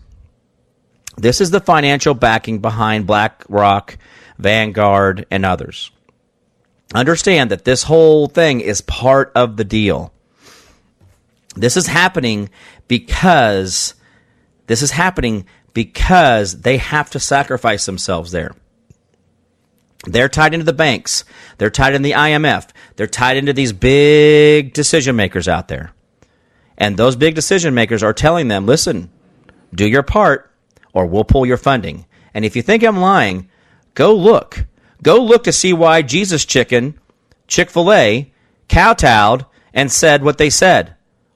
[1.15, 3.97] This is the financial backing behind BlackRock,
[4.37, 5.91] Vanguard, and others.
[6.93, 10.11] Understand that this whole thing is part of the deal.
[11.55, 12.49] This is happening
[12.87, 13.93] because
[14.67, 18.51] this is happening because they have to sacrifice themselves there.
[20.05, 21.23] They're tied into the banks.
[21.57, 22.69] They're tied in the IMF.
[22.95, 25.91] They're tied into these big decision makers out there.
[26.77, 29.09] And those big decision makers are telling them, listen,
[29.73, 30.51] do your part
[30.91, 32.05] or we'll pull your funding.
[32.33, 33.49] And if you think I'm lying,
[33.93, 34.65] go look.
[35.01, 36.99] Go look to see why Jesus Chicken,
[37.47, 38.31] Chick fil A,
[38.69, 40.92] kowtowed and said what they said.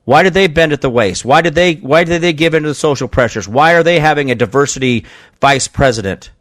[0.08, 1.26] Why did they bend at the waist?
[1.26, 3.45] Why did they why did they give in to the social pressures?
[3.45, 5.05] Why are they having a diversity
[5.41, 6.32] vice president?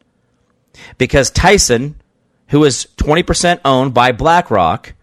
[0.98, 2.00] Because Tyson,
[2.50, 4.94] who is 20% owned by BlackRock,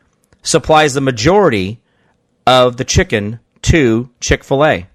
[0.44, 1.82] supplies the majority
[2.48, 4.88] of the chicken to Chick-fil-A.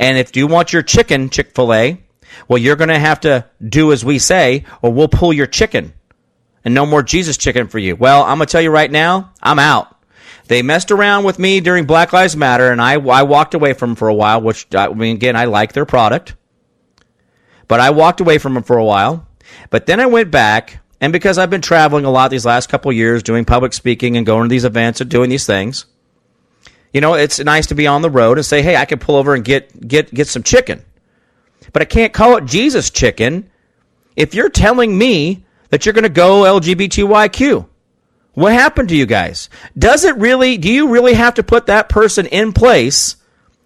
[0.00, 2.02] And if you want your chicken, Chick-fil-A,
[2.48, 5.92] well you're going to have to do as we say or we'll pull your chicken.
[6.64, 7.94] And no more Jesus chicken for you.
[7.94, 9.96] Well, I'm going to tell you right now, I'm out.
[10.50, 13.90] They messed around with me during Black Lives Matter, and I, I walked away from
[13.90, 16.34] them for a while, which, I mean, again, I like their product.
[17.68, 19.28] But I walked away from them for a while.
[19.70, 22.92] But then I went back, and because I've been traveling a lot these last couple
[22.92, 25.86] years, doing public speaking and going to these events and doing these things,
[26.92, 29.14] You know, it's nice to be on the road and say, "Hey, I can pull
[29.14, 30.84] over and get get get some chicken."
[31.72, 33.48] But I can't call it Jesus chicken
[34.16, 37.69] if you're telling me that you're going to go LGBTYQ.
[38.34, 39.48] What happened to you guys?
[39.76, 43.16] Does it really do you really have to put that person in place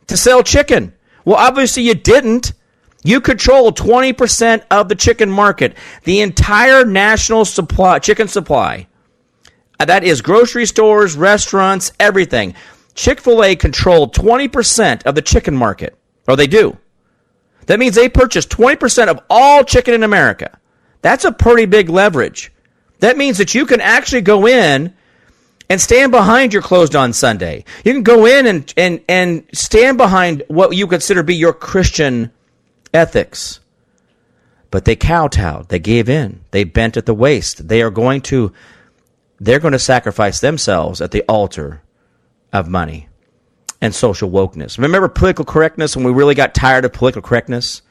[0.07, 0.95] to sell chicken?
[1.25, 2.53] Well, obviously you didn't.
[3.03, 8.87] You control 20% of the chicken market, the entire national supply chicken supply.
[9.79, 12.55] Uh, That is grocery stores, restaurants, everything.
[12.95, 16.79] Chick fil A controlled 20% of the chicken market, or they do.
[17.67, 20.59] That means they purchase 20% of all chicken in America.
[21.03, 22.53] That's a pretty big leverage.
[23.05, 24.95] That means that you can actually go in
[25.69, 27.67] and stand behind your closed on Sunday.
[27.85, 32.33] You can go in and, and, and stand behind what you consider be your Christian
[32.95, 33.61] ethics.
[34.71, 35.69] But they kowtowed.
[35.69, 36.47] They gave in.
[36.51, 37.69] They bent at the waist.
[37.69, 38.55] They are going to
[39.39, 41.83] they're going to sacrifice themselves at the altar
[42.55, 43.09] of money
[43.83, 44.79] and social wokeness.
[44.79, 47.83] Remember political correctness when we really got tired of political correctness?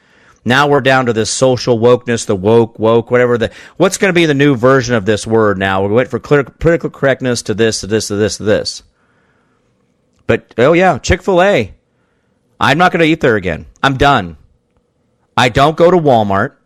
[0.44, 4.18] Now we're down to this social wokeness, the woke, woke, whatever the what's going to
[4.18, 5.86] be the new version of this word now?
[5.86, 8.82] We went for clear- political correctness to this, to this, to this, to this.
[10.26, 11.74] But oh yeah, Chick-fil-A.
[12.60, 13.66] I'm not going to eat there again.
[13.82, 14.36] I'm done.
[15.36, 16.56] I don't go to Walmart.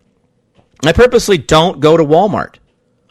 [0.85, 2.57] I purposely don't go to Walmart.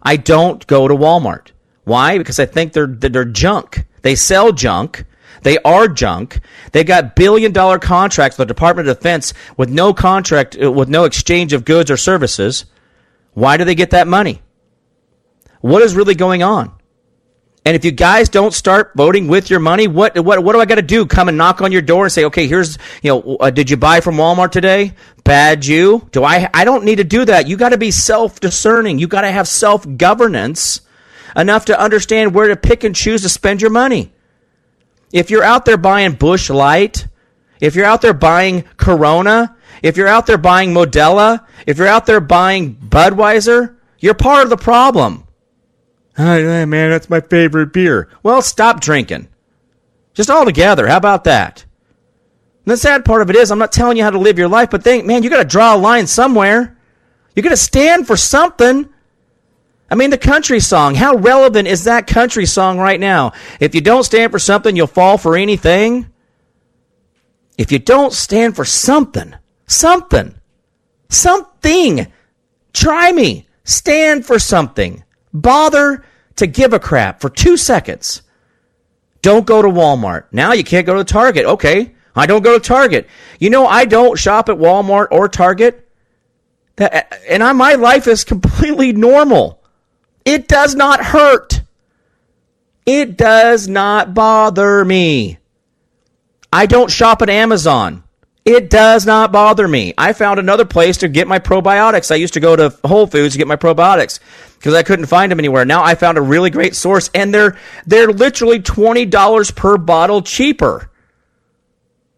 [0.01, 1.51] I don't go to Walmart.
[1.83, 2.17] Why?
[2.17, 3.85] Because I think they're they're junk.
[4.01, 5.05] They sell junk.
[5.43, 6.39] They are junk.
[6.71, 10.89] They got billion dollar contracts with the Department of Defense with no contract uh, with
[10.89, 12.65] no exchange of goods or services.
[13.33, 14.41] Why do they get that money?
[15.61, 16.73] What is really going on?
[17.67, 20.65] And if you guys don't start voting with your money, what what what do I
[20.65, 21.05] got to do?
[21.05, 23.75] Come and knock on your door and say, okay, here's you know, uh, did you
[23.75, 24.93] buy from Walmart today?
[25.25, 26.07] Bad you?
[26.13, 26.49] Do I?
[26.53, 27.47] I don't need to do that.
[27.47, 28.99] You got to be self discerning.
[28.99, 30.79] You got to have self governance
[31.35, 34.13] enough to understand where to pick and choose to spend your money.
[35.11, 37.07] If you're out there buying Busch Light,
[37.61, 42.05] if you're out there buying Corona, if you're out there buying Modelo, if you're out
[42.05, 45.25] there buying Budweiser, you're part of the problem.
[46.15, 48.09] Hey, man, that's my favorite beer.
[48.23, 49.27] Well, stop drinking.
[50.13, 50.87] Just altogether.
[50.87, 51.63] How about that?
[52.65, 54.47] And the sad part of it is, I'm not telling you how to live your
[54.47, 56.77] life, but think, man, you got to draw a line somewhere.
[57.35, 58.89] You got to stand for something.
[59.89, 60.95] I mean, the country song.
[60.95, 63.31] How relevant is that country song right now?
[63.59, 66.07] If you don't stand for something, you'll fall for anything.
[67.57, 69.33] If you don't stand for something,
[69.65, 70.35] something,
[71.09, 72.11] something,
[72.73, 73.47] try me.
[73.63, 75.03] Stand for something.
[75.33, 76.05] Bother
[76.37, 78.21] to give a crap for two seconds.
[79.21, 80.25] Don't go to Walmart.
[80.31, 81.45] Now you can't go to Target.
[81.45, 83.07] Okay, I don't go to Target.
[83.39, 85.89] You know, I don't shop at Walmart or Target.
[86.77, 89.56] That, and I, my life is completely normal.
[90.27, 91.61] It does not hurt.
[92.85, 95.37] It does not bother me.
[96.51, 98.03] I don't shop at Amazon.
[98.43, 99.93] It does not bother me.
[99.97, 102.11] I found another place to get my probiotics.
[102.11, 104.19] I used to go to Whole Foods to get my probiotics
[104.57, 105.63] because I couldn't find them anywhere.
[105.63, 110.89] Now I found a really great source and they're they're literally $20 per bottle cheaper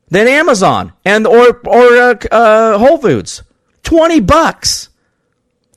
[0.07, 3.43] than Amazon and or or uh, uh, Whole Foods.
[3.83, 4.88] 20 bucks.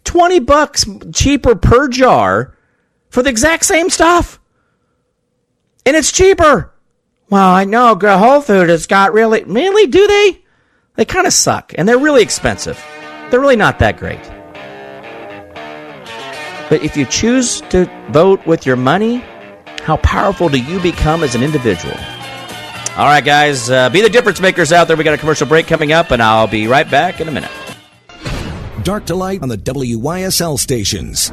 [0.04, 2.56] 20 bucks cheaper per jar
[3.10, 4.40] for the exact same stuff.
[5.84, 6.72] And it's cheaper.
[7.30, 10.42] Well, I know Whole Food has got really, really, do they?
[10.96, 12.82] They kind of suck, and they're really expensive.
[13.30, 14.20] They're really not that great.
[16.68, 19.24] But if you choose to vote with your money,
[19.82, 21.94] how powerful do you become as an individual?
[22.96, 24.96] All right, guys, uh, be the difference makers out there.
[24.96, 27.50] We got a commercial break coming up, and I'll be right back in a minute.
[28.84, 31.30] Dark to light on the WYSL stations.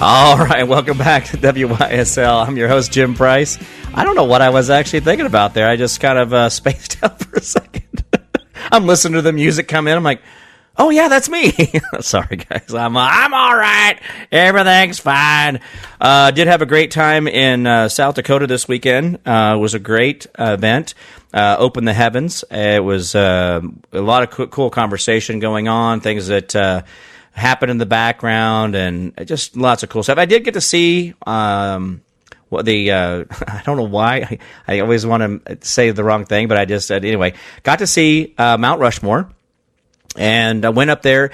[0.00, 2.46] All right, welcome back to WYSL.
[2.46, 3.58] I'm your host, Jim Price.
[3.94, 5.68] I don't know what I was actually thinking about there.
[5.68, 8.04] I just kind of uh, spaced out for a second.
[8.72, 9.96] I'm listening to the music come in.
[9.96, 10.20] I'm like,
[10.78, 11.52] oh yeah, that's me.
[12.00, 12.74] Sorry, guys.
[12.74, 13.98] I'm I'm all right.
[14.32, 15.60] Everything's fine.
[16.00, 19.18] Uh, did have a great time in uh, South Dakota this weekend.
[19.26, 20.94] Uh, was a great event.
[21.32, 22.44] Uh, Open the heavens.
[22.50, 23.60] It was uh,
[23.92, 26.00] a lot of co- cool conversation going on.
[26.00, 26.54] Things that.
[26.54, 26.82] Uh,
[27.32, 30.16] happen in the background and just lots of cool stuff.
[30.16, 32.00] I did get to see um,
[32.48, 36.24] what the uh, I don't know why I, I always want to say the wrong
[36.24, 37.34] thing, but I just said anyway.
[37.62, 39.30] Got to see uh, Mount Rushmore,
[40.18, 41.30] and I went up there,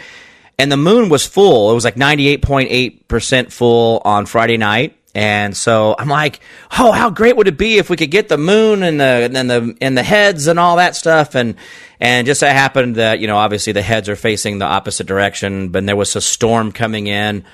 [0.59, 1.71] and the moon was full.
[1.71, 4.99] It was like ninety eight point eight percent full on Friday night.
[5.15, 6.41] And so I'm like,
[6.79, 9.51] oh, how great would it be if we could get the moon and the and
[9.51, 11.57] the and the heads and all that stuff and
[12.01, 15.69] and just so happened that you know obviously the heads are facing the opposite direction,
[15.69, 17.45] but there was a storm coming in,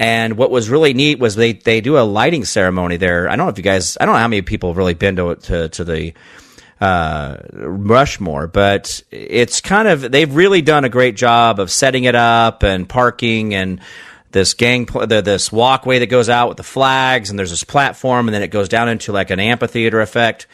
[0.00, 3.28] And what was really neat was they, they do a lighting ceremony there.
[3.28, 5.16] I don't know if you guys, I don't know how many people have really been
[5.16, 6.14] to, to, to the,
[6.80, 12.14] uh, Rushmore, but it's kind of, they've really done a great job of setting it
[12.14, 13.80] up and parking and
[14.32, 18.34] this gang, this walkway that goes out with the flags and there's this platform and
[18.34, 20.46] then it goes down into like an amphitheater effect.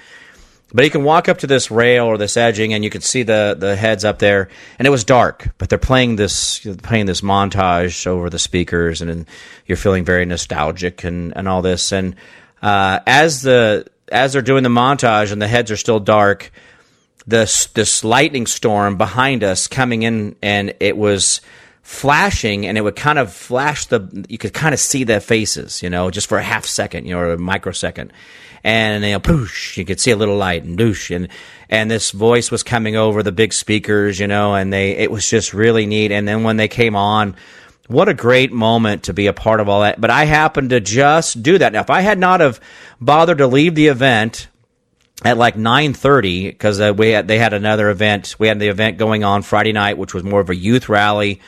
[0.74, 3.22] But you can walk up to this rail or this edging, and you can see
[3.22, 4.48] the, the heads up there.
[4.78, 9.08] And it was dark, but they're playing this playing this montage over the speakers, and,
[9.08, 9.26] and
[9.66, 11.92] you're feeling very nostalgic and, and all this.
[11.92, 12.16] And
[12.62, 16.52] uh, as the as they're doing the montage, and the heads are still dark,
[17.26, 21.40] this this lightning storm behind us coming in, and it was
[21.82, 25.84] flashing and it would kind of flash the you could kind of see their faces
[25.84, 28.12] you know just for a half second you know or a microsecond
[28.66, 31.28] and you know, poosh, you could see a little light and douche, and
[31.70, 35.30] and this voice was coming over the big speakers, you know, and they it was
[35.30, 36.10] just really neat.
[36.10, 37.36] And then when they came on,
[37.88, 40.00] what a great moment to be a part of all that.
[40.00, 41.72] But I happened to just do that.
[41.72, 42.60] Now, if I had not have
[43.00, 44.48] bothered to leave the event
[45.24, 48.36] at like 9:30 because uh, we had, they had another event.
[48.38, 51.40] We had the event going on Friday night, which was more of a youth rally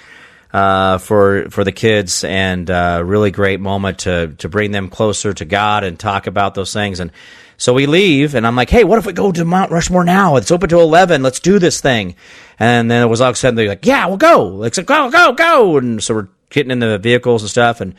[0.53, 5.33] uh, for for the kids, and uh, really great moment to to bring them closer
[5.33, 7.01] to God and talk about those things.
[7.01, 7.11] And
[7.57, 10.37] so we leave, and I'm like, "Hey, what if we go to Mount Rushmore now?
[10.37, 11.23] It's open to 11.
[11.23, 12.15] Let's do this thing."
[12.59, 14.47] And then it was all of a sudden they're like, "Yeah, we'll go.
[14.47, 17.95] Like, go, go, go!" And so we're getting in the vehicles and stuff, and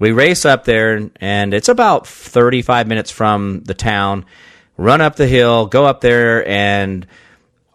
[0.00, 4.26] we race up there, and it's about 35 minutes from the town.
[4.76, 7.06] Run up the hill, go up there, and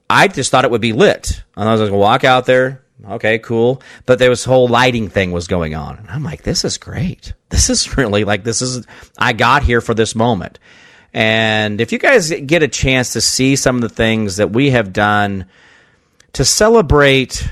[0.10, 1.43] I just thought it would be lit.
[1.56, 3.81] And I was to walk out there, okay, cool.
[4.06, 5.97] But there was whole lighting thing was going on.
[5.97, 7.34] And I'm like, this is great.
[7.49, 8.85] This is really like, this is,
[9.18, 10.60] I got here for this moment.
[11.14, 14.72] And if you guys get a chance to see some of the things that we
[14.72, 15.45] have done
[16.34, 17.51] to celebrate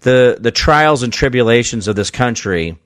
[0.00, 2.78] the, the trials and tribulations of this country,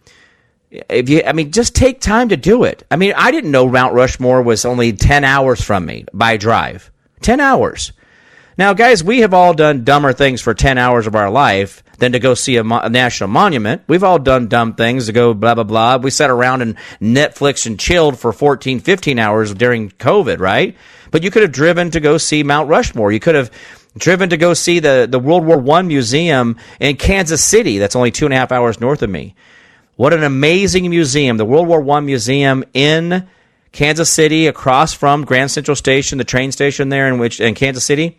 [0.71, 2.85] if you, I mean, just take time to do it.
[2.91, 6.91] I mean, I didn't know Mount Rushmore was only 10 hours from me by drive.
[7.23, 7.93] 10 hours.
[8.59, 12.13] Now, guys, we have all done dumber things for 10 hours of our life than
[12.13, 13.83] to go see a, mo- a, national monument.
[13.87, 15.97] We've all done dumb things to go blah, blah, blah.
[15.99, 20.77] We sat around and Netflix and chilled for 14, 15 hours during COVID, right?
[21.11, 23.13] But you could have driven to go see Mount Rushmore.
[23.13, 23.51] You could have
[23.97, 27.79] driven to go see the, the World War I museum in Kansas City.
[27.79, 29.35] That's only two and a half hours north of me.
[29.97, 31.37] What an amazing museum.
[31.37, 33.27] The World War I museum in
[33.73, 37.85] Kansas City across from Grand Central Station, the train station there in which in Kansas
[37.85, 38.19] City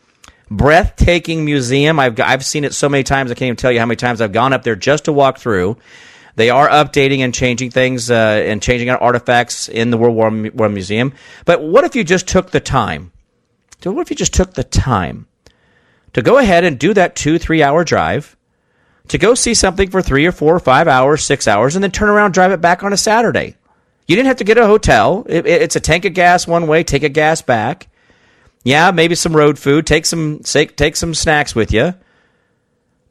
[0.50, 2.00] breathtaking museum.
[2.00, 4.22] I've I've seen it so many times I can't even tell you how many times
[4.22, 5.78] I've gone up there just to walk through.
[6.36, 10.52] They are updating and changing things uh, and changing out artifacts in the World War,
[10.54, 11.14] War Museum.
[11.46, 13.12] But what if you just took the time?
[13.84, 15.28] What if you just took the time
[16.14, 18.36] to go ahead and do that two three hour drive?
[19.10, 21.92] To go see something for three or four or five hours, six hours, and then
[21.92, 23.56] turn around, drive it back on a Saturday.
[24.06, 25.26] You didn't have to get a hotel.
[25.30, 27.88] It, it's a tank of gas one way, take a gas back
[28.68, 29.88] yeah, maybe some road food.
[29.88, 31.94] Take some take, take some snacks with you.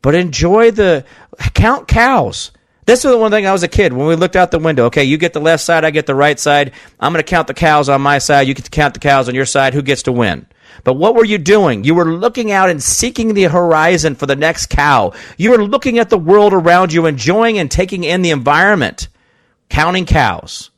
[0.02, 1.06] But enjoy the
[1.54, 2.50] count cows.
[2.84, 4.84] This is the one thing I was a kid when we looked out the window.
[4.86, 6.72] Okay, you get the left side, I get the right side.
[7.00, 8.46] I'm going to count the cows on my side.
[8.46, 9.72] You get to count the cows on your side.
[9.72, 10.46] Who gets to win?
[10.84, 11.84] But what were you doing?
[11.84, 15.12] You were looking out and seeking the horizon for the next cow.
[15.36, 19.08] You were looking at the world around you, enjoying and taking in the environment,
[19.68, 20.70] counting cows.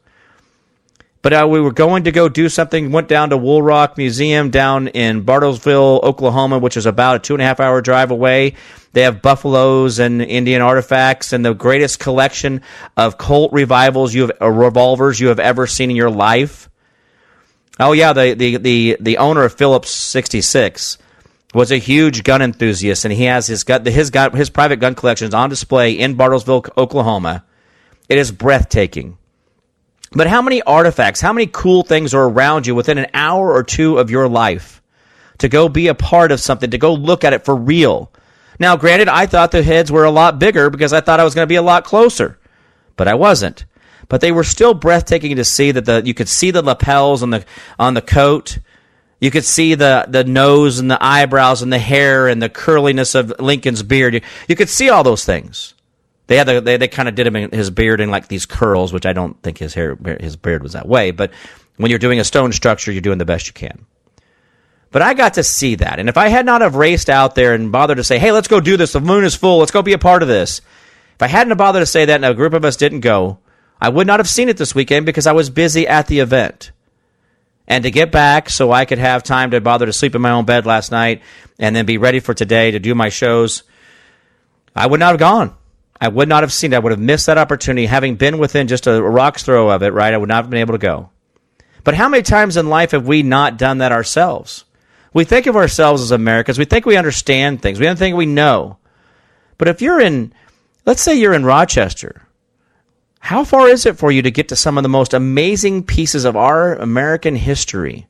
[1.20, 2.92] But uh, we were going to go do something.
[2.92, 7.42] Went down to Woolaroc Museum down in Bartlesville, Oklahoma, which is about a two and
[7.42, 8.54] a half hour drive away.
[8.92, 12.62] They have buffaloes and Indian artifacts and the greatest collection
[12.96, 16.70] of Colt revivals you have uh, revolvers you have ever seen in your life.
[17.80, 20.98] Oh yeah, the the the, the owner of Phillips 66
[21.54, 24.94] was a huge gun enthusiast, and he has his gun his gun his private gun
[24.94, 27.44] collections on display in Bartlesville, Oklahoma.
[28.08, 29.18] It is breathtaking.
[30.12, 33.62] But how many artifacts, how many cool things are around you within an hour or
[33.62, 34.82] two of your life
[35.38, 38.10] to go be a part of something, to go look at it for real?
[38.58, 41.34] Now, granted, I thought the heads were a lot bigger because I thought I was
[41.34, 42.38] going to be a lot closer,
[42.96, 43.66] but I wasn't.
[44.08, 47.30] But they were still breathtaking to see that the you could see the lapels on
[47.30, 47.44] the
[47.78, 48.58] on the coat.
[49.20, 53.16] You could see the, the nose and the eyebrows and the hair and the curliness
[53.16, 54.14] of Lincoln's beard.
[54.14, 55.74] You, you could see all those things.
[56.28, 58.46] They had the, they they kind of did him in his beard in like these
[58.46, 61.10] curls, which I don't think his hair his beard was that way.
[61.10, 61.32] But
[61.78, 63.86] when you're doing a stone structure, you're doing the best you can.
[64.90, 67.54] But I got to see that, and if I had not have raced out there
[67.54, 68.92] and bothered to say, "Hey, let's go do this.
[68.92, 69.58] The moon is full.
[69.58, 70.60] Let's go be a part of this,"
[71.14, 73.38] if I hadn't have bothered to say that, and a group of us didn't go,
[73.80, 76.72] I would not have seen it this weekend because I was busy at the event.
[77.66, 80.30] And to get back so I could have time to bother to sleep in my
[80.30, 81.22] own bed last night
[81.58, 83.62] and then be ready for today to do my shows,
[84.74, 85.54] I would not have gone.
[86.00, 86.76] I would not have seen it.
[86.76, 87.86] I would have missed that opportunity.
[87.86, 90.14] Having been within just a rock's throw of it, right?
[90.14, 91.10] I would not have been able to go.
[91.84, 94.64] But how many times in life have we not done that ourselves?
[95.12, 96.58] We think of ourselves as Americans.
[96.58, 97.80] We think we understand things.
[97.80, 98.78] We don't think we know.
[99.56, 100.32] But if you're in,
[100.86, 102.27] let's say you're in Rochester,
[103.18, 106.24] how far is it for you to get to some of the most amazing pieces
[106.24, 108.06] of our American history?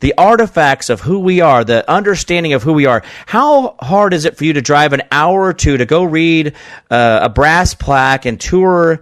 [0.00, 3.02] The artifacts of who we are, the understanding of who we are.
[3.26, 6.54] How hard is it for you to drive an hour or two to go read
[6.90, 9.00] uh, a brass plaque and tour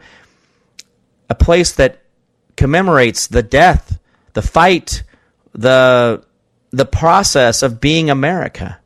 [1.30, 2.02] a place that
[2.56, 3.98] commemorates the death,
[4.34, 5.02] the fight,
[5.52, 6.24] the
[6.70, 8.78] the process of being America?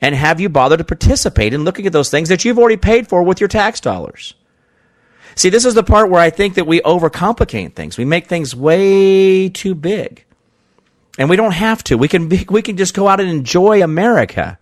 [0.00, 3.06] And have you bothered to participate in looking at those things that you've already paid
[3.06, 4.34] for with your tax dollars?
[5.34, 7.96] See, this is the part where I think that we overcomplicate things.
[7.96, 10.24] We make things way too big.
[11.18, 11.96] And we don't have to.
[11.96, 14.58] We can be, we can just go out and enjoy America.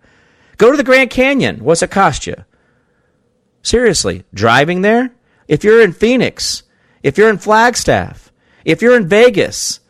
[0.57, 1.63] Go to the Grand Canyon.
[1.63, 2.35] What's it cost you?
[3.63, 5.11] Seriously, driving there?
[5.47, 6.63] If you're in Phoenix,
[7.03, 8.31] if you're in Flagstaff,
[8.63, 9.80] if you're in Vegas,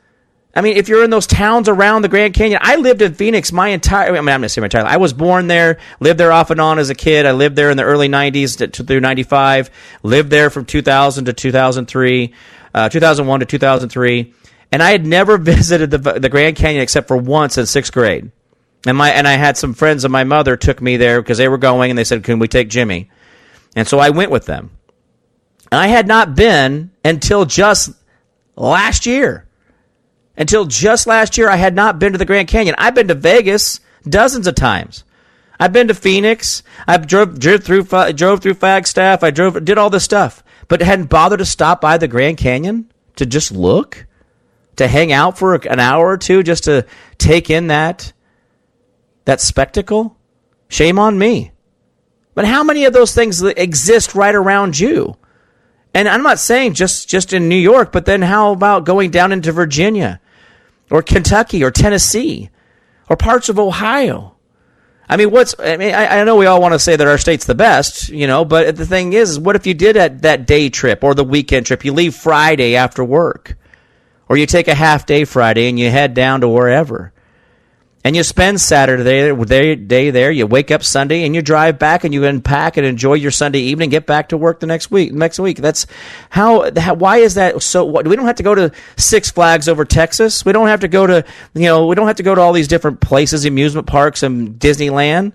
[0.54, 3.54] I mean, if you're in those towns around the Grand Canyon, I lived in Phoenix
[3.54, 4.10] my entire.
[4.10, 4.86] I mean, I'm not saying my entire.
[4.86, 7.26] I was born there, lived there off and on as a kid.
[7.26, 9.70] I lived there in the early '90s to, to, through '95.
[10.04, 12.34] Lived there from 2000 to 2003,
[12.74, 14.34] uh, 2001 to 2003,
[14.74, 18.32] and I had never visited the the Grand Canyon except for once in sixth grade.
[18.86, 21.48] And my and I had some friends of my mother took me there because they
[21.48, 23.10] were going, and they said, "Can we take Jimmy?"
[23.74, 24.72] And so I went with them.
[25.72, 27.92] And I had not been until just
[28.58, 29.46] last year.
[30.38, 32.76] Until just last year, I had not been to the Grand Canyon.
[32.78, 35.04] I've been to Vegas dozens of times.
[35.60, 36.64] I've been to Phoenix.
[36.88, 37.84] I drove, drove through
[38.14, 39.24] drove through Flagstaff.
[39.24, 42.92] I drove did all this stuff, but hadn't bothered to stop by the Grand Canyon
[43.18, 44.08] to just look,
[44.78, 46.88] to hang out for an hour or two, just to
[47.18, 48.12] take in that
[49.26, 50.18] that spectacle.
[50.68, 51.52] Shame on me.
[52.34, 55.18] But how many of those things exist right around you?
[55.94, 59.32] And I'm not saying just just in New York, but then how about going down
[59.32, 60.22] into Virginia?
[60.92, 62.50] or Kentucky or Tennessee
[63.10, 64.36] or parts of Ohio.
[65.10, 67.18] I mean, what's, I mean, I, I know we all want to say that our
[67.18, 70.46] state's the best, you know, but the thing is, what if you did that, that
[70.46, 71.84] day trip or the weekend trip?
[71.84, 73.58] You leave Friday after work
[74.30, 77.14] or you take a half day Friday and you head down to wherever
[78.04, 80.32] and you spend Saturday day there.
[80.32, 83.60] You wake up Sunday and you drive back and you unpack and enjoy your Sunday
[83.60, 83.92] evening.
[83.92, 85.14] Get back to work the next week.
[85.14, 85.58] Next week.
[85.58, 85.86] That's
[86.30, 86.72] how.
[86.76, 87.86] how why is that so?
[87.86, 90.44] What, we don't have to go to Six Flags over Texas.
[90.44, 91.24] We don't have to go to
[91.54, 91.86] you know.
[91.86, 95.34] We don't have to go to all these different places, amusement parks and Disneyland.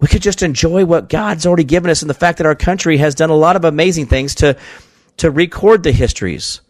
[0.00, 2.96] We could just enjoy what God's already given us and the fact that our country
[2.98, 4.56] has done a lot of amazing things to
[5.18, 6.62] to record the histories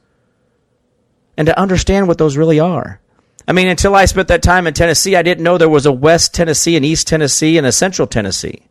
[1.36, 3.00] and to understand what those really are.
[3.46, 5.92] I mean, until I spent that time in Tennessee, I didn't know there was a
[5.92, 8.66] West Tennessee and East Tennessee and a Central Tennessee.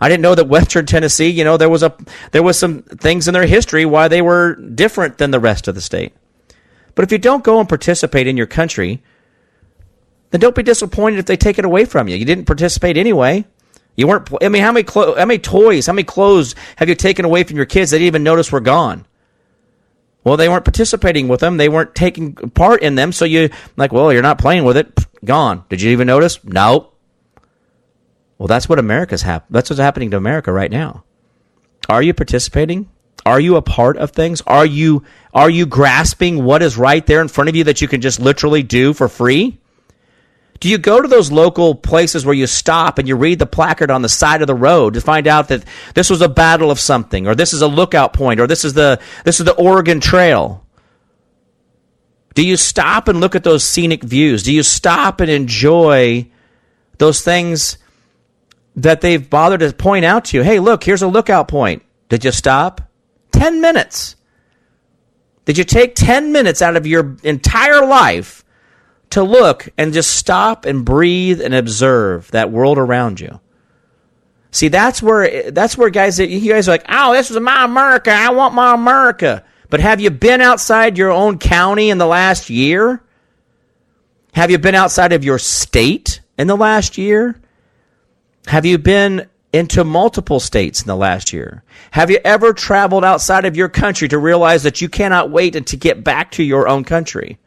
[0.00, 1.94] I didn't know that Western Tennessee, you know, there was a
[2.32, 5.74] there was some things in their history why they were different than the rest of
[5.74, 6.14] the state.
[6.94, 9.02] But if you don't go and participate in your country,
[10.30, 12.16] then don't be disappointed if they take it away from you.
[12.16, 13.44] You didn't participate anyway.
[13.96, 14.30] You weren't.
[14.42, 17.44] I mean, how many clo- how many toys, how many clothes have you taken away
[17.44, 19.04] from your kids that didn't even notice were gone?
[20.22, 21.56] Well, they weren't participating with them.
[21.56, 23.12] They weren't taking part in them.
[23.12, 24.98] So you like, well, you're not playing with it.
[25.24, 25.64] Gone.
[25.68, 26.42] Did you even notice?
[26.44, 26.92] No.
[28.38, 31.04] Well, that's what America's hap- That's what's happening to America right now.
[31.88, 32.88] Are you participating?
[33.26, 34.40] Are you a part of things?
[34.46, 37.88] Are you are you grasping what is right there in front of you that you
[37.88, 39.58] can just literally do for free?
[40.60, 43.90] Do you go to those local places where you stop and you read the placard
[43.90, 45.64] on the side of the road to find out that
[45.94, 48.74] this was a battle of something, or this is a lookout point, or this is
[48.74, 50.64] the this is the Oregon Trail?
[52.34, 54.42] Do you stop and look at those scenic views?
[54.42, 56.28] Do you stop and enjoy
[56.98, 57.78] those things
[58.76, 60.42] that they've bothered to point out to you?
[60.42, 61.82] Hey, look, here's a lookout point.
[62.08, 62.82] Did you stop?
[63.32, 64.16] 10 minutes.
[65.44, 68.39] Did you take 10 minutes out of your entire life
[69.10, 73.40] to look and just stop and breathe and observe that world around you.
[74.52, 78.10] See, that's where that's where guys you guys are like, "Oh, this is my America.
[78.10, 82.50] I want my America." But have you been outside your own county in the last
[82.50, 83.00] year?
[84.32, 87.40] Have you been outside of your state in the last year?
[88.46, 91.62] Have you been into multiple states in the last year?
[91.92, 95.76] Have you ever traveled outside of your country to realize that you cannot wait to
[95.76, 97.38] get back to your own country?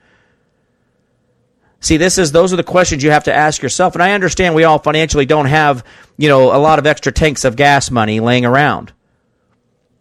[1.83, 3.93] See, this is those are the questions you have to ask yourself.
[3.93, 5.85] And I understand we all financially don't have,
[6.17, 8.93] you know, a lot of extra tanks of gas money laying around.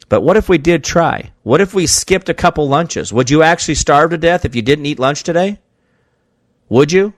[0.08, 1.32] But what if we did try?
[1.42, 3.12] What if we skipped a couple lunches?
[3.12, 5.58] Would you actually starve to death if you didn't eat lunch today?
[6.68, 7.14] Would you?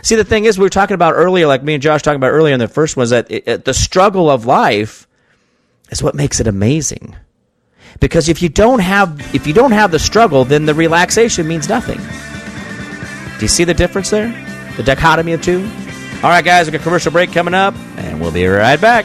[0.00, 2.30] See, the thing is, we were talking about earlier, like me and Josh talking about
[2.30, 5.08] earlier in the first one, is that it, it, the struggle of life
[5.90, 7.16] is what makes it amazing.
[7.98, 11.68] Because if you don't have if you don't have the struggle, then the relaxation means
[11.68, 12.00] nothing.
[13.38, 14.28] Do you see the difference there?
[14.76, 15.62] The dichotomy of two?
[16.22, 19.04] All right, guys, we got a commercial break coming up, and we'll be right back.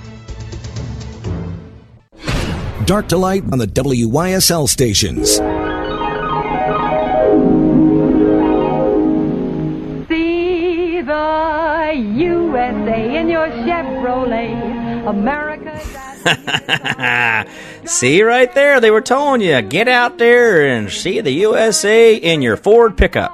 [2.85, 5.35] Dark to light on the WYSL stations.
[10.07, 15.07] See the USA in your Chevrolet.
[15.07, 15.81] America's
[17.85, 22.41] see right there, they were telling you get out there and see the USA in
[22.41, 23.31] your Ford pickup.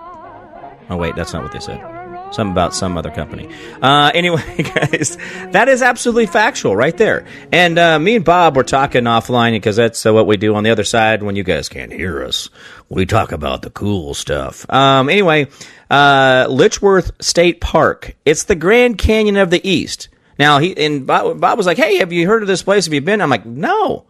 [0.89, 1.96] Oh wait, that's not what they said.
[2.31, 3.49] Something about some other company.
[3.81, 4.43] Uh, anyway,
[4.75, 5.17] guys,
[5.51, 7.25] that is absolutely factual right there.
[7.51, 10.63] And uh, me and Bob were talking offline because that's uh, what we do on
[10.63, 12.49] the other side when you guys can't hear us.
[12.89, 14.69] We talk about the cool stuff.
[14.71, 15.47] Um, anyway,
[15.89, 18.15] uh, Letchworth State Park.
[18.25, 20.09] It's the Grand Canyon of the East.
[20.37, 22.85] Now he and Bob, Bob was like, "Hey, have you heard of this place?
[22.85, 24.05] Have you been?" I'm like, "No."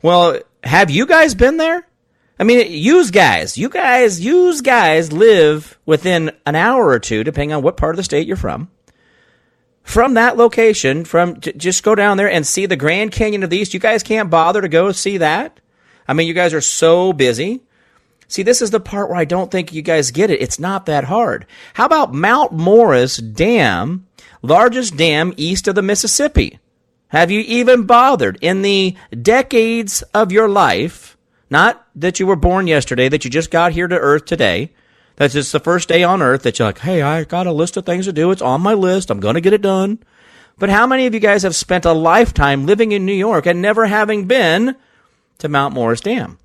[0.00, 1.86] Well, have you guys been there?
[2.38, 7.52] I mean, use guys, you guys, use guys live within an hour or two, depending
[7.52, 8.70] on what part of the state you're from.
[9.82, 13.58] From that location, from just go down there and see the Grand Canyon of the
[13.58, 13.74] East.
[13.74, 15.58] You guys can't bother to go see that.
[16.06, 17.62] I mean, you guys are so busy.
[18.28, 20.42] See, this is the part where I don't think you guys get it.
[20.42, 21.46] It's not that hard.
[21.74, 24.06] How about Mount Morris Dam,
[24.42, 26.60] largest dam east of the Mississippi?
[27.08, 31.16] Have you even bothered in the decades of your life?
[31.50, 34.72] Not that you were born yesterday, that you just got here to Earth today.
[35.16, 37.76] That's just the first day on Earth that you're like, hey, I got a list
[37.76, 38.30] of things to do.
[38.30, 39.10] It's on my list.
[39.10, 39.98] I'm going to get it done.
[40.58, 43.62] But how many of you guys have spent a lifetime living in New York and
[43.62, 44.76] never having been
[45.38, 46.38] to Mount Morris Dam?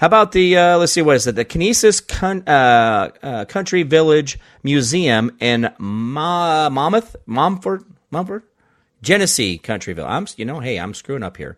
[0.00, 1.34] How about the, uh, let's see, what is it?
[1.34, 7.16] The Kinesis Con- uh, uh, Country Village Museum in Ma- Monmouth?
[7.26, 7.84] Momford?
[8.10, 8.42] Mumford?
[9.02, 10.08] Genesee Countryville.
[10.08, 11.56] I'm, you know, hey, I'm screwing up here.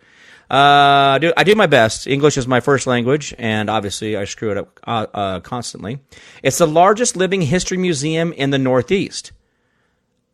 [0.51, 2.09] Uh, I do, I do my best.
[2.09, 6.01] English is my first language, and obviously I screw it up uh, uh, constantly.
[6.43, 9.31] It's the largest living history museum in the Northeast.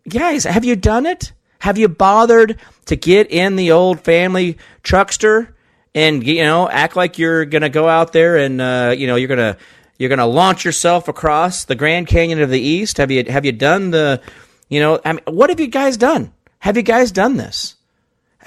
[0.08, 1.32] Guys, have you done it?
[1.58, 5.48] Have you bothered to get in the old family truckster
[5.94, 9.28] and you know act like you're gonna go out there and uh, you know you're
[9.28, 9.56] gonna
[9.98, 12.98] you're gonna launch yourself across the Grand Canyon of the East?
[12.98, 14.20] Have you have you done the
[14.68, 16.32] you know I mean, what have you guys done?
[16.60, 17.75] Have you guys done this?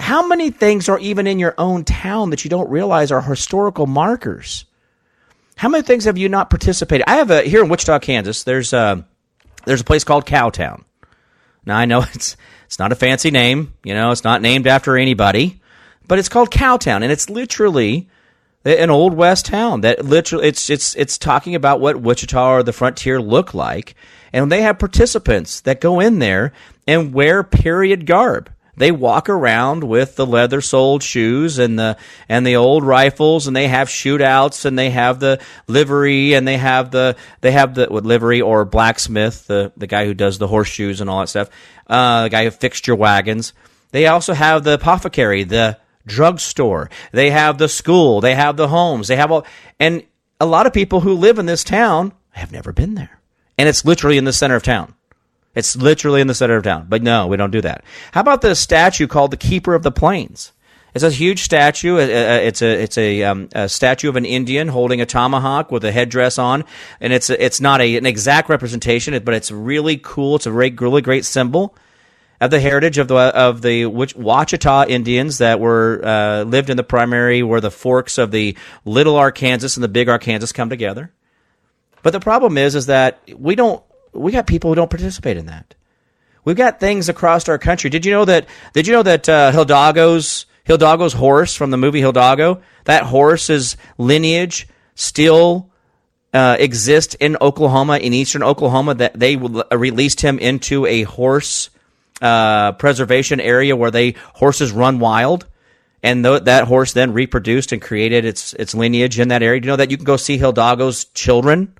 [0.00, 3.86] How many things are even in your own town that you don't realize are historical
[3.86, 4.64] markers?
[5.56, 7.04] How many things have you not participated?
[7.06, 8.42] I have a here in Wichita, Kansas.
[8.42, 9.06] There's a
[9.66, 10.84] there's a place called Cowtown.
[11.66, 14.96] Now I know it's it's not a fancy name, you know, it's not named after
[14.96, 15.60] anybody,
[16.08, 18.08] but it's called Cowtown, and it's literally
[18.64, 22.72] an old west town that literally it's it's it's talking about what Wichita or the
[22.72, 23.94] frontier look like,
[24.32, 26.54] and they have participants that go in there
[26.86, 28.50] and wear period garb.
[28.80, 31.98] They walk around with the leather soled shoes and the
[32.30, 36.56] and the old rifles, and they have shootouts, and they have the livery, and they
[36.56, 40.46] have the they have the what, livery or blacksmith, the the guy who does the
[40.46, 41.50] horseshoes and all that stuff,
[41.88, 43.52] uh, the guy who fixed your wagons.
[43.90, 45.76] They also have the apothecary, the
[46.06, 46.88] drugstore.
[47.12, 48.22] They have the school.
[48.22, 49.08] They have the homes.
[49.08, 49.46] They have all,
[49.78, 50.06] and
[50.40, 53.20] a lot of people who live in this town have never been there,
[53.58, 54.94] and it's literally in the center of town.
[55.54, 56.86] It's literally in the center of town.
[56.88, 57.84] But no, we don't do that.
[58.12, 60.52] How about the statue called the Keeper of the Plains?
[60.94, 61.96] It's a huge statue.
[61.96, 65.70] Uh, uh, It's a it's a, um, a statue of an Indian holding a tomahawk
[65.70, 66.64] with a headdress on,
[67.00, 70.36] and it's it's not a, an exact representation, but it's really cool.
[70.36, 71.76] It's a really, really great symbol
[72.40, 76.82] of the heritage of the of the Wachita Indians that were uh, lived in the
[76.82, 81.12] primary where the forks of the Little Arkansas and the Big Arkansas come together.
[82.02, 85.46] But the problem is, is that we don't we got people who don't participate in
[85.46, 85.74] that.
[86.44, 87.90] We've got things across our country.
[87.90, 88.46] Did you know that?
[88.72, 92.62] Did you know that uh, Hidalgo's Hidalgo's horse from the movie Hidalgo?
[92.84, 95.70] That horse's lineage still
[96.32, 98.94] uh, exists in Oklahoma, in eastern Oklahoma.
[98.94, 101.70] That they released him into a horse
[102.22, 105.46] uh, preservation area where they horses run wild,
[106.02, 109.60] and th- that horse then reproduced and created its its lineage in that area.
[109.60, 111.74] Do you know that you can go see Hidalgo's children?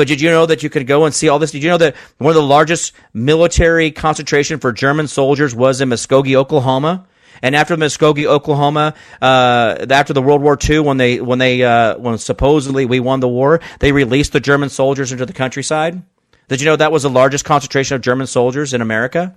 [0.00, 1.50] But did you know that you could go and see all this?
[1.50, 5.90] Did you know that one of the largest military concentration for German soldiers was in
[5.90, 7.06] Muskogee, Oklahoma?
[7.42, 11.98] And after Muskogee, Oklahoma, uh, after the World War II, when they when they uh,
[11.98, 16.02] when supposedly we won the war, they released the German soldiers into the countryside.
[16.48, 19.36] Did you know that was the largest concentration of German soldiers in America,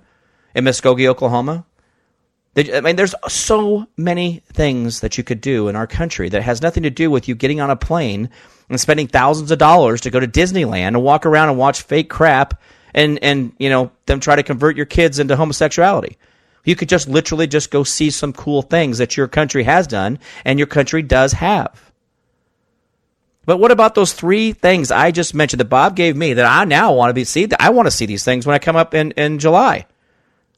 [0.54, 1.66] in Muskogee, Oklahoma?
[2.56, 6.62] I mean, there's so many things that you could do in our country that has
[6.62, 8.30] nothing to do with you getting on a plane
[8.74, 12.10] and spending thousands of dollars to go to Disneyland and walk around and watch fake
[12.10, 12.60] crap
[12.92, 16.18] and and you know them try to convert your kids into homosexuality.
[16.64, 20.18] You could just literally just go see some cool things that your country has done
[20.44, 21.92] and your country does have.
[23.46, 26.64] But what about those three things I just mentioned that Bob gave me that I
[26.64, 27.46] now want to be see?
[27.60, 29.86] I want to see these things when I come up in, in July.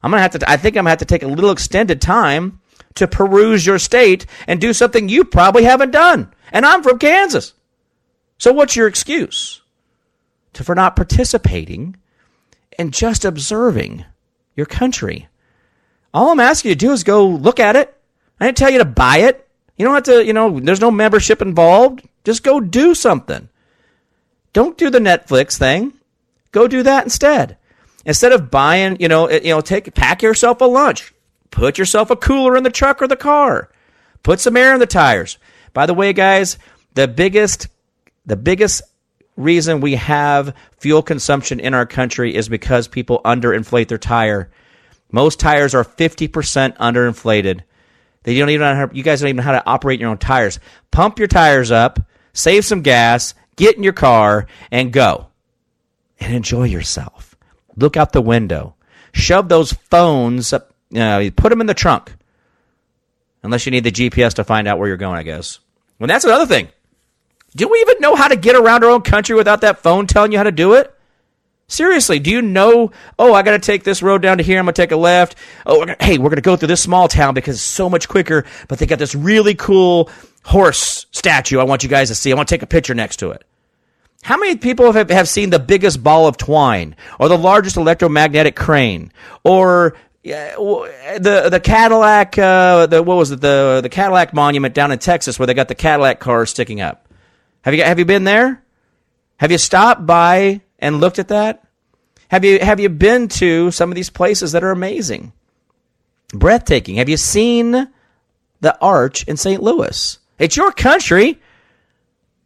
[0.03, 0.51] I'm gonna have to.
[0.51, 2.61] I think I'm gonna have to take a little extended time
[2.95, 6.33] to peruse your state and do something you probably haven't done.
[6.53, 7.55] And I'm from Kansas.
[8.39, 9.63] So what's your excuse
[10.55, 11.97] to, for not participating
[12.79, 14.05] and just observing
[14.55, 15.29] your country?
[16.13, 17.97] All I'm asking you to do is go look at it.
[18.41, 19.49] I didn't tell you to buy it.
[19.77, 22.03] You don't have to, you know, there's no membership involved.
[22.25, 23.49] Just go do something.
[24.53, 25.93] Don't do the Netflix thing.
[26.53, 27.59] Go do that instead.
[28.07, 31.13] Instead of buying, you know, you know, take pack yourself a lunch.
[31.51, 33.71] Put yourself a cooler in the truck or the car.
[34.23, 35.39] Put some air in the tires.
[35.73, 36.59] By the way, guys,
[36.95, 37.69] the biggest
[38.27, 38.83] the biggest
[39.37, 44.51] reason we have fuel consumption in our country is because people underinflate their tire.
[45.13, 47.63] Most tires are 50% underinflated.
[48.25, 50.19] They don't even know how, you guys don't even know how to operate your own
[50.19, 50.59] tires.
[50.91, 52.01] Pump your tires up,
[52.33, 55.29] save some gas, get in your car, and go.
[56.19, 57.37] And enjoy yourself.
[57.77, 58.75] Look out the window.
[59.13, 62.13] Shove those phones up, you know, put them in the trunk.
[63.43, 65.61] Unless you need the GPS to find out where you're going, I guess.
[65.99, 66.69] Well, that's another thing.
[67.57, 70.31] Do we even know how to get around our own country without that phone telling
[70.31, 70.93] you how to do it?
[71.69, 72.93] Seriously, do you know?
[73.19, 74.59] Oh, I got to take this road down to here.
[74.59, 75.37] I'm gonna take a left.
[75.65, 78.09] Oh, we're gonna, hey, we're gonna go through this small town because it's so much
[78.09, 78.45] quicker.
[78.69, 80.11] But they got this really cool
[80.45, 81.59] horse statue.
[81.59, 82.31] I want you guys to see.
[82.31, 83.43] I want to take a picture next to it.
[84.23, 88.55] How many people have, have seen the biggest ball of twine, or the largest electromagnetic
[88.55, 89.11] crane,
[89.43, 92.39] or the the Cadillac?
[92.39, 93.41] Uh, the what was it?
[93.41, 97.06] The the Cadillac monument down in Texas where they got the Cadillac cars sticking up.
[97.67, 98.63] Have you have you been there?
[99.39, 101.67] Have you stopped by and looked at that?
[102.29, 105.33] Have you have you been to some of these places that are amazing?
[106.33, 106.95] Breathtaking.
[106.95, 107.89] Have you seen
[108.61, 109.61] the arch in St.
[109.61, 110.17] Louis?
[110.39, 111.41] It's your country.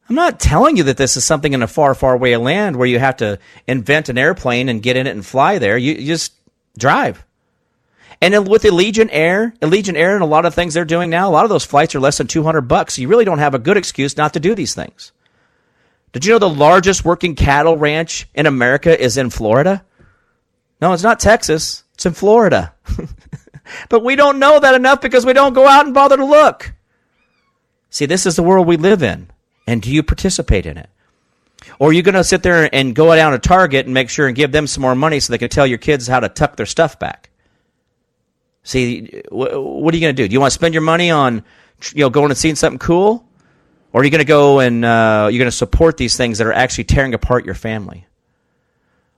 [0.09, 2.88] I'm not telling you that this is something in a far, far away land where
[2.88, 5.76] you have to invent an airplane and get in it and fly there.
[5.76, 6.32] You, you just
[6.78, 7.22] drive.
[8.22, 11.32] And with Allegiant Air, Allegiant Air and a lot of things they're doing now, a
[11.32, 12.98] lot of those flights are less than 200 bucks.
[12.98, 15.12] You really don't have a good excuse not to do these things.
[16.12, 19.84] Did you know the largest working cattle ranch in America is in Florida?
[20.80, 21.84] No, it's not Texas.
[21.94, 22.74] It's in Florida.
[23.88, 26.72] but we don't know that enough because we don't go out and bother to look.
[27.90, 29.30] See, this is the world we live in.
[29.66, 30.90] And do you participate in it?
[31.78, 34.26] Or are you going to sit there and go down to Target and make sure
[34.26, 36.56] and give them some more money so they can tell your kids how to tuck
[36.56, 37.30] their stuff back?
[38.62, 40.28] See, wh- what are you going to do?
[40.28, 41.45] Do you want to spend your money on,
[41.95, 43.27] you know, going and seeing something cool?
[43.93, 46.47] Or are you going to go and uh, you're going to support these things that
[46.47, 48.07] are actually tearing apart your family?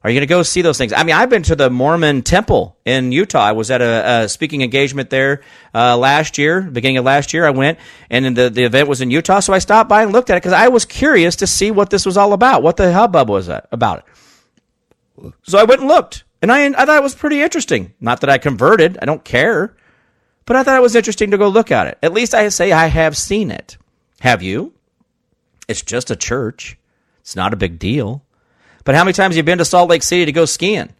[0.05, 0.93] Are you going to go see those things?
[0.93, 3.43] I mean, I've been to the Mormon temple in Utah.
[3.43, 5.43] I was at a, a speaking engagement there
[5.73, 7.47] uh, last year, beginning of last year.
[7.47, 7.78] I went,
[8.10, 10.43] and the, the event was in Utah, so I stopped by and looked at it
[10.43, 13.48] because I was curious to see what this was all about, what the hubbub was
[13.48, 14.05] uh, about
[15.19, 15.35] it.
[15.44, 17.94] So I went and looked, and I, I thought it was pretty interesting.
[18.01, 19.74] Not that I converted, I don't care,
[20.44, 21.98] but I thought it was interesting to go look at it.
[22.02, 23.78] At least I say I have seen it.
[24.20, 24.74] Have you?
[25.69, 26.77] It's just a church.
[27.20, 28.23] It's not a big deal.
[28.85, 30.93] But how many times have you been to Salt Lake City to go skiing?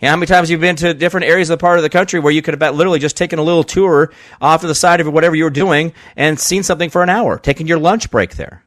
[0.00, 2.18] How many times have you been to different areas of the part of the country
[2.18, 5.06] where you could have literally just taken a little tour off to the side of
[5.06, 8.64] whatever you were doing and seen something for an hour, taking your lunch break there?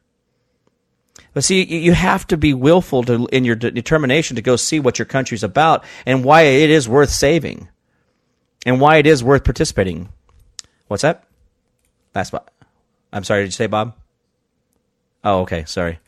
[1.36, 4.80] But see, you have to be willful to, in your de- determination to go see
[4.80, 7.68] what your country's about and why it is worth saving
[8.64, 10.08] and why it is worth participating.
[10.88, 11.24] What's that?
[12.14, 12.50] Last spot.
[13.12, 13.94] I'm sorry, did you say Bob?
[15.24, 15.98] Oh, okay, sorry.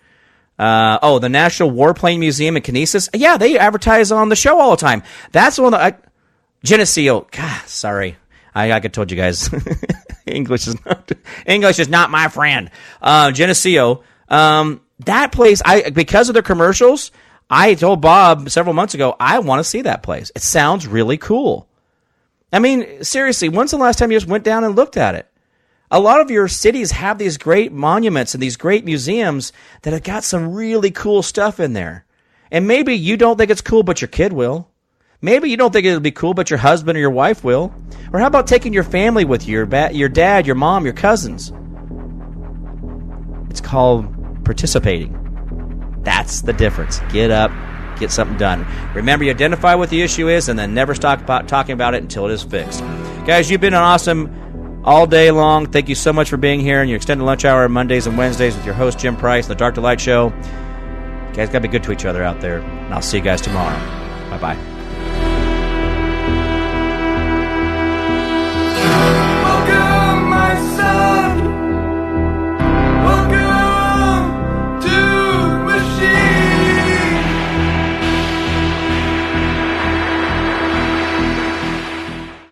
[0.59, 3.11] Uh, oh, the National Warplane Museum in Kinesis.
[3.13, 5.03] Yeah, they advertise on the show all the time.
[5.33, 5.99] That's one that I,
[6.65, 7.29] Geneseo.
[7.31, 8.17] God, sorry.
[8.55, 9.51] I, I told you guys.
[10.27, 11.13] English is not
[11.45, 12.71] English is not my friend.
[13.03, 14.05] Uh, Geneseo.
[14.31, 17.11] Um, that place, I because of their commercials,
[17.51, 20.31] I told Bob several months ago I want to see that place.
[20.35, 21.69] It sounds really cool.
[22.53, 25.29] I mean, seriously, when's the last time you just went down and looked at it?
[25.91, 29.53] A lot of your cities have these great monuments and these great museums
[29.83, 32.05] that have got some really cool stuff in there.
[32.51, 34.69] And maybe you don't think it's cool, but your kid will.
[35.21, 37.75] Maybe you don't think it'll be cool, but your husband or your wife will.
[38.13, 40.95] Or how about taking your family with you, your, ba- your dad, your mom, your
[40.95, 41.53] cousins?
[43.51, 44.18] It's called
[44.49, 45.15] participating.
[46.05, 47.01] That's the difference.
[47.13, 47.51] Get up,
[48.01, 48.67] get something done.
[48.95, 52.01] Remember, you identify what the issue is and then never stop about talking about it
[52.01, 52.81] until it is fixed.
[53.27, 55.71] Guys, you've been an awesome all day long.
[55.71, 58.57] Thank you so much for being here in your extended lunch hour Mondays and Wednesdays
[58.57, 60.29] with your host, Jim Price, the Dark to Light Show.
[60.29, 62.61] You guys got to be good to each other out there.
[62.61, 63.79] And I'll see you guys tomorrow.
[64.31, 64.78] Bye bye.